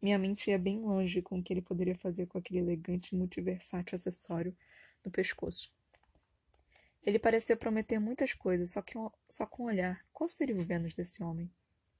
Minha 0.00 0.18
mente 0.18 0.48
ia 0.48 0.58
bem 0.58 0.80
longe 0.80 1.20
com 1.20 1.38
o 1.38 1.42
que 1.42 1.52
ele 1.52 1.60
poderia 1.60 1.94
fazer 1.94 2.24
com 2.26 2.38
aquele 2.38 2.60
elegante 2.60 3.14
e 3.14 3.18
multiversátil 3.18 3.94
acessório 3.94 4.56
no 5.04 5.10
pescoço. 5.10 5.70
Ele 7.04 7.18
parecia 7.18 7.56
prometer 7.56 7.98
muitas 7.98 8.32
coisas, 8.32 8.70
só, 8.70 8.80
que, 8.80 8.94
só 9.28 9.44
com 9.44 9.64
um 9.64 9.66
olhar. 9.66 10.02
Qual 10.14 10.30
seria 10.30 10.56
o 10.56 10.62
Vênus 10.62 10.94
desse 10.94 11.22
homem? 11.22 11.50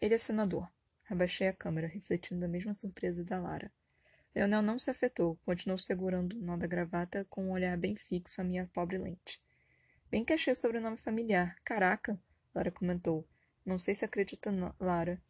Ele 0.00 0.14
é 0.14 0.18
senador. 0.18 0.66
Abaixei 1.08 1.48
a 1.48 1.52
câmera, 1.52 1.86
refletindo 1.86 2.46
a 2.46 2.48
mesma 2.48 2.72
surpresa 2.72 3.22
da 3.22 3.38
Lara. 3.38 3.70
Leonel 4.34 4.62
não 4.62 4.78
se 4.78 4.90
afetou, 4.90 5.36
continuou 5.44 5.76
segurando 5.76 6.34
o 6.34 6.40
nó 6.40 6.56
da 6.56 6.66
gravata 6.66 7.26
com 7.28 7.44
um 7.44 7.50
olhar 7.50 7.76
bem 7.76 7.94
fixo 7.94 8.40
à 8.40 8.44
minha 8.44 8.70
pobre 8.72 8.96
lente. 8.96 9.42
Bem 10.10 10.24
que 10.24 10.32
achei 10.32 10.52
o 10.52 10.56
sobrenome 10.56 10.96
familiar. 10.96 11.56
Caraca! 11.64 12.20
Lara 12.52 12.72
comentou. 12.72 13.24
Não 13.64 13.78
sei 13.78 13.94
se 13.94 14.04
acredita, 14.04 14.50
Lara. 14.80 15.22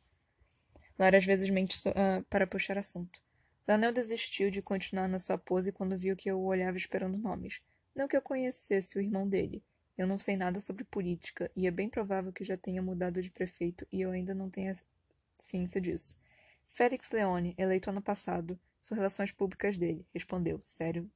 Lara 0.98 1.18
às 1.18 1.26
vezes 1.26 1.50
mente 1.50 1.76
so, 1.76 1.90
uh, 1.90 2.24
para 2.30 2.46
puxar 2.46 2.78
assunto. 2.78 3.22
Leonel 3.68 3.92
desistiu 3.92 4.50
de 4.50 4.62
continuar 4.62 5.06
na 5.06 5.18
sua 5.18 5.36
pose 5.36 5.70
quando 5.70 5.98
viu 5.98 6.16
que 6.16 6.30
eu 6.30 6.40
o 6.40 6.46
olhava 6.46 6.78
esperando 6.78 7.18
nomes. 7.18 7.60
Não 7.94 8.08
que 8.08 8.16
eu 8.16 8.22
conhecesse 8.22 8.96
o 8.96 9.02
irmão 9.02 9.28
dele. 9.28 9.62
Eu 9.98 10.06
não 10.06 10.16
sei 10.16 10.34
nada 10.34 10.60
sobre 10.60 10.82
política, 10.82 11.50
e 11.54 11.66
é 11.66 11.70
bem 11.70 11.90
provável 11.90 12.32
que 12.32 12.42
já 12.42 12.56
tenha 12.56 12.80
mudado 12.80 13.20
de 13.20 13.30
prefeito 13.30 13.86
e 13.92 14.00
eu 14.00 14.10
ainda 14.12 14.32
não 14.34 14.48
tenha 14.48 14.72
ciência 15.38 15.78
disso. 15.78 16.18
Félix 16.66 17.10
Leone, 17.10 17.54
eleito 17.58 17.90
ano 17.90 18.00
passado, 18.00 18.58
são 18.80 18.96
relações 18.96 19.30
públicas 19.30 19.76
dele, 19.76 20.06
respondeu, 20.14 20.58
sério, 20.62 21.10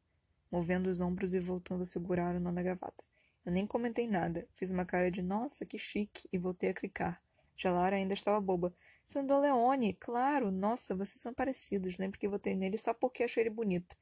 movendo 0.51 0.91
os 0.91 1.01
ombros 1.01 1.33
e 1.33 1.41
voltando 1.41 1.81
a 1.81 1.87
segurar 1.87 2.35
o 2.37 2.41
nó 2.41 2.53
da 2.53 2.63
gravata. 2.63 3.05
Eu 3.45 3.53
nem 3.53 3.67
comentei 3.67 4.09
nada, 4.09 4.49
fiz 4.55 4.71
uma 4.71 4.85
cara 4.85 5.11
de 5.11 5.21
nossa, 5.21 5.67
que 5.67 5.79
chique, 5.79 6.29
e 6.33 6.39
voltei 6.39 6.71
a 6.71 6.75
clicar. 6.75 7.23
Jalara 7.57 7.97
ainda 7.97 8.15
estava 8.15 8.41
boba. 8.41 8.75
Sandor 9.07 9.41
Leone, 9.41 9.93
claro, 9.93 10.51
nossa, 10.51 10.95
vocês 10.95 11.21
são 11.21 11.33
parecidos. 11.33 11.99
Lembro 11.99 12.19
que 12.19 12.29
votei 12.29 12.57
nele 12.57 12.79
só 12.79 12.93
porque 12.95 13.23
achei 13.23 13.43
ele 13.43 13.51
bonito. 13.51 13.97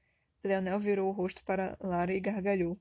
Leonel 0.44 0.78
virou 0.81 1.09
o 1.09 1.12
rosto 1.12 1.44
para 1.44 1.76
Lara 1.81 2.14
e 2.14 2.20
gargalhou. 2.20 2.78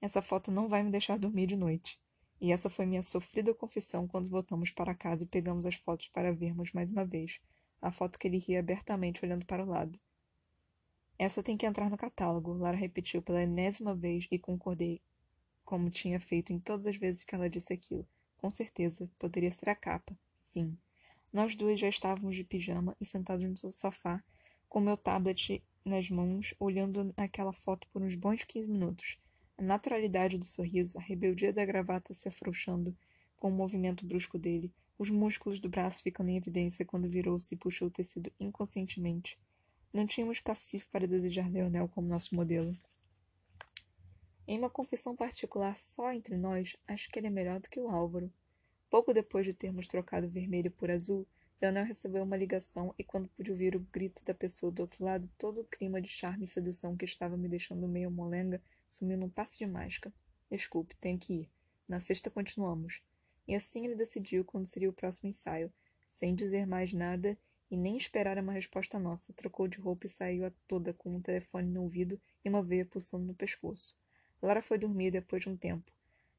Essa 0.00 0.22
foto 0.22 0.50
não 0.50 0.68
vai 0.68 0.82
me 0.82 0.90
deixar 0.90 1.18
dormir 1.18 1.46
de 1.46 1.56
noite. 1.56 2.00
E 2.40 2.52
essa 2.52 2.70
foi 2.70 2.86
minha 2.86 3.02
sofrida 3.02 3.54
confissão 3.54 4.08
quando 4.08 4.28
voltamos 4.28 4.70
para 4.70 4.94
casa 4.94 5.24
e 5.24 5.28
pegamos 5.28 5.66
as 5.66 5.74
fotos 5.74 6.08
para 6.08 6.32
vermos 6.32 6.72
mais 6.72 6.90
uma 6.90 7.04
vez. 7.04 7.38
A 7.82 7.92
foto 7.92 8.18
que 8.18 8.26
ele 8.26 8.38
ria 8.38 8.60
abertamente 8.60 9.24
olhando 9.24 9.44
para 9.44 9.64
o 9.64 9.68
lado. 9.68 9.98
Essa 11.18 11.42
tem 11.42 11.56
que 11.56 11.66
entrar 11.66 11.90
no 11.90 11.98
catálogo, 11.98 12.54
Lara 12.54 12.76
repetiu 12.76 13.20
pela 13.20 13.42
enésima 13.42 13.94
vez 13.94 14.26
e 14.30 14.38
concordei, 14.38 15.02
como 15.70 15.88
tinha 15.88 16.18
feito 16.18 16.52
em 16.52 16.58
todas 16.58 16.84
as 16.84 16.96
vezes 16.96 17.22
que 17.22 17.32
ela 17.32 17.48
disse 17.48 17.72
aquilo. 17.72 18.04
Com 18.36 18.50
certeza, 18.50 19.08
poderia 19.20 19.52
ser 19.52 19.70
a 19.70 19.74
capa. 19.76 20.18
Sim. 20.36 20.76
Nós 21.32 21.54
duas 21.54 21.78
já 21.78 21.88
estávamos 21.88 22.34
de 22.34 22.42
pijama 22.42 22.96
e 23.00 23.06
sentados 23.06 23.62
no 23.62 23.70
sofá, 23.70 24.20
com 24.68 24.80
meu 24.80 24.96
tablet 24.96 25.62
nas 25.84 26.10
mãos, 26.10 26.52
olhando 26.58 27.14
aquela 27.16 27.52
foto 27.52 27.86
por 27.92 28.02
uns 28.02 28.16
bons 28.16 28.42
quinze 28.42 28.66
minutos. 28.66 29.16
A 29.56 29.62
naturalidade 29.62 30.38
do 30.38 30.44
sorriso, 30.44 30.98
a 30.98 31.00
rebeldia 31.00 31.52
da 31.52 31.64
gravata 31.64 32.12
se 32.14 32.28
afrouxando 32.28 32.92
com 33.36 33.48
o 33.48 33.54
movimento 33.54 34.04
brusco 34.04 34.40
dele, 34.40 34.74
os 34.98 35.08
músculos 35.08 35.60
do 35.60 35.68
braço 35.68 36.02
ficando 36.02 36.30
em 36.30 36.36
evidência 36.36 36.84
quando 36.84 37.08
virou-se 37.08 37.54
e 37.54 37.56
puxou 37.56 37.86
o 37.86 37.92
tecido 37.92 38.32
inconscientemente. 38.40 39.38
Não 39.92 40.04
tínhamos 40.04 40.40
cacife 40.40 40.88
para 40.90 41.06
desejar 41.06 41.48
Leonel 41.48 41.88
como 41.88 42.08
nosso 42.08 42.34
modelo. 42.34 42.76
Em 44.50 44.58
uma 44.58 44.68
confissão 44.68 45.14
particular 45.14 45.76
só 45.76 46.12
entre 46.12 46.36
nós, 46.36 46.76
acho 46.88 47.08
que 47.08 47.20
ele 47.20 47.28
é 47.28 47.30
melhor 47.30 47.60
do 47.60 47.70
que 47.70 47.78
o 47.78 47.88
Álvaro. 47.88 48.32
Pouco 48.90 49.14
depois 49.14 49.46
de 49.46 49.54
termos 49.54 49.86
trocado 49.86 50.28
vermelho 50.28 50.72
por 50.72 50.90
azul, 50.90 51.24
Leonel 51.62 51.84
recebeu 51.84 52.24
uma 52.24 52.36
ligação 52.36 52.92
e, 52.98 53.04
quando 53.04 53.28
pude 53.28 53.52
ouvir 53.52 53.76
o 53.76 53.86
grito 53.92 54.24
da 54.24 54.34
pessoa 54.34 54.72
do 54.72 54.80
outro 54.80 55.04
lado, 55.04 55.30
todo 55.38 55.60
o 55.60 55.64
clima 55.64 56.02
de 56.02 56.08
charme 56.08 56.42
e 56.42 56.48
sedução 56.48 56.96
que 56.96 57.04
estava 57.04 57.36
me 57.36 57.48
deixando 57.48 57.86
meio 57.86 58.10
molenga 58.10 58.60
sumiu 58.88 59.16
num 59.16 59.28
passe 59.28 59.56
de 59.56 59.68
mágica. 59.68 60.12
Desculpe, 60.50 60.96
tenho 60.96 61.16
que 61.16 61.32
ir. 61.32 61.50
Na 61.86 62.00
sexta 62.00 62.28
continuamos. 62.28 63.00
E 63.46 63.54
assim 63.54 63.84
ele 63.84 63.94
decidiu 63.94 64.44
quando 64.44 64.66
seria 64.66 64.90
o 64.90 64.92
próximo 64.92 65.30
ensaio. 65.30 65.72
Sem 66.08 66.34
dizer 66.34 66.66
mais 66.66 66.92
nada 66.92 67.38
e 67.70 67.76
nem 67.76 67.96
esperar 67.96 68.36
uma 68.36 68.54
resposta 68.54 68.98
nossa, 68.98 69.32
trocou 69.32 69.68
de 69.68 69.78
roupa 69.78 70.06
e 70.06 70.08
saiu 70.08 70.44
a 70.44 70.50
toda 70.66 70.92
com 70.92 71.14
um 71.14 71.22
telefone 71.22 71.70
no 71.70 71.84
ouvido 71.84 72.20
e 72.44 72.48
uma 72.48 72.64
veia 72.64 72.84
pulsando 72.84 73.24
no 73.24 73.34
pescoço. 73.34 73.99
Lara 74.42 74.62
foi 74.62 74.78
dormir 74.78 75.10
depois 75.10 75.42
de 75.42 75.48
um 75.48 75.56
tempo, 75.56 75.92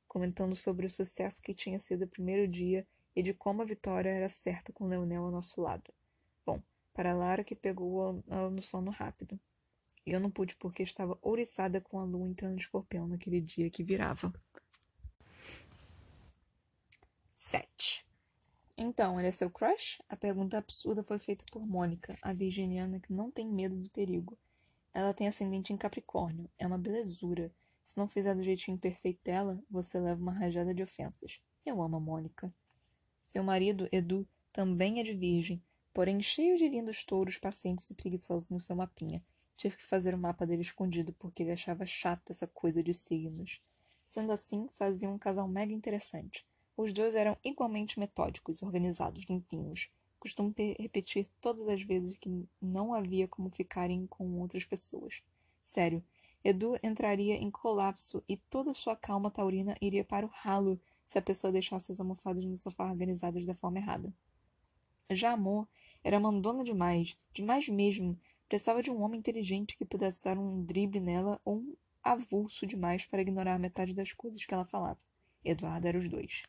comentando 0.07 0.55
sobre 0.55 0.85
o 0.85 0.89
sucesso 0.89 1.41
que 1.41 1.53
tinha 1.53 1.79
sido 1.79 2.03
o 2.05 2.07
primeiro 2.07 2.47
dia 2.47 2.85
e 3.15 3.21
de 3.21 3.33
como 3.33 3.61
a 3.61 3.65
vitória 3.65 4.09
era 4.09 4.29
certa 4.29 4.73
com 4.73 4.87
Leonel 4.87 5.25
ao 5.25 5.31
nosso 5.31 5.61
lado. 5.61 5.93
Bom, 6.45 6.61
para 6.93 7.13
Lara 7.13 7.43
que 7.43 7.55
pegou 7.55 8.23
no 8.51 8.61
sono 8.61 8.91
rápido. 8.91 9.39
E 10.05 10.11
eu 10.11 10.19
não 10.19 10.31
pude 10.31 10.55
porque 10.55 10.81
estava 10.81 11.17
ouriçada 11.21 11.79
com 11.79 11.99
a 11.99 12.03
lua 12.03 12.27
entrando 12.27 12.55
de 12.55 12.63
escorpião 12.63 13.07
naquele 13.07 13.39
dia 13.39 13.69
que 13.69 13.83
virava. 13.83 14.33
7. 17.33 18.05
Então, 18.77 19.19
ele 19.19 19.27
é 19.27 19.31
seu 19.31 19.49
crush? 19.49 20.01
A 20.09 20.15
pergunta 20.15 20.57
absurda 20.57 21.03
foi 21.03 21.19
feita 21.19 21.45
por 21.51 21.65
Mônica, 21.65 22.17
a 22.21 22.33
virginiana 22.33 22.99
que 22.99 23.13
não 23.13 23.29
tem 23.29 23.47
medo 23.47 23.75
do 23.75 23.89
perigo. 23.89 24.37
Ela 24.91 25.13
tem 25.13 25.27
ascendente 25.27 25.71
em 25.71 25.77
Capricórnio, 25.77 26.49
é 26.57 26.65
uma 26.65 26.77
belezura. 26.77 27.51
Se 27.91 27.99
não 27.99 28.07
fizer 28.07 28.33
do 28.33 28.41
jeitinho 28.41 28.77
perfeito 28.77 29.21
dela, 29.21 29.61
você 29.69 29.99
leva 29.99 30.21
uma 30.21 30.31
rajada 30.31 30.73
de 30.73 30.81
ofensas. 30.81 31.41
Eu 31.65 31.81
amo 31.81 31.97
a 31.97 31.99
Mônica. 31.99 32.49
Seu 33.21 33.43
marido, 33.43 33.89
Edu, 33.91 34.25
também 34.53 35.01
é 35.01 35.03
de 35.03 35.13
virgem, 35.13 35.61
porém 35.93 36.21
cheio 36.21 36.55
de 36.55 36.69
lindos 36.69 37.03
touros 37.03 37.37
pacientes 37.37 37.89
e 37.89 37.93
preguiçosos 37.93 38.49
no 38.49 38.61
seu 38.61 38.77
mapinha. 38.77 39.21
Tive 39.57 39.75
que 39.75 39.83
fazer 39.83 40.15
o 40.15 40.17
mapa 40.17 40.47
dele 40.47 40.61
escondido 40.61 41.11
porque 41.19 41.43
ele 41.43 41.51
achava 41.51 41.85
chata 41.85 42.31
essa 42.31 42.47
coisa 42.47 42.81
de 42.81 42.93
signos. 42.93 43.61
Sendo 44.05 44.31
assim, 44.31 44.69
faziam 44.71 45.13
um 45.13 45.19
casal 45.19 45.45
mega 45.49 45.73
interessante. 45.73 46.47
Os 46.77 46.93
dois 46.93 47.13
eram 47.13 47.37
igualmente 47.43 47.99
metódicos, 47.99 48.63
organizados, 48.63 49.25
limpinhos. 49.29 49.89
Costumo 50.17 50.55
repetir 50.79 51.27
todas 51.41 51.67
as 51.67 51.81
vezes 51.81 52.15
que 52.15 52.47
não 52.61 52.93
havia 52.93 53.27
como 53.27 53.49
ficarem 53.49 54.07
com 54.07 54.39
outras 54.39 54.63
pessoas. 54.63 55.21
Sério, 55.61 56.01
Edu 56.43 56.77
entraria 56.83 57.35
em 57.35 57.51
colapso 57.51 58.23
e 58.27 58.37
toda 58.37 58.73
sua 58.73 58.95
calma 58.95 59.29
taurina 59.29 59.75
iria 59.79 60.03
para 60.03 60.25
o 60.25 60.29
ralo 60.29 60.79
se 61.05 61.17
a 61.17 61.21
pessoa 61.21 61.51
deixasse 61.51 61.91
as 61.91 61.99
almofadas 61.99 62.45
no 62.45 62.55
sofá 62.55 62.85
organizadas 62.85 63.45
da 63.45 63.53
forma 63.53 63.79
errada. 63.79 64.13
Já 65.09 65.33
Amor 65.33 65.67
era 66.03 66.19
mandona 66.19 66.63
demais, 66.63 67.17
demais 67.33 67.67
mesmo, 67.69 68.17
Precisava 68.51 68.83
de 68.83 68.91
um 68.91 69.01
homem 69.01 69.17
inteligente 69.17 69.77
que 69.77 69.85
pudesse 69.85 70.25
dar 70.25 70.37
um 70.37 70.61
drible 70.61 70.99
nela 70.99 71.39
ou 71.45 71.59
um 71.59 71.75
avulso 72.03 72.67
demais 72.67 73.05
para 73.05 73.21
ignorar 73.21 73.57
metade 73.57 73.93
das 73.93 74.11
coisas 74.11 74.45
que 74.45 74.53
ela 74.53 74.65
falava. 74.65 74.99
Eduardo 75.41 75.87
era 75.87 75.97
os 75.97 76.09
dois. 76.09 76.43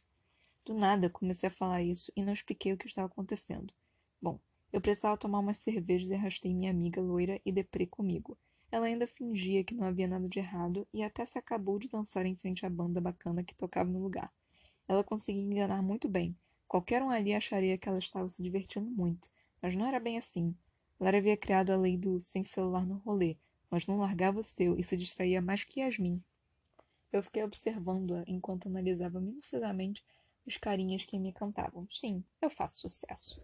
Do 0.65 0.75
nada, 0.75 1.09
comecei 1.09 1.47
a 1.47 1.53
falar 1.53 1.81
isso 1.81 2.13
e 2.17 2.25
não 2.25 2.33
expliquei 2.33 2.73
o 2.73 2.77
que 2.77 2.89
estava 2.89 3.07
acontecendo. 3.07 3.73
Bom, 4.21 4.41
eu 4.73 4.81
precisava 4.81 5.17
tomar 5.17 5.39
umas 5.39 5.59
cervejas 5.59 6.11
e 6.11 6.15
arrastei 6.15 6.53
minha 6.53 6.73
amiga 6.73 7.01
loira 7.01 7.41
e 7.47 7.53
deprê 7.53 7.87
comigo. 7.87 8.37
Ela 8.73 8.87
ainda 8.87 9.07
fingia 9.07 9.63
que 9.63 9.75
não 9.75 9.87
havia 9.87 10.09
nada 10.09 10.27
de 10.27 10.39
errado 10.39 10.89
e 10.95 11.03
até 11.03 11.27
se 11.27 11.39
acabou 11.39 11.79
de 11.79 11.89
dançar 11.89 12.25
em 12.25 12.35
frente 12.35 12.65
à 12.65 12.71
banda 12.71 13.03
bacana 13.03 13.45
que 13.45 13.55
tocava 13.55 13.91
no 13.91 14.03
lugar. 14.03 14.33
Ela 14.89 15.05
conseguia 15.05 15.43
enganar 15.43 15.83
muito 15.83 16.09
bem. 16.09 16.35
Qualquer 16.67 17.03
um 17.03 17.11
ali 17.11 17.35
acharia 17.35 17.77
que 17.77 17.87
ela 17.87 17.99
estava 17.99 18.31
se 18.31 18.43
divertindo 18.43 18.91
muito, 18.91 19.29
mas 19.61 19.75
não 19.75 19.87
era 19.87 20.01
bem 20.01 20.17
assim. 20.17 20.57
Lara 20.99 21.19
havia 21.19 21.37
criado 21.37 21.69
a 21.71 21.77
lei 21.77 21.99
do 21.99 22.19
sem 22.19 22.43
celular 22.43 22.87
no 22.87 22.95
rolê, 22.95 23.37
mas 23.71 23.87
não 23.87 23.99
largava 23.99 24.41
o 24.41 24.43
seu 24.43 24.79
e 24.79 24.83
se 24.83 24.97
distraía 24.97 25.43
mais 25.43 25.65
que 25.65 25.81
Yasmin. 25.81 26.23
Eu 27.13 27.23
fiquei 27.23 27.45
observando-a 27.45 28.25
enquanto 28.27 28.69
analisava 28.69 29.21
minuciosamente 29.21 30.03
os 30.47 30.57
carinhas 30.57 31.05
que 31.05 31.19
me 31.19 31.31
cantavam. 31.31 31.87
Sim, 31.91 32.25
eu 32.41 32.49
faço 32.49 32.81
sucesso. 32.81 33.39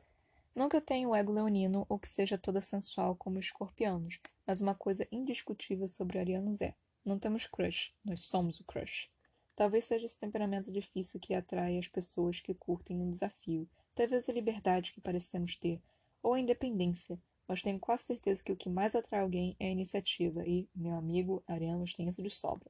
Não 0.59 0.69
que 0.69 0.75
eu 0.75 0.81
tenha 0.81 1.09
o 1.09 1.15
ego 1.15 1.31
leonino 1.31 1.87
ou 1.89 2.01
que 2.01 2.09
seja 2.09 2.37
toda 2.37 2.61
sensual 2.61 3.15
como 3.15 3.39
os 3.39 3.47
escorpianos, 3.47 4.19
mas 4.45 4.61
uma 4.61 4.75
coisa 4.75 5.07
indiscutível 5.13 5.87
sobre 5.87 6.19
arianos 6.19 6.61
é: 6.61 6.75
não 7.05 7.17
temos 7.17 7.47
crush, 7.47 7.95
nós 8.05 8.23
somos 8.23 8.59
o 8.59 8.65
crush. 8.65 9.09
Talvez 9.55 9.85
seja 9.85 10.07
esse 10.07 10.19
temperamento 10.19 10.73
difícil 10.73 11.21
que 11.21 11.33
atrai 11.33 11.79
as 11.79 11.87
pessoas 11.87 12.41
que 12.41 12.55
curtem 12.55 13.01
um 13.01 13.09
desafio, 13.09 13.69
talvez 13.95 14.29
a 14.29 14.33
liberdade 14.33 14.93
que 14.93 15.01
parecemos 15.01 15.57
ter, 15.57 15.81
ou 16.21 16.35
a 16.35 16.41
independência, 16.41 17.23
mas 17.47 17.63
tenho 17.63 17.79
quase 17.79 18.03
certeza 18.03 18.43
que 18.43 18.51
o 18.51 18.57
que 18.57 18.69
mais 18.69 18.97
atrai 18.97 19.21
alguém 19.21 19.55
é 19.61 19.69
a 19.69 19.71
iniciativa, 19.71 20.45
e, 20.45 20.69
meu 20.75 20.97
amigo 20.97 21.41
Arianos 21.47 21.95
tem 21.95 22.09
isso 22.09 22.21
de 22.21 22.31
sobra. 22.31 22.69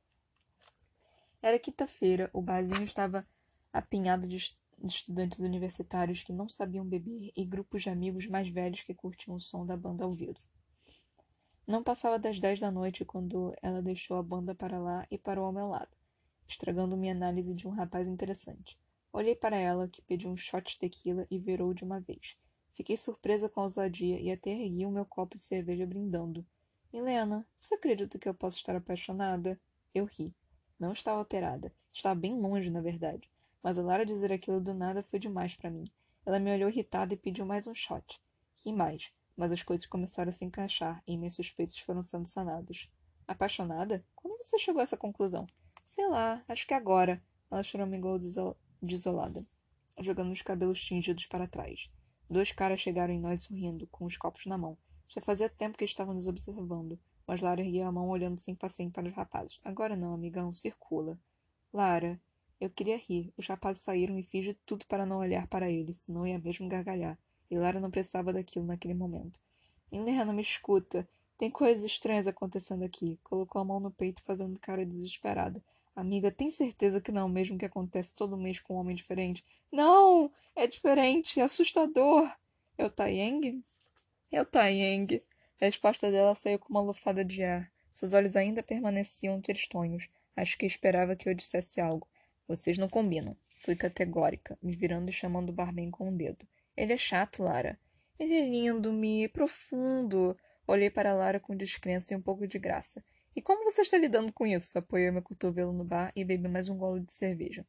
Era 1.40 1.58
quinta-feira, 1.58 2.28
o 2.34 2.42
barzinho 2.42 2.84
estava 2.84 3.24
apinhado 3.72 4.28
de 4.28 4.36
de 4.82 4.92
estudantes 4.92 5.40
universitários 5.40 6.22
que 6.22 6.32
não 6.32 6.48
sabiam 6.48 6.84
beber 6.84 7.32
e 7.36 7.44
grupos 7.44 7.82
de 7.82 7.90
amigos 7.90 8.26
mais 8.26 8.48
velhos 8.48 8.82
que 8.82 8.94
curtiam 8.94 9.36
o 9.36 9.40
som 9.40 9.66
da 9.66 9.76
banda 9.76 10.04
ao 10.04 10.12
vivo. 10.12 10.38
Não 11.66 11.82
passava 11.82 12.18
das 12.18 12.40
dez 12.40 12.60
da 12.60 12.70
noite 12.70 13.04
quando 13.04 13.54
ela 13.60 13.82
deixou 13.82 14.16
a 14.16 14.22
banda 14.22 14.54
para 14.54 14.78
lá 14.78 15.06
e 15.10 15.18
parou 15.18 15.44
ao 15.44 15.52
meu 15.52 15.68
lado, 15.68 15.94
estragando 16.46 16.96
minha 16.96 17.12
análise 17.12 17.54
de 17.54 17.68
um 17.68 17.70
rapaz 17.70 18.08
interessante. 18.08 18.78
Olhei 19.12 19.34
para 19.34 19.56
ela, 19.56 19.88
que 19.88 20.00
pediu 20.00 20.30
um 20.30 20.36
shot 20.36 20.72
de 20.72 20.78
tequila 20.78 21.26
e 21.30 21.38
virou 21.38 21.74
de 21.74 21.84
uma 21.84 22.00
vez. 22.00 22.36
Fiquei 22.72 22.96
surpresa 22.96 23.48
com 23.48 23.60
a 23.60 23.64
ousadia 23.64 24.20
e 24.20 24.30
até 24.30 24.50
ergui 24.50 24.86
o 24.86 24.90
meu 24.90 25.04
copo 25.04 25.36
de 25.36 25.42
cerveja 25.42 25.84
brindando. 25.84 26.46
Helena, 26.92 27.46
você 27.60 27.74
acredita 27.74 28.18
que 28.18 28.28
eu 28.28 28.34
posso 28.34 28.56
estar 28.56 28.76
apaixonada? 28.76 29.60
Eu 29.94 30.04
ri. 30.04 30.34
Não 30.78 30.92
estava 30.92 31.18
alterada. 31.18 31.72
Estava 31.92 32.14
bem 32.14 32.38
longe, 32.38 32.70
na 32.70 32.80
verdade. 32.80 33.28
Mas 33.68 33.78
a 33.78 33.82
Lara 33.82 34.06
dizer 34.06 34.32
aquilo 34.32 34.62
do 34.62 34.72
nada 34.72 35.02
foi 35.02 35.18
demais 35.18 35.54
para 35.54 35.68
mim. 35.68 35.84
Ela 36.24 36.38
me 36.38 36.50
olhou 36.50 36.70
irritada 36.70 37.12
e 37.12 37.18
pediu 37.18 37.44
mais 37.44 37.66
um 37.66 37.74
shot. 37.74 38.18
Ri 38.64 38.72
mais 38.72 39.12
mas 39.36 39.52
as 39.52 39.62
coisas 39.62 39.84
começaram 39.84 40.30
a 40.30 40.32
se 40.32 40.42
encaixar 40.42 41.02
e 41.06 41.18
minhas 41.18 41.34
suspeitas 41.34 41.78
foram 41.78 42.02
sendo 42.02 42.26
sanadas. 42.26 42.88
Apaixonada? 43.26 44.02
Quando 44.16 44.42
você 44.42 44.58
chegou 44.58 44.80
a 44.80 44.82
essa 44.84 44.96
conclusão? 44.96 45.46
Sei 45.84 46.08
lá, 46.08 46.42
acho 46.48 46.66
que 46.66 46.72
agora. 46.72 47.22
Ela 47.50 47.62
choramingou 47.62 48.18
desol 48.18 48.56
desolada, 48.80 49.46
jogando 50.00 50.32
os 50.32 50.40
cabelos 50.40 50.82
tingidos 50.82 51.26
para 51.26 51.46
trás. 51.46 51.90
Dois 52.28 52.50
caras 52.52 52.80
chegaram 52.80 53.12
em 53.12 53.20
nós 53.20 53.42
sorrindo, 53.42 53.86
com 53.88 54.06
os 54.06 54.16
copos 54.16 54.46
na 54.46 54.56
mão. 54.56 54.78
Já 55.06 55.20
fazia 55.20 55.50
tempo 55.50 55.76
que 55.76 55.84
estavam 55.84 56.14
nos 56.14 56.26
observando, 56.26 56.98
mas 57.26 57.42
Lara 57.42 57.60
erguia 57.60 57.86
a 57.86 57.92
mão 57.92 58.08
olhando 58.08 58.40
sem 58.40 58.54
paciência 58.54 58.94
para 58.94 59.08
os 59.08 59.14
rapazes. 59.14 59.60
Agora 59.62 59.94
não, 59.94 60.14
amigão, 60.14 60.54
circula. 60.54 61.20
Lara, 61.70 62.18
eu 62.60 62.70
queria 62.70 62.96
rir. 62.96 63.32
Os 63.36 63.46
rapazes 63.46 63.82
saíram 63.82 64.18
e 64.18 64.22
fiz 64.22 64.44
de 64.44 64.54
tudo 64.66 64.84
para 64.86 65.06
não 65.06 65.18
olhar 65.18 65.46
para 65.46 65.70
eles, 65.70 65.98
senão 65.98 66.26
ia 66.26 66.38
mesmo 66.38 66.68
gargalhar. 66.68 67.18
E 67.50 67.58
Lara 67.58 67.80
não 67.80 67.90
precisava 67.90 68.32
daquilo 68.32 68.66
naquele 68.66 68.94
momento. 68.94 69.40
Helena, 69.90 70.32
me 70.32 70.42
escuta. 70.42 71.08
Tem 71.38 71.50
coisas 71.50 71.84
estranhas 71.84 72.26
acontecendo 72.26 72.84
aqui. 72.84 73.18
Colocou 73.22 73.60
a 73.60 73.64
mão 73.64 73.80
no 73.80 73.90
peito, 73.90 74.22
fazendo 74.22 74.58
cara 74.58 74.84
desesperada. 74.84 75.62
Amiga, 75.94 76.30
tem 76.30 76.50
certeza 76.50 77.00
que 77.00 77.10
não 77.10 77.28
é 77.28 77.30
mesmo 77.30 77.58
que 77.58 77.64
acontece 77.64 78.14
todo 78.14 78.36
mês 78.36 78.60
com 78.60 78.74
um 78.74 78.78
homem 78.78 78.94
diferente? 78.94 79.44
Não! 79.72 80.30
É 80.54 80.66
diferente, 80.66 81.40
é 81.40 81.44
assustador. 81.44 82.30
É 82.76 82.84
o 82.84 82.90
Taiyang? 82.90 83.64
É 84.30 84.40
o 84.40 84.44
Taiyang. 84.44 85.22
A 85.60 85.64
resposta 85.64 86.10
dela 86.10 86.34
saiu 86.34 86.58
com 86.58 86.68
uma 86.68 86.80
lufada 86.80 87.24
de 87.24 87.42
ar. 87.42 87.70
Seus 87.90 88.12
olhos 88.12 88.36
ainda 88.36 88.62
permaneciam 88.62 89.40
tristonhos. 89.40 90.08
Acho 90.36 90.56
que 90.58 90.66
esperava 90.66 91.16
que 91.16 91.28
eu 91.28 91.34
dissesse 91.34 91.80
algo. 91.80 92.06
Vocês 92.48 92.78
não 92.78 92.88
combinam. 92.88 93.36
Fui 93.56 93.76
categórica, 93.76 94.58
me 94.62 94.74
virando 94.74 95.10
e 95.10 95.12
chamando 95.12 95.50
o 95.50 95.52
barman 95.52 95.90
com 95.90 96.08
o 96.08 96.16
dedo. 96.16 96.48
Ele 96.74 96.94
é 96.94 96.96
chato, 96.96 97.42
Lara. 97.42 97.78
Ele 98.18 98.34
é 98.34 98.48
lindo, 98.48 98.90
Mi, 98.90 99.28
profundo. 99.28 100.34
Olhei 100.66 100.88
para 100.88 101.12
Lara 101.12 101.38
com 101.38 101.54
descrença 101.54 102.14
e 102.14 102.16
um 102.16 102.22
pouco 102.22 102.46
de 102.46 102.58
graça. 102.58 103.04
E 103.36 103.42
como 103.42 103.64
você 103.64 103.82
está 103.82 103.98
lidando 103.98 104.32
com 104.32 104.46
isso? 104.46 104.78
Apoiei 104.78 105.10
meu 105.10 105.22
cotovelo 105.22 105.72
no 105.72 105.84
bar 105.84 106.10
e 106.16 106.24
bebi 106.24 106.48
mais 106.48 106.68
um 106.68 106.76
golo 106.76 107.00
de 107.00 107.12
cerveja. 107.12 107.66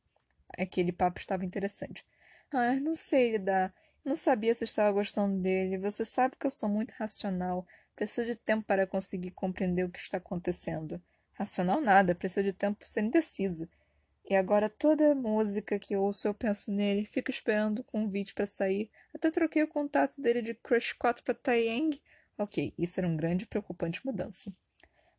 Aquele 0.58 0.92
papo 0.92 1.20
estava 1.20 1.44
interessante. 1.44 2.06
Ah, 2.52 2.76
não 2.76 2.96
sei 2.96 3.32
lidar. 3.34 3.74
Não 4.04 4.16
sabia 4.16 4.56
se 4.56 4.64
estava 4.64 4.92
gostando 4.92 5.42
dele. 5.42 5.78
Você 5.78 6.06
sabe 6.06 6.36
que 6.40 6.48
eu 6.48 6.52
sou 6.52 6.70
muito 6.70 6.92
racional. 6.92 7.68
Preciso 7.96 8.32
de 8.32 8.36
tempo 8.38 8.66
para 8.66 8.88
conseguir 8.88 9.32
compreender 9.32 9.84
o 9.84 9.90
que 9.90 10.00
está 10.00 10.18
acontecendo. 10.18 11.02
Racional 11.34 11.82
nada, 11.82 12.16
preciso 12.16 12.44
de 12.44 12.54
tempo 12.54 12.80
para 12.80 12.88
ser 12.88 13.02
indecisa. 13.02 13.70
E 14.30 14.36
agora 14.36 14.70
toda 14.70 15.16
música 15.16 15.80
que 15.80 15.96
ouço 15.96 16.28
eu 16.28 16.36
penso 16.36 16.72
nele, 16.72 17.04
fico 17.04 17.32
esperando 17.32 17.80
o 17.80 17.84
convite 17.84 18.32
para 18.36 18.46
sair. 18.46 18.92
Até 19.12 19.32
troquei 19.32 19.64
o 19.64 19.68
contato 19.68 20.22
dele 20.22 20.44
de 20.44 20.54
Crush 20.54 20.94
4 20.94 21.24
para 21.24 21.34
Taeyang. 21.34 22.00
Ok, 22.38 22.72
isso 22.78 23.00
era 23.00 23.08
uma 23.08 23.18
grande 23.18 23.46
e 23.46 23.48
preocupante 23.48 24.06
mudança. 24.06 24.54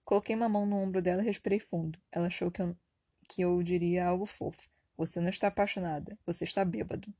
Coloquei 0.05 0.37
uma 0.37 0.49
mão 0.49 0.65
no 0.65 0.77
ombro 0.77 1.03
dela 1.03 1.23
e 1.23 1.25
respirei 1.25 1.59
fundo. 1.59 1.99
Ela 2.13 2.29
achou 2.29 2.53
que 2.53 2.63
eu, 2.63 2.77
que 3.29 3.43
eu 3.43 3.61
diria 3.65 4.07
algo 4.07 4.25
fofo. 4.25 4.71
Você 4.97 5.21
não 5.21 5.29
está 5.29 5.49
apaixonada, 5.49 6.17
você 6.25 6.45
está 6.45 6.65
bêbado. 6.65 7.13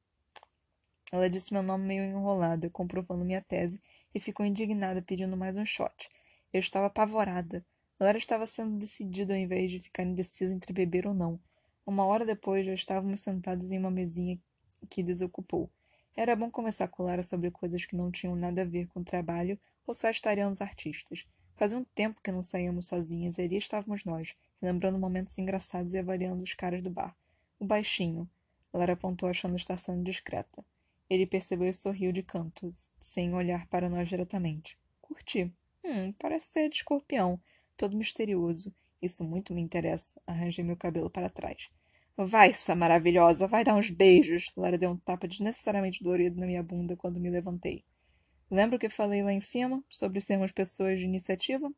Ela 1.11 1.28
disse 1.28 1.53
meu 1.53 1.62
nome 1.62 1.86
meio 1.86 2.05
enrolada, 2.05 2.70
comprovando 2.70 3.24
minha 3.24 3.43
tese, 3.43 3.82
e 4.14 4.20
ficou 4.20 4.47
indignada 4.47 5.03
pedindo 5.03 5.36
mais 5.36 5.57
um 5.57 5.66
shot. 5.66 6.09
Eu 6.53 6.61
estava 6.61 6.86
apavorada. 6.86 7.66
Ela 7.99 8.16
estava 8.16 8.47
sendo 8.47 8.78
decidida 8.78 9.34
ao 9.34 9.38
invés 9.41 9.72
de 9.72 9.80
ficar 9.80 10.05
indecisa 10.05 10.55
entre 10.55 10.72
beber 10.72 11.05
ou 11.09 11.14
não. 11.14 11.41
Uma 11.91 12.07
hora 12.07 12.24
depois 12.24 12.64
já 12.64 12.72
estávamos 12.72 13.20
sentados 13.20 13.72
em 13.72 13.78
uma 13.80 13.91
mesinha 13.91 14.38
que 14.88 15.03
desocupou. 15.03 15.68
Era 16.16 16.36
bom 16.36 16.49
começar 16.49 16.84
a 16.84 16.88
colar 16.88 17.20
sobre 17.24 17.51
coisas 17.51 17.84
que 17.84 17.97
não 17.97 18.12
tinham 18.12 18.36
nada 18.36 18.62
a 18.62 18.64
ver 18.64 18.86
com 18.86 19.01
o 19.01 19.05
trabalho 19.05 19.59
ou 19.84 19.93
só 19.93 20.09
estariam 20.09 20.53
os 20.53 20.61
artistas. 20.61 21.26
Fazia 21.57 21.76
um 21.76 21.82
tempo 21.82 22.20
que 22.22 22.30
não 22.30 22.45
saíamos 22.45 22.86
sozinhas 22.86 23.38
e 23.38 23.43
ali 23.43 23.57
estávamos 23.57 24.05
nós, 24.05 24.36
lembrando 24.62 25.01
momentos 25.01 25.36
engraçados 25.36 25.93
e 25.93 25.99
avaliando 25.99 26.45
os 26.45 26.55
caras 26.55 26.80
do 26.80 26.91
bar. 26.91 27.12
O 27.59 27.66
baixinho. 27.66 28.30
Lara 28.72 28.93
apontou 28.93 29.28
achando 29.28 29.57
estar 29.57 29.76
sendo 29.76 30.05
discreta. 30.05 30.64
Ele 31.09 31.26
percebeu 31.26 31.66
e 31.66 31.74
sorriu 31.74 32.12
de 32.12 32.22
canto, 32.22 32.72
sem 33.01 33.34
olhar 33.34 33.66
para 33.66 33.91
nós 33.91 34.09
diretamente. 34.09 34.78
Curti. 35.03 35.53
Hum, 35.84 36.12
parece 36.20 36.53
ser 36.53 36.68
de 36.68 36.76
escorpião, 36.76 37.41
todo 37.76 37.97
misterioso. 37.97 38.72
Isso 39.03 39.24
muito 39.24 39.53
me 39.53 39.61
interessa. 39.61 40.22
Arranjei 40.24 40.64
meu 40.64 40.76
cabelo 40.76 41.11
para 41.11 41.28
trás. 41.28 41.68
Vai, 42.26 42.52
sua 42.52 42.74
maravilhosa, 42.74 43.46
vai 43.46 43.64
dar 43.64 43.74
uns 43.74 43.88
beijos. 43.88 44.52
Lara 44.54 44.76
deu 44.76 44.90
um 44.90 44.96
tapa 44.98 45.26
desnecessariamente 45.26 46.04
dolorido 46.04 46.38
na 46.38 46.44
minha 46.44 46.62
bunda 46.62 46.94
quando 46.94 47.18
me 47.18 47.30
levantei. 47.30 47.82
Lembra 48.50 48.76
o 48.76 48.78
que 48.78 48.90
falei 48.90 49.22
lá 49.22 49.32
em 49.32 49.40
cima 49.40 49.82
sobre 49.88 50.20
sermos 50.20 50.52
pessoas 50.52 50.98
de 50.98 51.06
iniciativa? 51.06 51.72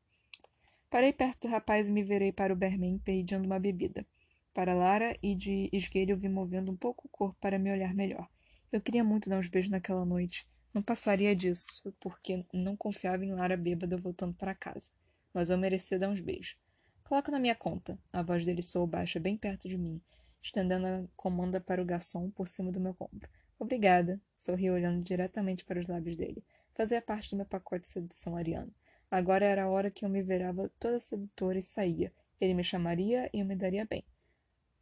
Parei 0.90 1.12
perto 1.12 1.46
do 1.46 1.50
rapaz 1.52 1.86
e 1.86 1.92
me 1.92 2.02
virei 2.02 2.32
para 2.32 2.52
o 2.52 2.56
Berman 2.56 2.98
pedindo 2.98 3.44
uma 3.44 3.60
bebida. 3.60 4.04
Para 4.52 4.74
Lara 4.74 5.16
e 5.22 5.36
de 5.36 5.70
esguelho 5.72 6.16
vi 6.16 6.28
movendo 6.28 6.72
um 6.72 6.76
pouco 6.76 7.06
o 7.06 7.10
corpo 7.10 7.36
para 7.40 7.56
me 7.56 7.70
olhar 7.70 7.94
melhor. 7.94 8.28
Eu 8.72 8.80
queria 8.80 9.04
muito 9.04 9.30
dar 9.30 9.38
uns 9.38 9.46
beijos 9.46 9.70
naquela 9.70 10.04
noite. 10.04 10.44
Não 10.74 10.82
passaria 10.82 11.36
disso, 11.36 11.94
porque 12.00 12.44
não 12.52 12.76
confiava 12.76 13.24
em 13.24 13.32
Lara 13.32 13.56
bêbada 13.56 13.96
voltando 13.96 14.34
para 14.34 14.56
casa. 14.56 14.90
Mas 15.32 15.50
eu 15.50 15.56
merecia 15.56 16.00
dar 16.00 16.08
uns 16.08 16.18
beijos. 16.18 16.56
Coloca 17.04 17.30
na 17.30 17.38
minha 17.38 17.54
conta. 17.54 17.96
A 18.12 18.22
voz 18.22 18.44
dele 18.44 18.60
soou 18.60 18.88
baixa 18.88 19.20
bem 19.20 19.36
perto 19.36 19.68
de 19.68 19.78
mim 19.78 20.02
estendendo 20.42 20.86
a 20.86 21.04
comanda 21.16 21.60
para 21.60 21.80
o 21.80 21.84
garçom 21.84 22.30
por 22.30 22.48
cima 22.48 22.72
do 22.72 22.80
meu 22.80 22.96
ombro. 22.98 23.28
Obrigada, 23.58 24.20
sorri 24.34 24.70
olhando 24.70 25.02
diretamente 25.02 25.64
para 25.64 25.78
os 25.78 25.86
lábios 25.86 26.16
dele. 26.16 26.44
Fazia 26.74 27.00
parte 27.00 27.30
do 27.30 27.36
meu 27.36 27.46
pacote 27.46 27.82
de 27.82 27.88
sedução 27.88 28.36
ariano. 28.36 28.74
Agora 29.10 29.44
era 29.44 29.64
a 29.64 29.68
hora 29.68 29.90
que 29.90 30.04
eu 30.04 30.08
me 30.08 30.22
virava 30.22 30.70
toda 30.80 30.98
sedutora 30.98 31.58
e 31.58 31.62
saía. 31.62 32.12
Ele 32.40 32.54
me 32.54 32.64
chamaria 32.64 33.30
e 33.32 33.40
eu 33.40 33.46
me 33.46 33.54
daria 33.54 33.84
bem. 33.84 34.02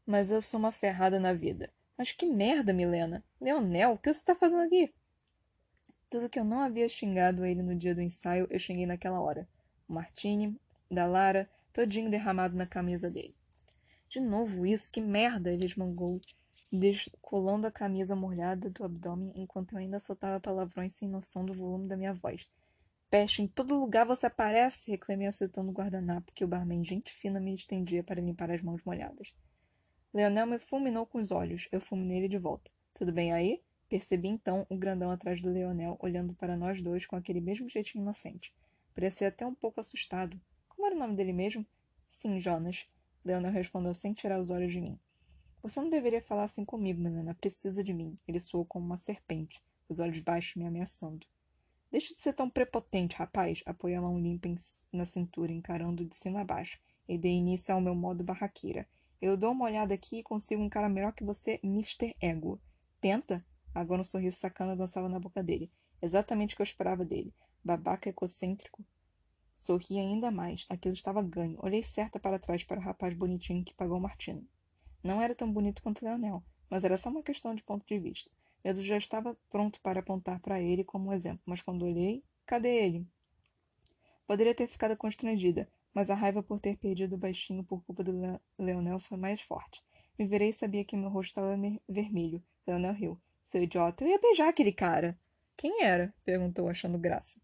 Mas 0.06 0.30
eu 0.30 0.40
sou 0.40 0.58
uma 0.58 0.72
ferrada 0.72 1.20
na 1.20 1.32
vida. 1.32 1.70
Mas 1.98 2.12
que 2.12 2.24
merda, 2.24 2.72
Milena! 2.72 3.22
Leonel, 3.40 3.92
o 3.92 3.98
que 3.98 4.10
você 4.10 4.20
está 4.20 4.34
fazendo 4.34 4.62
aqui? 4.62 4.94
Tudo 6.08 6.28
que 6.28 6.40
eu 6.40 6.44
não 6.44 6.60
havia 6.60 6.88
xingado 6.88 7.44
ele 7.44 7.62
no 7.62 7.74
dia 7.74 7.94
do 7.94 8.00
ensaio, 8.00 8.46
eu 8.50 8.58
xinguei 8.58 8.86
naquela 8.86 9.20
hora. 9.20 9.46
O 9.86 9.92
Martini, 9.92 10.58
da 10.90 11.06
Lara, 11.06 11.50
todinho 11.72 12.10
derramado 12.10 12.56
na 12.56 12.66
camisa 12.66 13.10
dele. 13.10 13.34
De 14.10 14.18
novo 14.18 14.66
isso, 14.66 14.90
que 14.90 15.00
merda! 15.00 15.52
Ele 15.52 15.64
esmangou, 15.64 16.20
descolando 16.72 17.68
a 17.68 17.70
camisa 17.70 18.16
molhada 18.16 18.68
do 18.68 18.82
abdômen 18.82 19.32
enquanto 19.36 19.72
eu 19.72 19.78
ainda 19.78 20.00
soltava 20.00 20.40
palavrões 20.40 20.94
sem 20.94 21.08
noção 21.08 21.44
do 21.46 21.54
volume 21.54 21.86
da 21.86 21.96
minha 21.96 22.12
voz. 22.12 22.48
Peste, 23.08 23.40
em 23.40 23.46
todo 23.46 23.78
lugar 23.78 24.04
você 24.04 24.26
aparece! 24.26 24.90
reclamei 24.90 25.28
acertando 25.28 25.70
o 25.70 25.72
guardanapo 25.72 26.32
que 26.34 26.44
o 26.44 26.48
barman, 26.48 26.84
gente 26.84 27.12
fina, 27.12 27.38
me 27.38 27.54
estendia 27.54 28.02
para 28.02 28.20
limpar 28.20 28.50
as 28.50 28.60
mãos 28.60 28.82
molhadas. 28.84 29.32
Leonel 30.12 30.48
me 30.48 30.58
fulminou 30.58 31.06
com 31.06 31.18
os 31.18 31.30
olhos. 31.30 31.68
Eu 31.70 31.80
fulminei 31.80 32.18
ele 32.18 32.28
de 32.28 32.38
volta. 32.38 32.68
Tudo 32.92 33.12
bem 33.12 33.32
aí? 33.32 33.62
Percebi 33.88 34.26
então 34.26 34.66
o 34.68 34.76
grandão 34.76 35.12
atrás 35.12 35.40
do 35.40 35.52
Leonel, 35.52 35.96
olhando 36.00 36.34
para 36.34 36.56
nós 36.56 36.82
dois 36.82 37.06
com 37.06 37.14
aquele 37.14 37.40
mesmo 37.40 37.68
jeitinho 37.68 38.02
inocente. 38.02 38.52
Parecia 38.92 39.28
até 39.28 39.46
um 39.46 39.54
pouco 39.54 39.78
assustado. 39.78 40.40
Como 40.68 40.84
era 40.84 40.96
o 40.96 40.98
nome 40.98 41.14
dele 41.14 41.32
mesmo? 41.32 41.64
Sim, 42.08 42.40
Jonas. 42.40 42.88
Leonel 43.24 43.52
respondeu 43.52 43.94
sem 43.94 44.12
tirar 44.12 44.40
os 44.40 44.50
olhos 44.50 44.72
de 44.72 44.80
mim. 44.80 44.98
Você 45.62 45.80
não 45.80 45.90
deveria 45.90 46.22
falar 46.22 46.44
assim 46.44 46.64
comigo, 46.64 47.00
menina. 47.00 47.34
Precisa 47.34 47.84
de 47.84 47.92
mim. 47.92 48.16
Ele 48.26 48.40
soou 48.40 48.64
como 48.64 48.86
uma 48.86 48.96
serpente, 48.96 49.62
os 49.88 50.00
olhos 50.00 50.20
baixos 50.20 50.54
me 50.54 50.66
ameaçando. 50.66 51.26
Deixa 51.90 52.14
de 52.14 52.20
ser 52.20 52.32
tão 52.32 52.48
prepotente, 52.48 53.16
rapaz. 53.16 53.62
Apoiei 53.66 53.96
a 53.96 54.00
mão 54.00 54.18
limpa 54.18 54.48
na 54.92 55.04
cintura, 55.04 55.52
encarando 55.52 56.04
de 56.04 56.14
cima 56.14 56.40
a 56.40 56.44
baixo, 56.44 56.78
e 57.08 57.18
dei 57.18 57.32
início 57.32 57.74
ao 57.74 57.80
meu 57.80 57.94
modo 57.94 58.24
barraqueira. 58.24 58.88
Eu 59.20 59.36
dou 59.36 59.52
uma 59.52 59.66
olhada 59.66 59.92
aqui 59.92 60.20
e 60.20 60.22
consigo 60.22 60.62
um 60.62 60.68
cara 60.68 60.88
melhor 60.88 61.12
que 61.12 61.24
você, 61.24 61.60
Mr. 61.62 62.16
Ego. 62.20 62.60
Tenta? 63.00 63.44
Agora 63.74 64.00
um 64.00 64.04
sorriso 64.04 64.38
sacana 64.38 64.76
dançava 64.76 65.08
na 65.08 65.18
boca 65.18 65.42
dele. 65.42 65.70
Exatamente 66.00 66.54
o 66.54 66.56
que 66.56 66.62
eu 66.62 66.64
esperava 66.64 67.04
dele. 67.04 67.34
Babaca 67.62 68.08
egocêntrico, 68.08 68.84
Sorri 69.60 69.98
ainda 69.98 70.30
mais. 70.30 70.64
Aquilo 70.70 70.94
estava 70.94 71.22
ganho. 71.22 71.58
Olhei 71.62 71.82
certa 71.82 72.18
para 72.18 72.38
trás 72.38 72.64
para 72.64 72.80
o 72.80 72.82
rapaz 72.82 73.12
bonitinho 73.12 73.62
que 73.62 73.74
pagou 73.74 74.00
Martino. 74.00 74.48
Não 75.04 75.20
era 75.20 75.34
tão 75.34 75.52
bonito 75.52 75.82
quanto 75.82 76.02
Leonel, 76.02 76.42
mas 76.70 76.82
era 76.82 76.96
só 76.96 77.10
uma 77.10 77.22
questão 77.22 77.54
de 77.54 77.62
ponto 77.62 77.86
de 77.86 77.98
vista. 77.98 78.30
Eu 78.64 78.74
já 78.76 78.96
estava 78.96 79.36
pronto 79.50 79.78
para 79.82 80.00
apontar 80.00 80.40
para 80.40 80.62
ele 80.62 80.82
como 80.82 81.10
um 81.10 81.12
exemplo, 81.12 81.42
mas 81.44 81.60
quando 81.60 81.84
olhei, 81.84 82.24
cadê 82.46 82.70
ele? 82.70 83.06
Poderia 84.26 84.54
ter 84.54 84.66
ficado 84.66 84.96
constrangida, 84.96 85.68
mas 85.92 86.08
a 86.08 86.14
raiva 86.14 86.42
por 86.42 86.58
ter 86.58 86.78
perdido 86.78 87.16
o 87.16 87.18
baixinho 87.18 87.62
por 87.62 87.84
culpa 87.84 88.02
do 88.02 88.12
Le 88.12 88.40
Leonel 88.58 88.98
foi 88.98 89.18
mais 89.18 89.42
forte. 89.42 89.82
Me 90.18 90.26
virei 90.26 90.48
e 90.48 90.54
sabia 90.54 90.86
que 90.86 90.96
meu 90.96 91.10
rosto 91.10 91.38
estava 91.38 91.54
vermelho. 91.86 92.42
Leonel 92.66 92.94
riu. 92.94 93.20
Seu 93.44 93.62
idiota, 93.62 94.04
eu 94.04 94.08
ia 94.08 94.18
beijar 94.18 94.48
aquele 94.48 94.72
cara. 94.72 95.18
Quem 95.54 95.82
era? 95.82 96.14
perguntou, 96.24 96.66
achando 96.66 96.96
graça. 96.98 97.38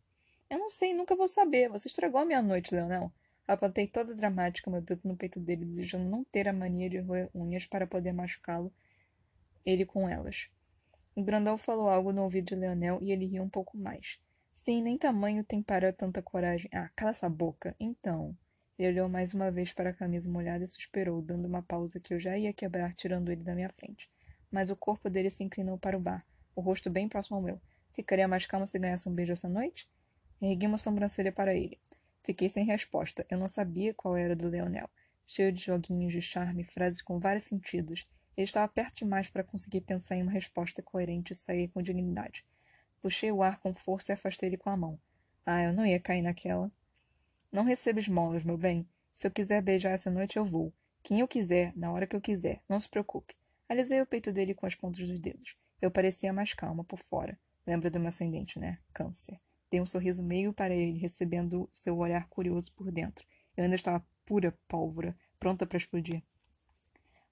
Eu 0.48 0.58
não 0.58 0.70
sei, 0.70 0.94
nunca 0.94 1.16
vou 1.16 1.28
saber. 1.28 1.68
Você 1.68 1.88
estragou 1.88 2.20
a 2.20 2.24
minha 2.24 2.40
noite, 2.40 2.74
Leonel. 2.74 3.12
Apontei 3.46 3.86
toda 3.86 4.14
dramática 4.14 4.70
meu 4.70 4.80
dedo 4.80 5.02
no 5.04 5.16
peito 5.16 5.38
dele, 5.38 5.64
desejando 5.64 6.08
não 6.08 6.24
ter 6.24 6.48
a 6.48 6.52
mania 6.52 6.90
de 6.90 6.98
roer 6.98 7.30
unhas 7.34 7.66
para 7.66 7.86
poder 7.86 8.12
machucá-lo, 8.12 8.72
ele 9.64 9.84
com 9.84 10.08
elas. 10.08 10.48
O 11.14 11.22
grandão 11.22 11.56
falou 11.56 11.88
algo 11.88 12.12
no 12.12 12.22
ouvido 12.22 12.46
de 12.46 12.54
Leonel 12.54 12.98
e 13.00 13.12
ele 13.12 13.26
riu 13.26 13.42
um 13.42 13.48
pouco 13.48 13.78
mais. 13.78 14.20
Sim, 14.52 14.82
nem 14.82 14.98
tamanho 14.98 15.44
tem 15.44 15.62
para 15.62 15.92
tanta 15.92 16.20
coragem. 16.22 16.68
Ah, 16.72 16.90
cala 16.96 17.10
essa 17.10 17.28
boca. 17.28 17.74
Então. 17.78 18.36
Ele 18.78 18.88
olhou 18.88 19.08
mais 19.08 19.32
uma 19.32 19.50
vez 19.50 19.72
para 19.72 19.88
a 19.88 19.92
camisa 19.94 20.30
molhada 20.30 20.62
e 20.62 20.68
suspirou, 20.68 21.22
dando 21.22 21.46
uma 21.46 21.62
pausa 21.62 21.98
que 21.98 22.12
eu 22.12 22.20
já 22.20 22.36
ia 22.36 22.52
quebrar, 22.52 22.94
tirando 22.94 23.32
ele 23.32 23.42
da 23.42 23.54
minha 23.54 23.70
frente. 23.70 24.10
Mas 24.50 24.68
o 24.68 24.76
corpo 24.76 25.08
dele 25.08 25.30
se 25.30 25.42
inclinou 25.42 25.78
para 25.78 25.96
o 25.96 26.00
bar, 26.00 26.26
o 26.54 26.60
rosto 26.60 26.90
bem 26.90 27.08
próximo 27.08 27.36
ao 27.36 27.42
meu. 27.42 27.60
Ficaria 27.94 28.28
mais 28.28 28.44
calmo 28.44 28.66
se 28.66 28.78
ganhasse 28.78 29.08
um 29.08 29.14
beijo 29.14 29.32
essa 29.32 29.48
noite? 29.48 29.88
Ergui 30.40 30.66
uma 30.66 30.78
sobrancelha 30.78 31.32
para 31.32 31.54
ele. 31.54 31.78
Fiquei 32.22 32.48
sem 32.48 32.64
resposta. 32.64 33.24
Eu 33.30 33.38
não 33.38 33.48
sabia 33.48 33.94
qual 33.94 34.16
era 34.16 34.34
do 34.34 34.48
Leonel. 34.48 34.90
Cheio 35.26 35.52
de 35.52 35.62
joguinhos 35.62 36.12
de 36.12 36.20
charme, 36.20 36.64
frases 36.64 37.00
com 37.00 37.18
vários 37.18 37.44
sentidos. 37.44 38.06
Ele 38.36 38.44
estava 38.44 38.68
perto 38.68 38.96
demais 38.98 39.30
para 39.30 39.42
conseguir 39.42 39.80
pensar 39.80 40.16
em 40.16 40.22
uma 40.22 40.32
resposta 40.32 40.82
coerente 40.82 41.32
e 41.32 41.36
sair 41.36 41.68
com 41.68 41.80
dignidade. 41.80 42.44
Puxei 43.00 43.32
o 43.32 43.42
ar 43.42 43.58
com 43.58 43.72
força 43.72 44.12
e 44.12 44.14
afastei 44.14 44.48
ele 44.48 44.56
com 44.56 44.68
a 44.68 44.76
mão. 44.76 45.00
Ah, 45.44 45.62
eu 45.62 45.72
não 45.72 45.86
ia 45.86 46.00
cair 46.00 46.22
naquela. 46.22 46.70
Não 47.50 47.64
recebo 47.64 47.98
esmolas, 47.98 48.44
meu 48.44 48.58
bem. 48.58 48.86
Se 49.12 49.26
eu 49.26 49.30
quiser 49.30 49.62
beijar 49.62 49.92
essa 49.92 50.10
noite, 50.10 50.36
eu 50.36 50.44
vou. 50.44 50.72
Quem 51.02 51.20
eu 51.20 51.28
quiser, 51.28 51.72
na 51.76 51.90
hora 51.92 52.06
que 52.06 52.16
eu 52.16 52.20
quiser. 52.20 52.60
Não 52.68 52.78
se 52.78 52.88
preocupe. 52.88 53.34
Alisei 53.68 54.00
o 54.00 54.06
peito 54.06 54.32
dele 54.32 54.54
com 54.54 54.66
as 54.66 54.74
pontas 54.74 55.08
dos 55.08 55.18
dedos. 55.18 55.56
Eu 55.80 55.90
parecia 55.90 56.32
mais 56.32 56.52
calma 56.52 56.84
por 56.84 56.98
fora. 56.98 57.38
Lembra 57.66 57.90
do 57.90 57.98
meu 57.98 58.08
ascendente, 58.08 58.58
né? 58.58 58.78
Câncer. 58.92 59.40
Dei 59.70 59.80
um 59.80 59.86
sorriso 59.86 60.22
meio 60.22 60.52
para 60.52 60.74
ele, 60.74 60.98
recebendo 60.98 61.68
seu 61.72 61.96
olhar 61.98 62.28
curioso 62.28 62.72
por 62.72 62.90
dentro. 62.92 63.26
Eu 63.56 63.64
ainda 63.64 63.76
estava 63.76 64.04
pura 64.24 64.56
pólvora, 64.68 65.16
pronta 65.38 65.66
para 65.66 65.78
explodir. 65.78 66.22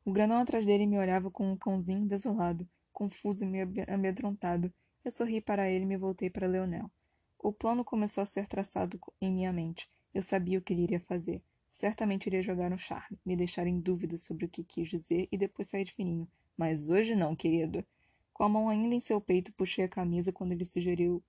O 0.05 0.13
granão 0.13 0.39
atrás 0.39 0.67
dele 0.67 0.87
me 0.87 0.99
olhava 0.99 1.31
com 1.31 1.51
um 1.51 1.57
cãozinho 1.57 2.07
desolado, 2.07 2.69
confuso 2.93 3.45
e 3.45 3.47
meio 3.47 3.69
amedrontado. 3.89 4.73
Eu 5.05 5.11
sorri 5.11 5.41
para 5.41 5.69
ele 5.69 5.85
e 5.85 5.87
me 5.87 5.97
voltei 5.97 6.29
para 6.29 6.47
Leonel. 6.47 6.91
O 7.39 7.53
plano 7.53 7.85
começou 7.85 8.23
a 8.23 8.27
ser 8.27 8.47
traçado 8.47 8.99
em 9.21 9.33
minha 9.33 9.53
mente. 9.53 9.89
Eu 10.13 10.23
sabia 10.23 10.59
o 10.59 10.63
que 10.63 10.73
ele 10.73 10.83
iria 10.83 11.01
fazer. 11.01 11.43
Certamente 11.73 12.27
iria 12.27 12.43
jogar 12.43 12.73
um 12.73 12.79
charme, 12.79 13.19
me 13.25 13.35
deixar 13.35 13.67
em 13.67 13.81
dúvida 13.81 14.17
sobre 14.17 14.45
o 14.45 14.49
que 14.49 14.63
quis 14.63 14.89
dizer 14.89 15.29
e 15.31 15.37
depois 15.37 15.69
sair 15.69 15.85
de 15.85 15.93
fininho. 15.93 16.29
Mas 16.57 16.89
hoje 16.89 17.15
não, 17.15 17.35
querido. 17.35 17.85
Com 18.33 18.45
a 18.45 18.49
mão 18.49 18.69
ainda 18.69 18.95
em 18.95 19.01
seu 19.01 19.21
peito, 19.21 19.53
puxei 19.53 19.85
a 19.85 19.89
camisa 19.89 20.33
quando 20.33 20.53
ele 20.53 20.65
sugeriu 20.65 21.23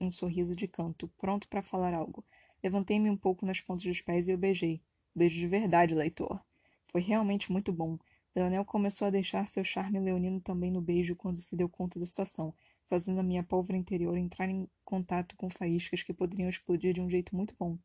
um 0.00 0.10
sorriso 0.10 0.54
de 0.54 0.68
canto, 0.68 1.08
pronto 1.18 1.48
para 1.48 1.62
falar 1.62 1.94
algo. 1.94 2.24
Levantei-me 2.62 3.10
um 3.10 3.16
pouco 3.16 3.46
nas 3.46 3.60
pontas 3.60 3.86
dos 3.86 4.00
pés 4.00 4.28
e 4.28 4.34
o 4.34 4.38
beijei. 4.38 4.80
Beijo 5.14 5.36
de 5.36 5.46
verdade, 5.46 5.94
leitor. 5.94 6.40
Foi 6.88 7.00
realmente 7.00 7.50
muito 7.50 7.72
bom. 7.72 7.98
Leonel 8.34 8.64
começou 8.64 9.06
a 9.06 9.10
deixar 9.10 9.48
seu 9.48 9.64
charme 9.64 9.98
leonino 9.98 10.40
também 10.40 10.70
no 10.70 10.80
beijo 10.80 11.16
quando 11.16 11.40
se 11.40 11.56
deu 11.56 11.68
conta 11.68 11.98
da 11.98 12.04
situação, 12.04 12.54
fazendo 12.88 13.20
a 13.20 13.22
minha 13.22 13.42
pólvora 13.42 13.78
interior 13.78 14.16
entrar 14.16 14.48
em 14.48 14.68
contato 14.84 15.34
com 15.36 15.48
faíscas 15.48 16.02
que 16.02 16.12
poderiam 16.12 16.50
explodir 16.50 16.92
de 16.92 17.00
um 17.00 17.08
jeito 17.08 17.34
muito 17.34 17.54
bom. 17.58 17.78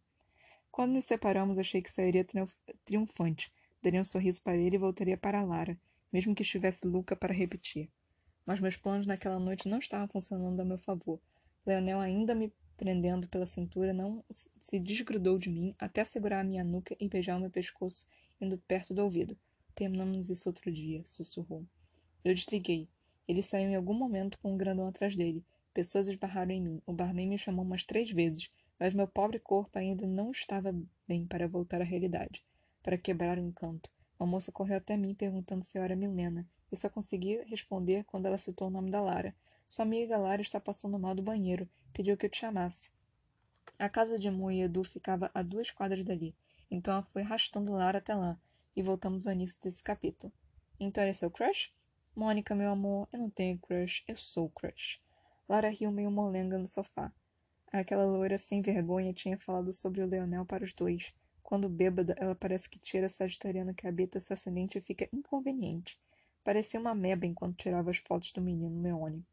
Quando 0.69 0.93
nos 0.93 1.05
separamos, 1.05 1.57
achei 1.57 1.81
que 1.81 1.91
sairia 1.91 2.25
triunfante, 2.85 3.51
daria 3.81 4.01
um 4.01 4.05
sorriso 4.05 4.41
para 4.41 4.57
ele 4.57 4.75
e 4.75 4.79
voltaria 4.79 5.17
para 5.17 5.43
Lara, 5.43 5.79
mesmo 6.11 6.35
que 6.35 6.43
estivesse 6.43 6.87
louca 6.87 7.15
para 7.15 7.33
repetir. 7.33 7.89
Mas 8.45 8.59
meus 8.59 8.75
planos 8.75 9.07
naquela 9.07 9.39
noite 9.39 9.69
não 9.69 9.79
estavam 9.79 10.07
funcionando 10.07 10.59
a 10.59 10.65
meu 10.65 10.77
favor. 10.77 11.19
Leonel, 11.65 11.99
ainda 11.99 12.33
me 12.33 12.51
prendendo 12.75 13.27
pela 13.27 13.45
cintura, 13.45 13.93
não 13.93 14.23
se 14.29 14.79
desgrudou 14.79 15.37
de 15.37 15.49
mim 15.49 15.75
até 15.77 16.03
segurar 16.03 16.39
a 16.39 16.43
minha 16.43 16.63
nuca 16.63 16.95
e 16.99 17.07
beijar 17.07 17.37
o 17.37 17.39
meu 17.39 17.51
pescoço, 17.51 18.07
indo 18.39 18.57
perto 18.57 18.93
do 18.93 19.03
ouvido. 19.03 19.37
Terminamos 19.75 20.29
isso 20.29 20.49
outro 20.49 20.71
dia, 20.71 21.03
sussurrou. 21.05 21.65
Eu 22.23 22.33
desliguei. 22.33 22.89
Ele 23.27 23.43
saiu 23.43 23.69
em 23.69 23.75
algum 23.75 23.93
momento 23.93 24.39
com 24.39 24.53
um 24.53 24.57
grandão 24.57 24.87
atrás 24.87 25.15
dele. 25.15 25.45
Pessoas 25.73 26.07
esbarraram 26.07 26.51
em 26.51 26.61
mim. 26.61 26.81
O 26.85 26.91
barman 26.91 27.27
me 27.27 27.37
chamou 27.37 27.63
umas 27.63 27.83
três 27.83 28.11
vezes, 28.11 28.51
mas 28.79 28.93
meu 28.93 29.07
pobre 29.07 29.39
corpo 29.39 29.77
ainda 29.77 30.07
não 30.07 30.31
estava 30.31 30.75
bem 31.07 31.25
para 31.25 31.47
voltar 31.47 31.81
à 31.81 31.83
realidade, 31.85 32.43
para 32.81 32.97
quebrar 32.97 33.37
o 33.37 33.41
encanto. 33.41 33.89
Uma 34.19 34.27
moça 34.27 34.51
correu 34.51 34.77
até 34.77 34.97
mim 34.97 35.13
perguntando 35.13 35.63
se 35.63 35.77
eu 35.77 35.83
era 35.83 35.95
Milena, 35.95 36.47
e 36.71 36.75
só 36.75 36.89
consegui 36.89 37.43
responder 37.45 38.03
quando 38.05 38.25
ela 38.25 38.37
citou 38.37 38.67
o 38.67 38.71
nome 38.71 38.89
da 38.89 39.01
Lara. 39.01 39.35
Sua 39.71 39.83
amiga 39.83 40.17
Lara 40.17 40.41
está 40.41 40.59
passando 40.59 40.99
mal 40.99 41.15
do 41.15 41.23
banheiro. 41.23 41.65
Pediu 41.93 42.17
que 42.17 42.25
eu 42.25 42.29
te 42.29 42.39
chamasse. 42.39 42.91
A 43.79 43.87
casa 43.87 44.19
de 44.19 44.29
Mo 44.29 44.51
e 44.51 44.63
Edu 44.63 44.83
ficava 44.83 45.31
a 45.33 45.41
duas 45.41 45.71
quadras 45.71 46.03
dali, 46.03 46.35
então 46.69 46.95
ela 46.95 47.03
foi 47.03 47.21
arrastando 47.21 47.71
Lara 47.71 47.99
até 47.99 48.13
lá, 48.13 48.37
e 48.75 48.83
voltamos 48.83 49.25
ao 49.25 49.31
início 49.31 49.61
desse 49.61 49.81
capítulo. 49.81 50.33
Então 50.77 51.01
é 51.01 51.13
seu 51.13 51.31
crush? 51.31 51.73
Mônica, 52.13 52.53
meu 52.53 52.69
amor, 52.69 53.07
eu 53.13 53.19
não 53.19 53.29
tenho 53.29 53.57
crush, 53.59 54.03
eu 54.09 54.17
sou 54.17 54.49
crush. 54.49 55.01
Lara 55.47 55.69
riu 55.69 55.89
meio 55.89 56.11
molenga 56.11 56.57
no 56.57 56.67
sofá. 56.67 57.09
Aquela 57.71 58.03
loira 58.03 58.37
sem 58.37 58.61
vergonha 58.61 59.13
tinha 59.13 59.39
falado 59.39 59.71
sobre 59.71 60.01
o 60.01 60.05
Leonel 60.05 60.45
para 60.45 60.65
os 60.65 60.73
dois. 60.73 61.15
Quando 61.41 61.69
bêbada, 61.69 62.13
ela 62.19 62.35
parece 62.35 62.69
que 62.69 62.77
tira 62.77 63.05
a 63.05 63.09
sagitariana 63.09 63.73
que 63.73 63.87
habita 63.87 64.19
seu 64.19 64.33
ascendente 64.33 64.77
e 64.77 64.81
fica 64.81 65.07
inconveniente. 65.13 65.97
Parecia 66.43 66.77
uma 66.77 66.93
meba 66.93 67.25
enquanto 67.25 67.55
tirava 67.55 67.89
as 67.89 67.99
fotos 67.99 68.33
do 68.33 68.41
menino 68.41 68.81
Leone. 68.81 69.25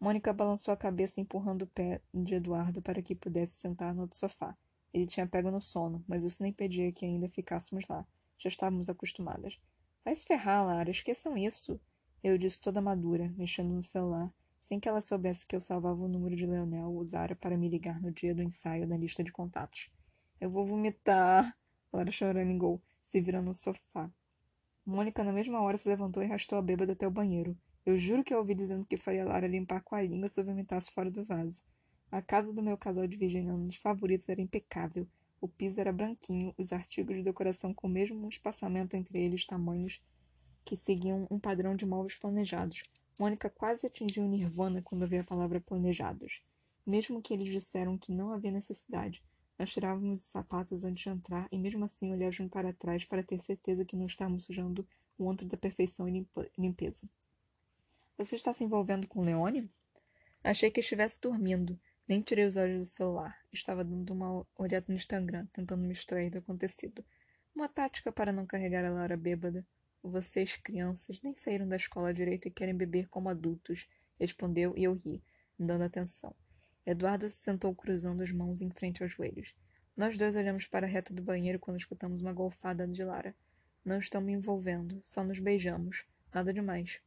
Mônica 0.00 0.32
balançou 0.32 0.72
a 0.72 0.76
cabeça 0.76 1.20
empurrando 1.20 1.62
o 1.62 1.66
pé 1.66 2.00
de 2.14 2.36
Eduardo 2.36 2.80
para 2.80 3.02
que 3.02 3.16
pudesse 3.16 3.54
sentar 3.54 3.92
no 3.94 4.02
outro 4.02 4.16
sofá. 4.16 4.56
Ele 4.94 5.06
tinha 5.06 5.26
pego 5.26 5.50
no 5.50 5.60
sono, 5.60 6.04
mas 6.06 6.24
isso 6.24 6.42
não 6.42 6.48
impedia 6.48 6.92
que 6.92 7.04
ainda 7.04 7.28
ficássemos 7.28 7.86
lá. 7.88 8.06
Já 8.38 8.48
estávamos 8.48 8.88
acostumadas. 8.88 9.58
Vai 10.04 10.14
se 10.14 10.24
ferrar, 10.24 10.64
Lara, 10.64 10.90
esqueçam 10.90 11.36
isso. 11.36 11.80
Eu 12.22 12.38
disse 12.38 12.60
toda 12.60 12.80
madura, 12.80 13.32
mexendo 13.36 13.74
no 13.74 13.82
celular, 13.82 14.32
sem 14.60 14.78
que 14.78 14.88
ela 14.88 15.00
soubesse 15.00 15.46
que 15.46 15.54
eu 15.54 15.60
salvava 15.60 16.00
o 16.00 16.08
número 16.08 16.36
de 16.36 16.46
Leonel 16.46 16.90
usara 16.90 17.34
para 17.34 17.56
me 17.56 17.68
ligar 17.68 18.00
no 18.00 18.12
dia 18.12 18.34
do 18.34 18.42
ensaio 18.42 18.86
da 18.86 18.96
lista 18.96 19.22
de 19.24 19.32
contatos. 19.32 19.90
Eu 20.40 20.48
vou 20.48 20.64
vomitar, 20.64 21.56
Lara 21.92 22.10
choramingou, 22.10 22.80
se 23.02 23.20
virando 23.20 23.46
no 23.46 23.54
sofá. 23.54 24.10
Mônica, 24.86 25.22
na 25.24 25.32
mesma 25.32 25.60
hora, 25.60 25.76
se 25.76 25.88
levantou 25.88 26.22
e 26.22 26.26
arrastou 26.26 26.58
a 26.58 26.62
bêbada 26.62 26.92
até 26.92 27.06
o 27.06 27.10
banheiro. 27.10 27.56
Eu 27.88 27.96
juro 27.96 28.22
que 28.22 28.34
eu 28.34 28.38
ouvi 28.38 28.54
dizendo 28.54 28.84
que 28.84 28.98
faria 28.98 29.24
Lara 29.24 29.46
limpar 29.46 29.80
com 29.80 29.94
a 29.94 30.02
língua 30.02 30.28
se 30.28 30.38
eu 30.38 30.44
vomitasse 30.44 30.90
fora 30.90 31.10
do 31.10 31.24
vaso. 31.24 31.62
A 32.12 32.20
casa 32.20 32.52
do 32.52 32.62
meu 32.62 32.76
casal 32.76 33.06
de 33.06 33.16
virginianos 33.16 33.76
favoritos 33.76 34.28
era 34.28 34.42
impecável. 34.42 35.08
O 35.40 35.48
piso 35.48 35.80
era 35.80 35.90
branquinho, 35.90 36.54
os 36.58 36.70
artigos 36.70 37.16
de 37.16 37.22
decoração 37.22 37.72
com 37.72 37.86
o 37.86 37.90
mesmo 37.90 38.28
espaçamento 38.28 38.94
entre 38.94 39.18
eles, 39.18 39.46
tamanhos 39.46 40.02
que 40.66 40.76
seguiam 40.76 41.26
um 41.30 41.40
padrão 41.40 41.74
de 41.74 41.86
móveis 41.86 42.14
planejados. 42.18 42.82
Mônica 43.18 43.48
quase 43.48 43.86
atingiu 43.86 44.24
o 44.24 44.28
nirvana 44.28 44.82
quando 44.82 45.00
ouviu 45.00 45.22
a 45.22 45.24
palavra 45.24 45.58
planejados. 45.58 46.42
Mesmo 46.84 47.22
que 47.22 47.32
eles 47.32 47.48
disseram 47.48 47.96
que 47.96 48.12
não 48.12 48.34
havia 48.34 48.52
necessidade, 48.52 49.24
nós 49.58 49.72
tirávamos 49.72 50.20
os 50.20 50.26
sapatos 50.26 50.84
antes 50.84 51.04
de 51.04 51.08
entrar 51.08 51.48
e 51.50 51.58
mesmo 51.58 51.86
assim 51.86 52.12
olhávamos 52.12 52.52
para 52.52 52.70
trás 52.70 53.06
para 53.06 53.22
ter 53.22 53.40
certeza 53.40 53.82
que 53.82 53.96
não 53.96 54.04
estávamos 54.04 54.44
sujando 54.44 54.86
o 55.16 55.30
antro 55.30 55.46
da 55.46 55.56
perfeição 55.56 56.06
e 56.06 56.26
limpeza. 56.58 57.08
Você 58.18 58.34
está 58.34 58.52
se 58.52 58.64
envolvendo 58.64 59.06
com 59.06 59.22
Leone? 59.22 59.70
Achei 60.42 60.72
que 60.72 60.80
estivesse 60.80 61.20
dormindo. 61.20 61.78
Nem 62.08 62.20
tirei 62.20 62.46
os 62.46 62.56
olhos 62.56 62.78
do 62.80 62.84
celular. 62.84 63.38
Estava 63.52 63.84
dando 63.84 64.12
uma 64.12 64.44
olhada 64.56 64.86
no 64.88 64.96
Instagram, 64.96 65.46
tentando 65.52 65.84
me 65.84 65.92
extrair 65.92 66.28
do 66.28 66.38
acontecido. 66.38 67.04
Uma 67.54 67.68
tática 67.68 68.10
para 68.10 68.32
não 68.32 68.44
carregar 68.44 68.84
a 68.84 68.90
Laura 68.90 69.16
bêbada. 69.16 69.64
Vocês, 70.02 70.56
crianças, 70.56 71.22
nem 71.22 71.32
saíram 71.32 71.68
da 71.68 71.76
escola 71.76 72.12
direito 72.12 72.48
e 72.48 72.50
querem 72.50 72.74
beber 72.74 73.08
como 73.08 73.28
adultos, 73.28 73.86
respondeu 74.18 74.76
e 74.76 74.82
eu 74.82 74.94
ri, 74.94 75.22
dando 75.56 75.84
atenção. 75.84 76.34
Eduardo 76.84 77.28
se 77.28 77.36
sentou 77.36 77.72
cruzando 77.72 78.20
as 78.20 78.32
mãos 78.32 78.60
em 78.60 78.70
frente 78.70 79.00
aos 79.00 79.12
joelhos. 79.12 79.54
Nós 79.96 80.18
dois 80.18 80.34
olhamos 80.34 80.66
para 80.66 80.88
a 80.88 80.90
reta 80.90 81.14
do 81.14 81.22
banheiro 81.22 81.60
quando 81.60 81.76
escutamos 81.76 82.20
uma 82.20 82.32
golfada 82.32 82.84
de 82.84 83.04
Lara. 83.04 83.32
Não 83.84 83.98
estão 83.98 84.20
me 84.20 84.32
envolvendo, 84.32 85.00
só 85.04 85.22
nos 85.22 85.38
beijamos. 85.38 86.04
Nada 86.34 86.52
demais. 86.52 87.00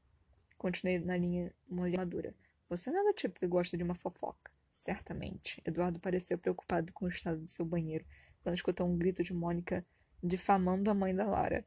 Continuei 0.61 0.99
na 0.99 1.17
linha 1.17 1.51
madura. 1.67 2.35
Você 2.69 2.91
não 2.91 2.99
é 2.99 3.11
do 3.11 3.15
tipo 3.15 3.39
que 3.39 3.47
gosta 3.47 3.75
de 3.75 3.81
uma 3.81 3.95
fofoca. 3.95 4.51
Certamente. 4.71 5.59
Eduardo 5.65 5.99
pareceu 5.99 6.37
preocupado 6.37 6.93
com 6.93 7.05
o 7.05 7.09
estado 7.09 7.43
de 7.43 7.51
seu 7.51 7.65
banheiro 7.65 8.05
quando 8.43 8.53
escutou 8.53 8.87
um 8.87 8.95
grito 8.95 9.23
de 9.23 9.33
Mônica 9.33 9.83
difamando 10.23 10.91
a 10.91 10.93
mãe 10.93 11.15
da 11.15 11.25
Lara. 11.25 11.65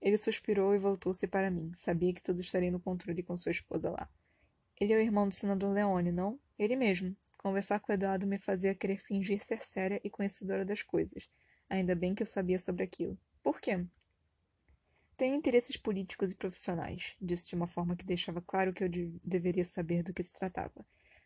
Ele 0.00 0.16
suspirou 0.16 0.76
e 0.76 0.78
voltou-se 0.78 1.26
para 1.26 1.50
mim. 1.50 1.72
Sabia 1.74 2.14
que 2.14 2.22
tudo 2.22 2.40
estaria 2.40 2.70
no 2.70 2.78
controle 2.78 3.20
com 3.20 3.36
sua 3.36 3.50
esposa 3.50 3.90
lá. 3.90 4.08
Ele 4.80 4.92
é 4.92 4.96
o 4.96 5.00
irmão 5.00 5.28
do 5.28 5.34
senador 5.34 5.72
Leone, 5.72 6.12
não? 6.12 6.38
Ele 6.56 6.76
mesmo. 6.76 7.16
Conversar 7.38 7.80
com 7.80 7.92
Eduardo 7.92 8.28
me 8.28 8.38
fazia 8.38 8.76
querer 8.76 8.98
fingir 8.98 9.44
ser 9.44 9.58
séria 9.58 10.00
e 10.04 10.08
conhecedora 10.08 10.64
das 10.64 10.84
coisas. 10.84 11.28
Ainda 11.68 11.96
bem 11.96 12.14
que 12.14 12.22
eu 12.22 12.28
sabia 12.28 12.60
sobre 12.60 12.84
aquilo. 12.84 13.18
Por 13.42 13.60
quê? 13.60 13.84
Tenho 15.16 15.34
interesses 15.34 15.78
políticos 15.78 16.30
e 16.30 16.36
profissionais, 16.36 17.16
disse 17.20 17.48
de 17.48 17.54
uma 17.54 17.66
forma 17.66 17.96
que 17.96 18.04
deixava 18.04 18.42
claro 18.42 18.74
que 18.74 18.84
eu 18.84 18.88
de 18.88 19.18
deveria 19.24 19.64
saber 19.64 20.02
do 20.02 20.12
que 20.12 20.22
se 20.22 20.32
tratava. 20.32 20.84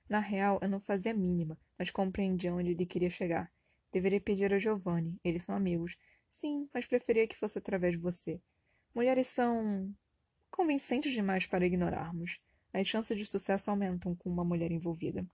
Na 0.09 0.21
real, 0.21 0.61
eu 0.63 0.69
não 0.69 0.81
fazia 0.81 1.11
a 1.11 1.15
mínima, 1.15 1.59
mas 1.77 1.91
compreendia 1.91 2.55
onde 2.55 2.71
ele 2.71 2.87
queria 2.87 3.11
chegar. 3.11 3.53
Deveria 3.91 4.21
pedir 4.21 4.55
a 4.55 4.59
Giovanni, 4.59 5.19
eles 5.25 5.45
são 5.45 5.57
amigos. 5.57 5.97
Sim, 6.29 6.69
mas 6.73 6.87
preferia 6.87 7.27
que 7.27 7.37
fosse 7.37 7.59
através 7.59 7.95
de 7.95 7.99
você. 7.99 8.41
Mulheres 8.95 9.27
são. 9.27 9.93
convincentes 10.51 11.13
demais 11.13 11.47
para 11.47 11.67
ignorarmos. 11.67 12.41
As 12.73 12.87
chances 12.87 13.19
de 13.19 13.27
sucesso 13.27 13.71
aumentam 13.71 14.15
com 14.15 14.31
uma 14.31 14.45
mulher 14.45 14.71
envolvida. 14.71 15.27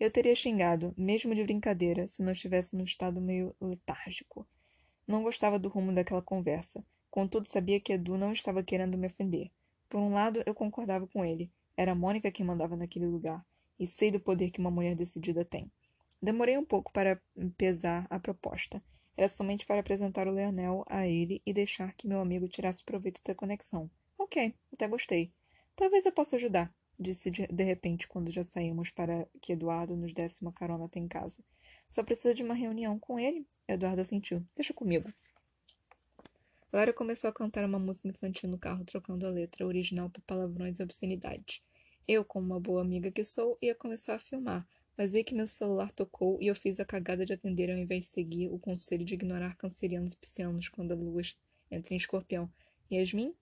Eu 0.00 0.10
teria 0.10 0.34
xingado, 0.34 0.92
mesmo 0.96 1.34
de 1.36 1.44
brincadeira, 1.44 2.08
se 2.08 2.20
não 2.22 2.32
estivesse 2.32 2.76
num 2.76 2.82
estado 2.82 3.20
meio 3.20 3.54
letárgico. 3.60 4.44
Não 5.06 5.22
gostava 5.22 5.56
do 5.56 5.68
rumo 5.68 5.92
daquela 5.94 6.20
conversa. 6.20 6.84
Contudo, 7.14 7.46
sabia 7.46 7.78
que 7.78 7.92
Edu 7.92 8.18
não 8.18 8.32
estava 8.32 8.60
querendo 8.60 8.98
me 8.98 9.06
ofender. 9.06 9.48
Por 9.88 10.00
um 10.00 10.12
lado, 10.12 10.42
eu 10.44 10.52
concordava 10.52 11.06
com 11.06 11.24
ele. 11.24 11.48
Era 11.76 11.92
a 11.92 11.94
Mônica 11.94 12.28
quem 12.32 12.44
mandava 12.44 12.76
naquele 12.76 13.06
lugar. 13.06 13.46
E 13.78 13.86
sei 13.86 14.10
do 14.10 14.18
poder 14.18 14.50
que 14.50 14.58
uma 14.58 14.68
mulher 14.68 14.96
decidida 14.96 15.44
tem. 15.44 15.70
Demorei 16.20 16.58
um 16.58 16.64
pouco 16.64 16.92
para 16.92 17.22
pesar 17.56 18.04
a 18.10 18.18
proposta. 18.18 18.82
Era 19.16 19.28
somente 19.28 19.64
para 19.64 19.78
apresentar 19.78 20.26
o 20.26 20.32
Leonel 20.32 20.84
a 20.88 21.06
ele 21.06 21.40
e 21.46 21.52
deixar 21.52 21.94
que 21.94 22.08
meu 22.08 22.18
amigo 22.18 22.48
tirasse 22.48 22.82
proveito 22.82 23.22
da 23.22 23.32
conexão. 23.32 23.88
Ok, 24.18 24.52
até 24.72 24.88
gostei. 24.88 25.32
Talvez 25.76 26.04
eu 26.04 26.10
possa 26.10 26.34
ajudar, 26.34 26.74
disse 26.98 27.30
de, 27.30 27.62
repente 27.62 28.08
quando 28.08 28.32
já 28.32 28.42
saímos 28.42 28.90
para 28.90 29.24
que 29.40 29.52
Eduardo 29.52 29.94
nos 29.94 30.12
desse 30.12 30.42
uma 30.42 30.52
carona 30.52 30.86
até 30.86 30.98
em 30.98 31.06
casa. 31.06 31.44
Só 31.88 32.02
precisa 32.02 32.34
de 32.34 32.42
uma 32.42 32.54
reunião 32.54 32.98
com 32.98 33.20
ele? 33.20 33.46
Eduardo 33.68 34.00
assentiu. 34.00 34.44
Deixa 34.56 34.74
comigo. 34.74 35.12
Lara 36.74 36.92
começou 36.92 37.30
a 37.30 37.32
cantar 37.32 37.64
uma 37.64 37.78
música 37.78 38.08
infantil 38.08 38.50
no 38.50 38.58
carro, 38.58 38.84
trocando 38.84 39.24
a 39.24 39.30
letra 39.30 39.64
original 39.64 40.10
por 40.10 40.20
palavrões 40.22 40.80
e 40.80 40.82
obscenidades. 40.82 41.62
Eu, 42.06 42.24
como 42.24 42.46
uma 42.46 42.58
boa 42.58 42.82
amiga 42.82 43.12
que 43.12 43.22
sou, 43.22 43.56
ia 43.62 43.76
começar 43.76 44.16
a 44.16 44.18
filmar, 44.18 44.66
mas 44.96 45.14
aí 45.14 45.22
que 45.22 45.36
meu 45.36 45.46
celular 45.46 45.92
tocou 45.92 46.36
e 46.42 46.48
eu 46.48 46.54
fiz 46.56 46.80
a 46.80 46.84
cagada 46.84 47.24
de 47.24 47.32
atender 47.32 47.70
ao 47.70 47.78
invés 47.78 48.00
de 48.00 48.06
seguir 48.08 48.48
o 48.48 48.58
conselho 48.58 49.04
de 49.04 49.14
ignorar 49.14 49.56
cancerianos 49.56 50.14
e 50.14 50.16
piscianos 50.16 50.68
quando 50.68 50.90
a 50.90 50.96
lua 50.96 51.22
entra 51.70 51.94
em 51.94 51.96
escorpião. 51.96 52.50
Yasmin? 52.90 53.32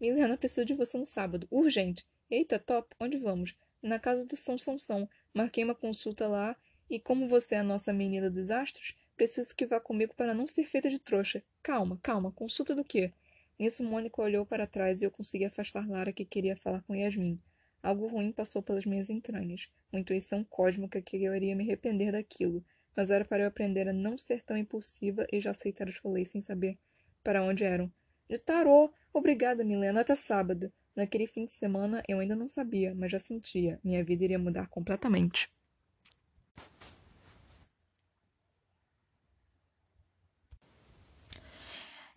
Milena 0.00 0.36
precisa 0.36 0.64
de 0.64 0.74
você 0.74 0.98
no 0.98 1.06
sábado. 1.06 1.46
Urgente! 1.52 2.04
Eita, 2.28 2.58
top! 2.58 2.96
Onde 2.98 3.16
vamos? 3.16 3.54
Na 3.80 4.00
casa 4.00 4.26
do 4.26 4.36
São 4.36 4.58
São 4.58 4.76
São. 4.76 5.08
Marquei 5.32 5.62
uma 5.62 5.76
consulta 5.76 6.26
lá 6.26 6.56
e 6.90 6.98
como 6.98 7.28
você 7.28 7.54
é 7.54 7.58
a 7.58 7.62
nossa 7.62 7.92
menina 7.92 8.28
dos 8.28 8.50
astros, 8.50 8.96
Preciso 9.16 9.54
que 9.54 9.66
vá 9.66 9.78
comigo 9.78 10.14
para 10.16 10.34
não 10.34 10.46
ser 10.46 10.64
feita 10.64 10.90
de 10.90 10.98
trouxa. 10.98 11.44
Calma, 11.62 11.98
calma, 12.02 12.32
consulta 12.32 12.74
do 12.74 12.84
quê? 12.84 13.12
Nisso, 13.56 13.84
Mônica 13.84 14.20
olhou 14.20 14.44
para 14.44 14.66
trás 14.66 15.00
e 15.00 15.04
eu 15.04 15.10
consegui 15.12 15.44
afastar 15.44 15.88
Lara, 15.88 16.12
que 16.12 16.24
queria 16.24 16.56
falar 16.56 16.82
com 16.82 16.94
Yasmin. 16.94 17.40
Algo 17.80 18.08
ruim 18.08 18.32
passou 18.32 18.60
pelas 18.60 18.84
minhas 18.84 19.08
entranhas. 19.08 19.68
Uma 19.92 20.00
intuição 20.00 20.42
cósmica 20.42 21.00
que 21.00 21.22
eu 21.22 21.34
iria 21.36 21.54
me 21.54 21.62
arrepender 21.62 22.10
daquilo. 22.10 22.64
Mas 22.96 23.10
era 23.10 23.24
para 23.24 23.44
eu 23.44 23.48
aprender 23.48 23.88
a 23.88 23.92
não 23.92 24.18
ser 24.18 24.42
tão 24.42 24.56
impulsiva 24.56 25.24
e 25.32 25.38
já 25.40 25.52
aceitar 25.52 25.88
os 25.88 25.98
rolês 25.98 26.30
sem 26.30 26.40
saber 26.42 26.76
para 27.22 27.44
onde 27.44 27.62
eram. 27.62 27.92
De 28.28 28.38
tarô! 28.38 28.92
Obrigada, 29.12 29.64
Milena. 29.64 30.00
Até 30.00 30.16
sábado. 30.16 30.72
Naquele 30.96 31.28
fim 31.28 31.44
de 31.44 31.52
semana 31.52 32.02
eu 32.08 32.18
ainda 32.18 32.34
não 32.34 32.48
sabia, 32.48 32.92
mas 32.94 33.12
já 33.12 33.18
sentia. 33.18 33.78
Minha 33.84 34.02
vida 34.02 34.24
iria 34.24 34.38
mudar 34.38 34.68
completamente. 34.68 35.48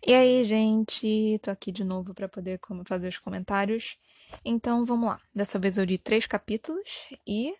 E 0.08 0.14
aí, 0.14 0.44
gente, 0.44 1.36
tô 1.42 1.50
aqui 1.50 1.72
de 1.72 1.82
novo 1.82 2.14
para 2.14 2.28
poder 2.28 2.60
fazer 2.84 3.08
os 3.08 3.18
comentários. 3.18 3.98
Então, 4.44 4.84
vamos 4.84 5.08
lá. 5.08 5.20
Dessa 5.34 5.58
vez 5.58 5.78
eu 5.78 5.84
li 5.84 5.98
três 5.98 6.26
capítulos 6.26 7.08
e. 7.26 7.52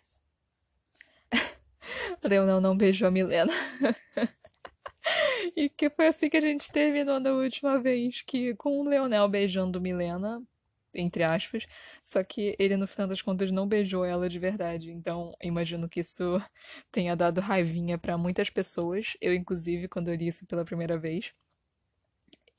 Leonel 2.23 2.61
não 2.61 2.77
beijou 2.77 3.09
a 3.09 3.11
Milena. 3.11 3.51
e 5.57 5.67
que 5.67 5.89
foi 5.89 6.07
assim 6.07 6.29
que 6.29 6.37
a 6.37 6.41
gente 6.41 6.71
terminou 6.71 7.19
da 7.19 7.33
última 7.33 7.81
vez, 7.81 8.21
que 8.21 8.55
com 8.55 8.79
o 8.79 8.87
Leonel 8.87 9.27
beijando 9.27 9.81
Milena, 9.81 10.41
entre 10.93 11.25
aspas, 11.25 11.67
só 12.01 12.23
que 12.23 12.55
ele 12.57 12.77
no 12.77 12.87
final 12.87 13.09
das 13.09 13.21
contas 13.21 13.51
não 13.51 13.67
beijou 13.67 14.05
ela 14.05 14.29
de 14.29 14.39
verdade. 14.39 14.89
Então, 14.89 15.35
imagino 15.43 15.89
que 15.89 15.99
isso 15.99 16.41
tenha 16.93 17.13
dado 17.13 17.41
raivinha 17.41 17.97
para 17.97 18.17
muitas 18.17 18.49
pessoas, 18.49 19.17
eu 19.19 19.33
inclusive 19.33 19.89
quando 19.89 20.07
eu 20.07 20.15
li 20.15 20.29
isso 20.29 20.45
pela 20.45 20.63
primeira 20.63 20.97
vez 20.97 21.33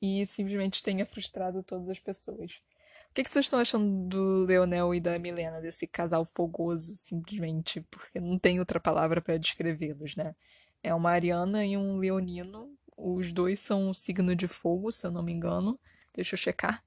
e 0.01 0.25
simplesmente 0.25 0.83
tenha 0.83 1.05
frustrado 1.05 1.63
todas 1.63 1.89
as 1.89 1.99
pessoas. 1.99 2.61
O 3.09 3.13
que, 3.13 3.23
que 3.23 3.29
vocês 3.29 3.45
estão 3.45 3.59
achando 3.59 4.07
do 4.07 4.45
Leonel 4.45 4.93
e 4.93 4.99
da 4.99 5.17
Milena, 5.17 5.59
desse 5.59 5.87
casal 5.87 6.23
fogoso, 6.23 6.95
simplesmente? 6.95 7.81
Porque 7.89 8.19
não 8.19 8.37
tem 8.37 8.59
outra 8.59 8.79
palavra 8.79 9.19
para 9.19 9.37
descrevê-los, 9.37 10.15
né? 10.15 10.35
É 10.83 10.93
uma 10.93 11.11
Ariana 11.11 11.65
e 11.65 11.75
um 11.75 11.97
Leonino. 11.97 12.77
Os 12.95 13.33
dois 13.33 13.59
são 13.59 13.89
um 13.89 13.93
signo 13.93 14.35
de 14.35 14.47
fogo, 14.47 14.91
se 14.91 15.07
eu 15.07 15.11
não 15.11 15.23
me 15.23 15.33
engano. 15.33 15.79
Deixa 16.13 16.35
eu 16.35 16.37
checar. 16.37 16.83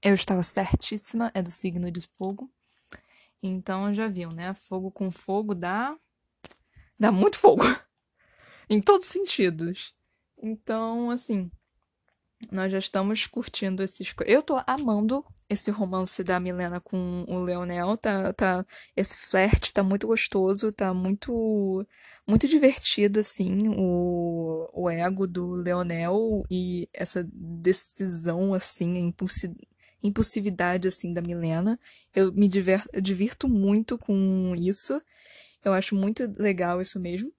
Eu 0.00 0.14
estava 0.14 0.42
certíssima, 0.42 1.30
é 1.34 1.42
do 1.42 1.50
signo 1.50 1.90
de 1.90 2.00
fogo. 2.00 2.50
Então 3.42 3.92
já 3.92 4.08
viu, 4.08 4.30
né? 4.30 4.54
Fogo 4.54 4.90
com 4.90 5.10
fogo 5.10 5.54
dá. 5.54 5.96
dá 6.98 7.12
muito 7.12 7.38
fogo. 7.38 7.62
em 8.70 8.80
todos 8.80 9.06
os 9.06 9.12
sentidos. 9.12 9.94
Então, 10.42 11.10
assim, 11.10 11.48
nós 12.50 12.72
já 12.72 12.78
estamos 12.78 13.26
curtindo 13.26 13.82
esses. 13.82 14.12
Eu 14.26 14.42
tô 14.42 14.60
amando 14.66 15.24
esse 15.48 15.70
romance 15.70 16.24
da 16.24 16.40
Milena 16.40 16.80
com 16.80 17.24
o 17.28 17.42
Leonel, 17.42 17.96
tá, 17.96 18.32
tá, 18.32 18.66
esse 18.96 19.16
flerte 19.16 19.72
tá 19.72 19.82
muito 19.82 20.06
gostoso, 20.06 20.72
tá 20.72 20.92
muito, 20.94 21.86
muito 22.26 22.48
divertido, 22.48 23.20
assim, 23.20 23.68
o, 23.76 24.68
o 24.72 24.90
ego 24.90 25.26
do 25.26 25.50
Leonel 25.50 26.42
e 26.50 26.88
essa 26.92 27.22
decisão, 27.32 28.54
assim, 28.54 28.96
impulsi, 28.96 29.54
impulsividade, 30.02 30.88
assim, 30.88 31.12
da 31.12 31.20
Milena. 31.20 31.78
Eu 32.14 32.32
me 32.32 32.48
diver, 32.48 32.82
eu 32.92 33.00
divirto 33.00 33.48
muito 33.48 33.98
com 33.98 34.54
isso, 34.56 35.00
eu 35.64 35.72
acho 35.72 35.94
muito 35.94 36.32
legal 36.38 36.80
isso 36.80 36.98
mesmo. 36.98 37.30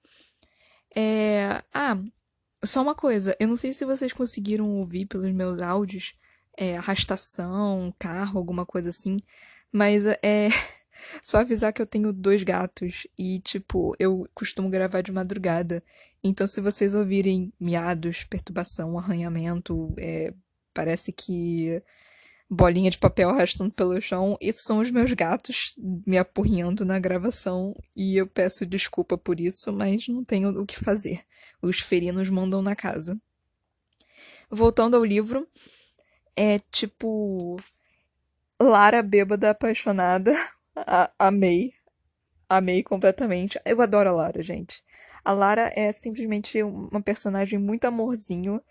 É... 0.96 1.64
Ah, 1.74 1.98
só 2.66 2.82
uma 2.82 2.96
coisa, 2.96 3.36
eu 3.40 3.48
não 3.48 3.56
sei 3.56 3.74
se 3.74 3.86
vocês 3.86 4.14
conseguiram 4.14 4.70
ouvir 4.78 5.06
pelos 5.06 5.32
meus 5.32 5.60
áudios, 5.60 6.14
é, 6.58 6.78
arrastação, 6.78 7.94
carro, 8.00 8.38
alguma 8.38 8.66
coisa 8.66 8.90
assim, 8.90 9.18
mas 9.72 10.06
é 10.06 10.50
só 11.22 11.40
avisar 11.40 11.74
que 11.74 11.82
eu 11.82 11.86
tenho 11.86 12.14
dois 12.14 12.44
gatos 12.44 13.08
e, 13.18 13.40
tipo, 13.40 13.96
eu 14.00 14.28
costumo 14.34 14.70
gravar 14.70 15.02
de 15.02 15.12
madrugada. 15.12 15.84
Então, 16.24 16.48
se 16.48 16.62
vocês 16.62 16.94
ouvirem 16.94 17.52
miados, 17.60 18.24
perturbação, 18.24 18.98
arranhamento, 18.98 19.94
é, 19.98 20.34
parece 20.74 21.12
que 21.12 21.82
bolinha 22.54 22.92
de 22.92 22.98
papel 22.98 23.30
arrastando 23.30 23.72
pelo 23.72 24.00
chão. 24.00 24.38
Esses 24.40 24.64
são 24.64 24.80
os 24.80 24.92
meus 24.92 25.12
gatos 25.14 25.76
me 26.06 26.18
apurrinhando 26.18 26.86
na 26.86 27.00
gravação 27.00 27.76
e 27.96 28.16
eu 28.16 28.28
peço 28.28 28.66
desculpa 28.66 29.18
por 29.18 29.40
isso, 29.40 29.74
mas 29.74 30.08
não 30.08 30.24
tenho 30.24 30.50
o 30.50 30.66
que 30.66 30.80
fazer. 30.80 31.22
Os 31.62 31.80
ferinos 31.80 32.30
mandam 32.30 32.62
na 32.62 32.76
casa. 32.76 33.20
Voltando 34.50 34.96
ao 34.96 35.04
livro, 35.04 35.48
é 36.36 36.60
tipo 36.60 37.58
Lara 38.62 39.02
bêbada 39.02 39.50
apaixonada. 39.50 40.32
A 40.76 41.12
amei. 41.20 41.72
Amei 42.50 42.84
completamente. 42.84 43.60
Eu 43.66 43.82
adoro 43.82 44.10
a 44.10 44.14
Lara, 44.14 44.42
gente. 44.42 44.84
A 45.24 45.32
Lara 45.32 45.72
é 45.76 45.92
simplesmente 45.92 46.62
uma 46.62 47.02
personagem 47.02 47.58
muito 47.58 47.86
amorzinho 47.86 48.62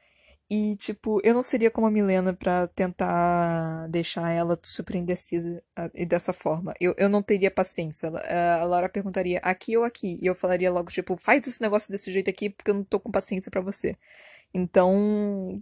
e, 0.55 0.77
tipo, 0.77 1.19
eu 1.25 1.33
não 1.33 1.41
seria 1.41 1.71
como 1.71 1.87
a 1.87 1.91
Milena 1.91 2.35
pra 2.35 2.67
tentar 2.67 3.89
deixar 3.89 4.31
ela 4.33 4.59
super 4.63 4.97
indecisa 4.97 5.63
e 5.95 6.05
dessa 6.05 6.35
forma. 6.35 6.75
Eu, 6.79 6.95
eu 6.99 7.09
não 7.09 7.23
teria 7.23 7.51
paciência. 7.51 8.11
A 8.61 8.63
Laura 8.67 8.87
perguntaria 8.87 9.39
aqui 9.39 9.79
ou 9.79 9.83
aqui. 9.83 10.19
E 10.21 10.27
eu 10.27 10.35
falaria 10.35 10.71
logo, 10.71 10.91
tipo, 10.91 11.17
faz 11.17 11.47
esse 11.47 11.63
negócio 11.63 11.91
desse 11.91 12.13
jeito 12.13 12.29
aqui 12.29 12.51
porque 12.51 12.71
eu 12.71 12.75
não 12.75 12.85
tô 12.85 13.01
com 13.01 13.11
paciência 13.11 13.51
para 13.51 13.63
você. 13.63 13.97
Então, 14.53 15.59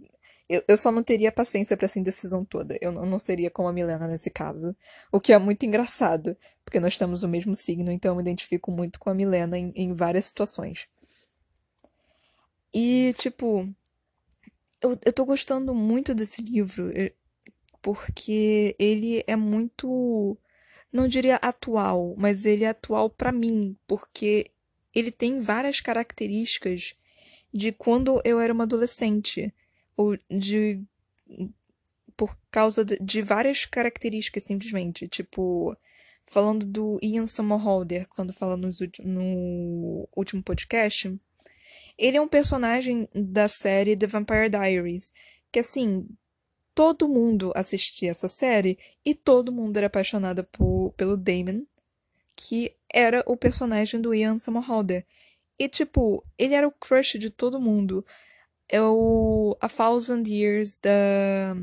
eu, 0.49 0.61
eu 0.67 0.75
só 0.75 0.91
não 0.91 1.03
teria 1.03 1.31
paciência 1.31 1.77
para 1.77 1.85
essa 1.85 1.97
indecisão 1.97 2.43
toda. 2.43 2.77
Eu 2.81 2.91
não, 2.91 3.05
não 3.05 3.17
seria 3.17 3.49
como 3.49 3.69
a 3.69 3.73
Milena 3.73 4.09
nesse 4.09 4.29
caso. 4.29 4.75
O 5.09 5.21
que 5.21 5.31
é 5.31 5.37
muito 5.37 5.65
engraçado, 5.65 6.35
porque 6.65 6.81
nós 6.81 6.97
temos 6.97 7.23
o 7.23 7.29
mesmo 7.29 7.55
signo, 7.55 7.93
então 7.93 8.11
eu 8.11 8.15
me 8.17 8.21
identifico 8.21 8.69
muito 8.69 8.99
com 8.99 9.09
a 9.09 9.13
Milena 9.13 9.57
em, 9.57 9.71
em 9.73 9.93
várias 9.93 10.25
situações. 10.25 10.89
E, 12.73 13.13
tipo, 13.17 13.73
eu, 14.81 14.97
eu 15.05 15.13
tô 15.13 15.25
gostando 15.25 15.73
muito 15.73 16.13
desse 16.13 16.41
livro, 16.41 16.91
porque 17.81 18.75
ele 18.79 19.23
é 19.27 19.35
muito. 19.35 20.37
Não 20.91 21.07
diria 21.07 21.37
atual, 21.37 22.15
mas 22.17 22.45
ele 22.45 22.65
é 22.65 22.69
atual 22.69 23.09
para 23.09 23.31
mim, 23.31 23.77
porque 23.87 24.51
ele 24.93 25.11
tem 25.11 25.39
várias 25.39 25.79
características 25.79 26.95
de 27.53 27.71
quando 27.71 28.21
eu 28.25 28.39
era 28.39 28.53
uma 28.53 28.65
adolescente, 28.65 29.53
ou 29.95 30.17
de 30.29 30.83
por 32.17 32.37
causa 32.51 32.83
de, 32.83 32.99
de 32.99 33.21
várias 33.21 33.65
características 33.65 34.43
simplesmente, 34.43 35.07
tipo, 35.07 35.75
falando 36.25 36.65
do 36.65 36.99
Ian 37.01 37.25
Somerhalder, 37.25 38.07
quando 38.09 38.33
fala 38.33 38.57
no 38.57 40.07
último 40.15 40.43
podcast, 40.43 41.19
ele 41.97 42.17
é 42.17 42.21
um 42.21 42.27
personagem 42.27 43.07
da 43.13 43.47
série 43.47 43.95
The 43.95 44.07
Vampire 44.07 44.49
Diaries, 44.49 45.11
que 45.51 45.59
assim, 45.59 46.07
todo 46.73 47.07
mundo 47.07 47.51
assistia 47.55 48.11
essa 48.11 48.27
série 48.27 48.77
e 49.05 49.13
todo 49.13 49.51
mundo 49.51 49.77
era 49.77 49.87
apaixonado 49.87 50.43
por, 50.45 50.93
pelo 50.97 51.17
Damon, 51.17 51.65
que 52.35 52.75
era 52.93 53.23
o 53.27 53.37
personagem 53.37 54.01
do 54.01 54.13
Ian 54.13 54.37
Somerhalder. 54.37 55.05
E, 55.59 55.69
tipo, 55.69 56.25
ele 56.37 56.55
era 56.55 56.67
o 56.67 56.71
crush 56.71 57.19
de 57.19 57.29
todo 57.29 57.59
mundo. 57.59 58.05
É 58.67 58.81
o 58.81 59.55
A 59.61 59.69
Thousand 59.69 60.23
Years 60.25 60.77
da 60.77 61.55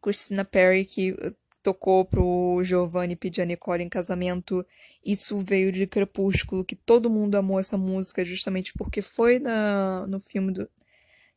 Christina 0.00 0.44
Perry, 0.44 0.84
que 0.84 1.14
tocou 1.62 2.04
pro 2.04 2.60
Giovanni 2.64 3.16
pedir 3.16 3.42
a 3.42 3.44
Nicole 3.44 3.82
em 3.82 3.88
casamento. 3.88 4.66
Isso 5.04 5.38
veio 5.38 5.70
de 5.72 5.86
Crepúsculo, 5.86 6.64
que 6.64 6.76
todo 6.76 7.10
mundo 7.10 7.36
amou 7.36 7.58
essa 7.60 7.76
música 7.76 8.24
justamente 8.24 8.72
porque 8.76 9.00
foi 9.02 9.38
na, 9.38 10.06
no 10.06 10.20
filme 10.20 10.52
do, 10.52 10.68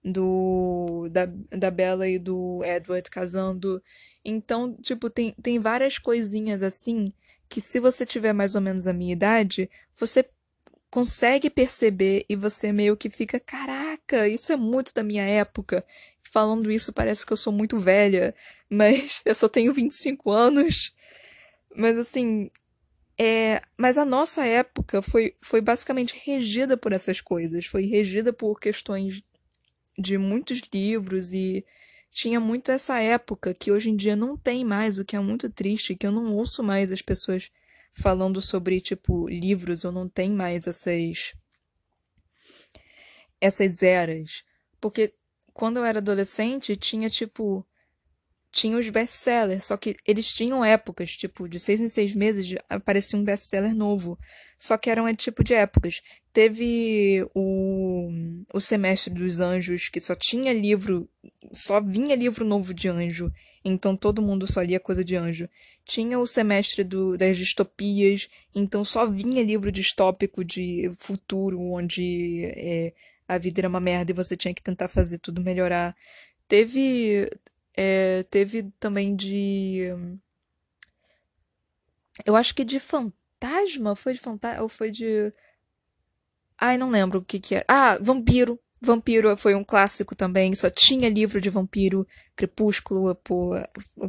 do 0.04 1.08
da, 1.12 1.26
da 1.52 1.72
Bella 1.72 2.08
e 2.08 2.20
do 2.20 2.62
Edward 2.64 3.10
casando. 3.10 3.82
Então, 4.24 4.76
tipo, 4.82 5.10
tem, 5.10 5.34
tem 5.42 5.60
várias 5.60 5.98
coisinhas 5.98 6.64
assim 6.64 7.12
que 7.48 7.62
se 7.62 7.80
você 7.80 8.06
tiver 8.06 8.34
mais 8.34 8.56
ou 8.56 8.62
menos 8.62 8.88
a 8.88 8.94
minha 8.94 9.14
idade, 9.14 9.70
você 9.96 10.26
consegue 10.90 11.50
perceber 11.50 12.26
e 12.30 12.36
você 12.36 12.72
meio 12.72 12.96
que 12.96 13.10
fica, 13.10 13.40
caraca, 13.40 14.28
isso 14.28 14.52
é 14.54 14.56
muito 14.56 14.94
da 14.94 15.04
minha 15.04 15.24
época. 15.24 15.86
Falando 16.36 16.70
isso 16.70 16.92
parece 16.92 17.26
que 17.26 17.32
eu 17.32 17.38
sou 17.38 17.54
muito 17.54 17.80
velha, 17.80 18.36
mas 18.70 19.22
eu 19.24 19.34
só 19.34 19.48
tenho 19.48 19.72
25 19.72 20.30
anos. 20.30 20.94
Mas 21.74 21.98
assim, 21.98 22.52
é, 23.18 23.62
mas 23.78 23.98
a 23.98 24.04
nossa 24.04 24.46
época 24.46 25.02
foi, 25.02 25.34
foi 25.42 25.62
basicamente 25.62 26.14
regida 26.26 26.76
por 26.76 26.92
essas 26.92 27.22
coisas, 27.22 27.66
foi 27.68 27.86
regida 27.86 28.34
por 28.34 28.60
questões 28.60 29.24
de 29.98 30.18
muitos 30.18 30.62
livros 30.74 31.32
e 31.32 31.66
tinha 32.12 32.42
muito 32.42 32.70
essa 32.70 33.00
época 33.00 33.54
que 33.54 33.72
hoje 33.72 33.90
em 33.90 33.96
dia 33.96 34.18
não 34.18 34.36
tem 34.36 34.66
mais, 34.66 35.00
o 35.00 35.06
que 35.06 35.16
é 35.16 35.20
muito 35.22 35.50
triste, 35.50 35.96
que 35.96 36.06
eu 36.06 36.12
não 36.12 36.34
ouço 36.36 36.62
mais 36.62 36.92
as 36.92 37.02
pessoas 37.02 37.50
falando 37.94 38.42
sobre, 38.42 38.82
tipo, 38.82 39.30
livros, 39.30 39.86
ou 39.86 39.92
não 39.94 40.10
tem 40.10 40.32
mais 40.32 40.68
essas. 40.68 41.34
essas 43.40 43.82
eras. 43.82 44.44
Porque 44.82 45.14
quando 45.56 45.78
eu 45.78 45.86
era 45.86 46.00
adolescente, 46.00 46.76
tinha, 46.76 47.10
tipo. 47.10 47.66
Tinha 48.52 48.78
os 48.78 48.90
best-sellers, 48.90 49.66
só 49.66 49.76
que 49.76 49.98
eles 50.06 50.32
tinham 50.32 50.64
épocas, 50.64 51.12
tipo, 51.12 51.46
de 51.46 51.60
seis 51.60 51.82
em 51.82 51.90
seis 51.90 52.16
meses 52.16 52.56
aparecia 52.70 53.20
um 53.20 53.24
best-seller 53.24 53.76
novo. 53.76 54.18
Só 54.58 54.78
que 54.78 54.90
eram 54.90 55.14
tipo 55.14 55.44
de 55.44 55.54
épocas. 55.54 56.02
Teve 56.32 57.28
o, 57.36 58.10
o 58.54 58.62
Semestre 58.62 59.14
dos 59.14 59.40
Anjos, 59.40 59.90
que 59.90 60.00
só 60.00 60.16
tinha 60.16 60.54
livro, 60.54 61.10
só 61.52 61.82
vinha 61.82 62.16
livro 62.16 62.46
novo 62.46 62.74
de 62.74 62.88
anjo. 62.88 63.32
Então 63.64 63.96
todo 63.96 64.22
mundo 64.22 64.50
só 64.50 64.62
lia 64.62 64.80
coisa 64.80 65.04
de 65.04 65.16
anjo. 65.16 65.50
Tinha 65.84 66.18
o 66.18 66.26
Semestre 66.26 66.84
do, 66.84 67.18
das 67.18 67.38
Distopias, 67.38 68.30
então 68.54 68.86
só 68.86 69.06
vinha 69.06 69.44
livro 69.44 69.72
distópico 69.72 70.44
de 70.44 70.90
futuro, 70.98 71.62
onde 71.62 72.46
é, 72.56 72.94
a 73.28 73.38
vida 73.38 73.62
era 73.62 73.70
uma 73.70 73.80
merda 73.80 74.12
e 74.12 74.16
você 74.16 74.36
tinha 74.36 74.54
que 74.54 74.64
tentar 74.64 74.88
fazer 74.88 75.20
tudo 75.20 75.42
melhorar. 75.42 75.96
Teve. 76.48 77.30
É, 77.76 78.24
teve 78.24 78.72
também 78.80 79.16
de. 79.16 79.90
Eu 82.26 82.36
acho 82.36 82.56
que 82.56 82.64
de 82.64 82.80
fantasma? 82.80 83.96
Foi 83.96 84.14
de 84.14 84.20
fantasma? 84.20 84.62
Ou 84.64 84.70
foi 84.70 84.92
de. 84.92 85.32
Ai, 86.58 86.78
não 86.78 86.90
lembro 86.90 87.20
o 87.20 87.26
que 87.26 87.40
que 87.40 87.56
é. 87.56 87.66
Ah, 87.68 87.98
vampiro. 88.00 88.60
Vampiro 88.82 89.36
foi 89.38 89.56
um 89.56 89.64
clássico 89.64 90.16
também, 90.16 90.54
só 90.54 90.70
tinha 90.70 91.10
livro 91.10 91.42
de 91.42 91.50
vampiro, 91.50 92.06
Crepúsculo, 92.36 93.18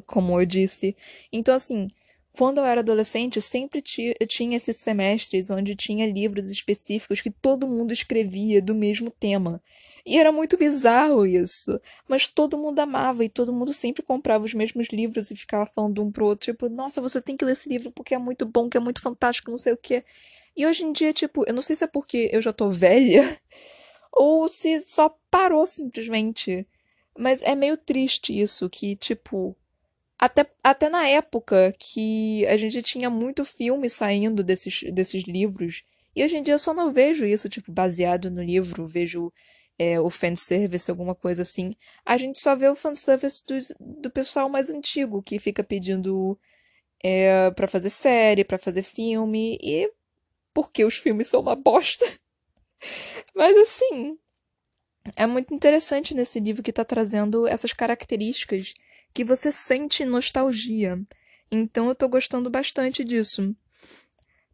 como 0.04 0.40
eu 0.40 0.44
disse. 0.44 0.94
Então, 1.32 1.54
assim, 1.54 1.88
quando 2.37 2.59
eu 2.59 2.64
era 2.64 2.80
adolescente, 2.80 3.37
eu 3.37 3.43
sempre 3.43 3.80
tinha 3.80 4.57
esses 4.57 4.76
semestres 4.76 5.49
onde 5.49 5.74
tinha 5.74 6.07
livros 6.07 6.51
específicos 6.51 7.20
que 7.20 7.30
todo 7.30 7.66
mundo 7.66 7.93
escrevia 7.93 8.61
do 8.61 8.74
mesmo 8.74 9.11
tema. 9.11 9.62
E 10.05 10.18
era 10.18 10.30
muito 10.30 10.57
bizarro 10.57 11.26
isso. 11.26 11.80
Mas 12.07 12.26
todo 12.26 12.59
mundo 12.59 12.78
amava 12.78 13.24
e 13.24 13.28
todo 13.28 13.53
mundo 13.53 13.72
sempre 13.72 14.03
comprava 14.03 14.45
os 14.45 14.55
mesmos 14.55 14.89
livros 14.89 15.30
e 15.30 15.37
ficava 15.37 15.66
falando 15.66 16.03
um 16.03 16.12
pro 16.12 16.26
outro, 16.26 16.53
tipo, 16.53 16.68
nossa, 16.68 17.01
você 17.01 17.20
tem 17.20 17.37
que 17.37 17.45
ler 17.45 17.53
esse 17.53 17.68
livro 17.68 17.91
porque 17.91 18.14
é 18.14 18.18
muito 18.18 18.45
bom, 18.45 18.68
que 18.68 18.76
é 18.76 18.80
muito 18.80 19.01
fantástico, 19.01 19.51
não 19.51 19.59
sei 19.59 19.72
o 19.72 19.76
quê. 19.76 20.05
E 20.57 20.66
hoje 20.66 20.84
em 20.84 20.93
dia, 20.93 21.12
tipo, 21.12 21.45
eu 21.47 21.55
não 21.55 21.62
sei 21.62 21.74
se 21.74 21.84
é 21.84 21.87
porque 21.87 22.28
eu 22.32 22.43
já 22.43 22.53
tô 22.53 22.68
velha 22.70 23.39
ou 24.12 24.49
se 24.49 24.82
só 24.82 25.14
parou 25.30 25.66
simplesmente. 25.66 26.66
Mas 27.18 27.43
é 27.43 27.55
meio 27.55 27.76
triste 27.78 28.39
isso, 28.39 28.68
que, 28.68 28.95
tipo, 28.95 29.57
até, 30.18 30.46
até 30.62 30.88
na 30.88 31.06
época 31.08 31.74
que 31.78 32.46
a 32.46 32.56
gente 32.56 32.82
tinha 32.82 33.10
muito 33.10 33.44
filme 33.44 33.90
saindo 33.90 34.42
desses, 34.42 34.82
desses 34.92 35.24
livros, 35.24 35.84
e 36.14 36.24
hoje 36.24 36.36
em 36.36 36.42
dia 36.42 36.54
eu 36.54 36.58
só 36.58 36.72
não 36.72 36.92
vejo 36.92 37.24
isso, 37.26 37.48
tipo, 37.48 37.70
baseado 37.70 38.30
no 38.30 38.42
livro, 38.42 38.86
vejo 38.86 39.32
é, 39.78 40.00
o 40.00 40.08
fanservice, 40.08 40.90
alguma 40.90 41.14
coisa 41.14 41.42
assim, 41.42 41.74
a 42.04 42.16
gente 42.16 42.38
só 42.38 42.56
vê 42.56 42.68
o 42.68 42.74
fanservice 42.74 43.44
do, 43.46 43.54
do 44.00 44.10
pessoal 44.10 44.48
mais 44.48 44.70
antigo, 44.70 45.22
que 45.22 45.38
fica 45.38 45.62
pedindo 45.62 46.38
é, 47.04 47.50
para 47.50 47.68
fazer 47.68 47.90
série, 47.90 48.44
para 48.44 48.58
fazer 48.58 48.82
filme, 48.82 49.58
e 49.62 49.92
porque 50.54 50.84
os 50.84 50.96
filmes 50.96 51.28
são 51.28 51.40
uma 51.40 51.54
bosta. 51.54 52.06
Mas 53.34 53.56
assim, 53.58 54.18
é 55.14 55.26
muito 55.26 55.54
interessante 55.54 56.14
nesse 56.14 56.40
livro 56.40 56.62
que 56.62 56.72
tá 56.72 56.84
trazendo 56.84 57.46
essas 57.46 57.72
características 57.72 58.72
que 59.16 59.24
você 59.24 59.50
sente 59.50 60.04
nostalgia. 60.04 61.02
Então 61.50 61.88
eu 61.88 61.94
tô 61.94 62.06
gostando 62.06 62.50
bastante 62.50 63.02
disso. 63.02 63.56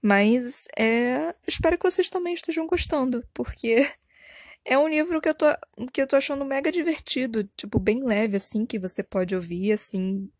Mas 0.00 0.68
é, 0.78 1.34
espero 1.48 1.76
que 1.76 1.90
vocês 1.90 2.08
também 2.08 2.32
estejam 2.32 2.64
gostando, 2.68 3.26
porque 3.34 3.84
é 4.64 4.78
um 4.78 4.86
livro 4.86 5.20
que 5.20 5.28
eu 5.28 5.34
tô, 5.34 5.46
que 5.92 6.00
eu 6.00 6.06
tô 6.06 6.14
achando 6.14 6.44
mega 6.44 6.70
divertido, 6.70 7.42
tipo, 7.56 7.80
bem 7.80 8.04
leve, 8.04 8.36
assim, 8.36 8.64
que 8.64 8.78
você 8.78 9.02
pode 9.02 9.34
ouvir, 9.34 9.72
assim, 9.72 10.30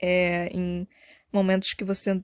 é, 0.00 0.48
em 0.54 0.88
momentos 1.30 1.74
que 1.74 1.84
você 1.84 2.18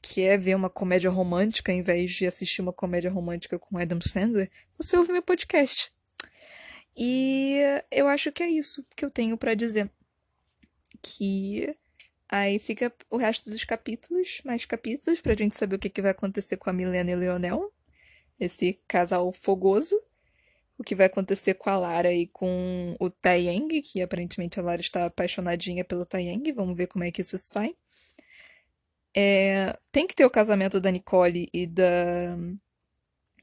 quer 0.00 0.38
ver 0.38 0.54
uma 0.54 0.70
comédia 0.70 1.10
romântica, 1.10 1.72
em 1.72 1.82
vez 1.82 2.12
de 2.12 2.24
assistir 2.24 2.62
uma 2.62 2.72
comédia 2.72 3.10
romântica 3.10 3.58
com 3.58 3.78
Adam 3.78 4.00
Sandler, 4.00 4.48
você 4.78 4.96
ouve 4.96 5.10
meu 5.10 5.22
podcast. 5.22 5.92
E 6.96 7.58
eu 7.90 8.06
acho 8.06 8.30
que 8.30 8.44
é 8.44 8.48
isso 8.48 8.86
que 8.94 9.04
eu 9.04 9.10
tenho 9.10 9.36
para 9.36 9.54
dizer. 9.54 9.90
Que 11.06 11.76
aí 12.28 12.58
fica 12.58 12.92
o 13.10 13.18
resto 13.18 13.50
dos 13.50 13.64
capítulos, 13.64 14.40
mais 14.44 14.64
capítulos, 14.64 15.20
pra 15.20 15.34
gente 15.34 15.54
saber 15.54 15.76
o 15.76 15.78
que, 15.78 15.90
que 15.90 16.02
vai 16.02 16.12
acontecer 16.12 16.56
com 16.56 16.70
a 16.70 16.72
Milena 16.72 17.10
e 17.10 17.16
Leonel. 17.16 17.72
Esse 18.40 18.80
casal 18.88 19.30
fogoso 19.32 19.96
o 20.78 20.82
que 20.82 20.94
vai 20.94 21.06
acontecer 21.06 21.54
com 21.54 21.70
a 21.70 21.78
Lara 21.78 22.12
e 22.12 22.26
com 22.26 22.96
o 22.98 23.08
Taeyang, 23.08 23.80
que 23.80 24.02
aparentemente 24.02 24.58
a 24.58 24.62
Lara 24.62 24.80
está 24.80 25.06
apaixonadinha 25.06 25.84
pelo 25.84 26.04
Taeyang. 26.04 26.50
Vamos 26.52 26.76
ver 26.76 26.88
como 26.88 27.04
é 27.04 27.10
que 27.10 27.20
isso 27.20 27.38
sai. 27.38 27.74
É, 29.16 29.78
tem 29.92 30.06
que 30.06 30.14
ter 30.14 30.24
o 30.24 30.30
casamento 30.30 30.80
da 30.80 30.90
Nicole 30.90 31.48
e 31.52 31.66
da 31.66 32.36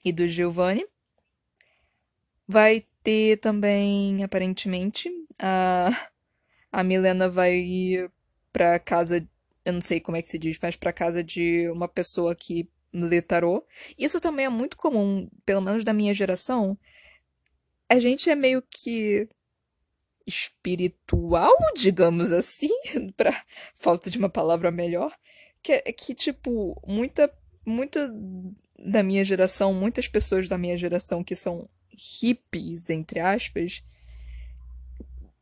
e 0.03 0.11
do 0.11 0.27
Giovanni. 0.27 0.85
Vai 2.47 2.85
ter 3.03 3.37
também, 3.37 4.23
aparentemente, 4.23 5.09
a 5.39 5.89
a 6.71 6.83
Milena 6.83 7.29
vai 7.29 8.09
pra 8.51 8.79
casa, 8.79 9.27
eu 9.65 9.73
não 9.73 9.81
sei 9.81 9.99
como 9.99 10.17
é 10.17 10.21
que 10.21 10.29
se 10.29 10.39
diz, 10.39 10.57
mas 10.61 10.75
pra 10.75 10.93
casa 10.93 11.23
de 11.23 11.69
uma 11.69 11.87
pessoa 11.87 12.35
que 12.35 12.69
lê 12.93 13.21
tarô. 13.21 13.65
Isso 13.97 14.19
também 14.19 14.45
é 14.45 14.49
muito 14.49 14.77
comum, 14.77 15.29
pelo 15.45 15.61
menos 15.61 15.83
da 15.83 15.93
minha 15.93 16.13
geração, 16.13 16.77
a 17.91 17.99
gente 17.99 18.29
é 18.29 18.35
meio 18.35 18.61
que 18.61 19.27
espiritual, 20.25 21.53
digamos 21.75 22.31
assim, 22.31 22.69
para 23.17 23.43
falta 23.75 24.09
de 24.09 24.17
uma 24.17 24.29
palavra 24.29 24.71
melhor, 24.71 25.13
que 25.61 25.79
que 25.93 26.15
tipo, 26.15 26.81
muita 26.87 27.29
muita 27.65 28.09
da 28.79 29.03
minha 29.03 29.25
geração, 29.25 29.73
muitas 29.73 30.07
pessoas 30.07 30.47
da 30.47 30.57
minha 30.57 30.77
geração 30.77 31.23
que 31.23 31.35
são 31.35 31.69
hippies, 31.89 32.89
entre 32.89 33.19
aspas, 33.19 33.83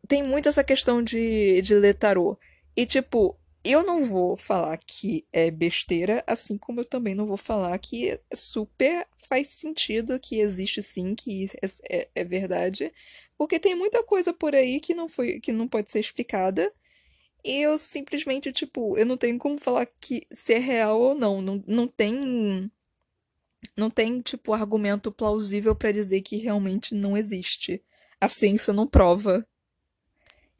tem 0.10 0.24
muito 0.24 0.50
essa 0.50 0.64
questão 0.64 1.04
de, 1.04 1.62
de 1.62 1.76
ler 1.76 1.94
tarô. 1.94 2.38
E, 2.76 2.84
tipo, 2.84 3.40
eu 3.64 3.84
não 3.84 4.04
vou 4.04 4.36
falar 4.36 4.76
que 4.78 5.24
é 5.32 5.52
besteira, 5.52 6.24
assim 6.26 6.58
como 6.58 6.80
eu 6.80 6.86
também 6.86 7.14
não 7.14 7.28
vou 7.28 7.38
falar 7.38 7.78
que 7.78 8.20
super 8.34 9.08
faz 9.30 9.50
sentido, 9.54 10.20
que 10.20 10.40
existe 10.40 10.82
sim, 10.82 11.14
que 11.14 11.48
é, 11.62 12.00
é, 12.00 12.10
é 12.16 12.24
verdade. 12.26 12.92
Porque 13.38 13.60
tem 13.60 13.76
muita 13.76 14.04
coisa 14.04 14.34
por 14.34 14.56
aí 14.56 14.80
que 14.80 14.96
não 14.96 15.08
foi, 15.08 15.40
que 15.40 15.52
não 15.52 15.68
pode 15.68 15.92
ser 15.92 16.00
explicada. 16.00 16.74
E 17.46 17.62
eu 17.62 17.78
simplesmente, 17.78 18.52
tipo, 18.52 18.98
eu 18.98 19.06
não 19.06 19.16
tenho 19.16 19.38
como 19.38 19.60
falar 19.60 19.86
que 20.02 20.26
se 20.32 20.56
é 20.56 20.58
real 20.58 21.00
ou 21.00 21.14
não. 21.16 21.40
Não, 21.42 21.64
não 21.68 21.88
tem. 21.88 22.72
Não 23.78 23.92
tem, 23.92 24.22
tipo, 24.22 24.54
argumento 24.54 25.12
plausível 25.12 25.76
para 25.76 25.92
dizer 25.92 26.22
que 26.22 26.38
realmente 26.38 26.96
não 26.96 27.16
existe. 27.16 27.84
A 28.20 28.28
ciência 28.28 28.74
não 28.74 28.88
prova. 28.88 29.48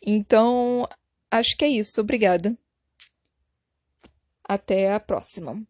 Então, 0.02 0.88
acho 1.32 1.56
que 1.58 1.66
é 1.66 1.68
isso. 1.70 2.02
Obrigada. 2.02 2.58
Até 4.44 4.94
a 4.94 5.00
próxima. 5.00 5.66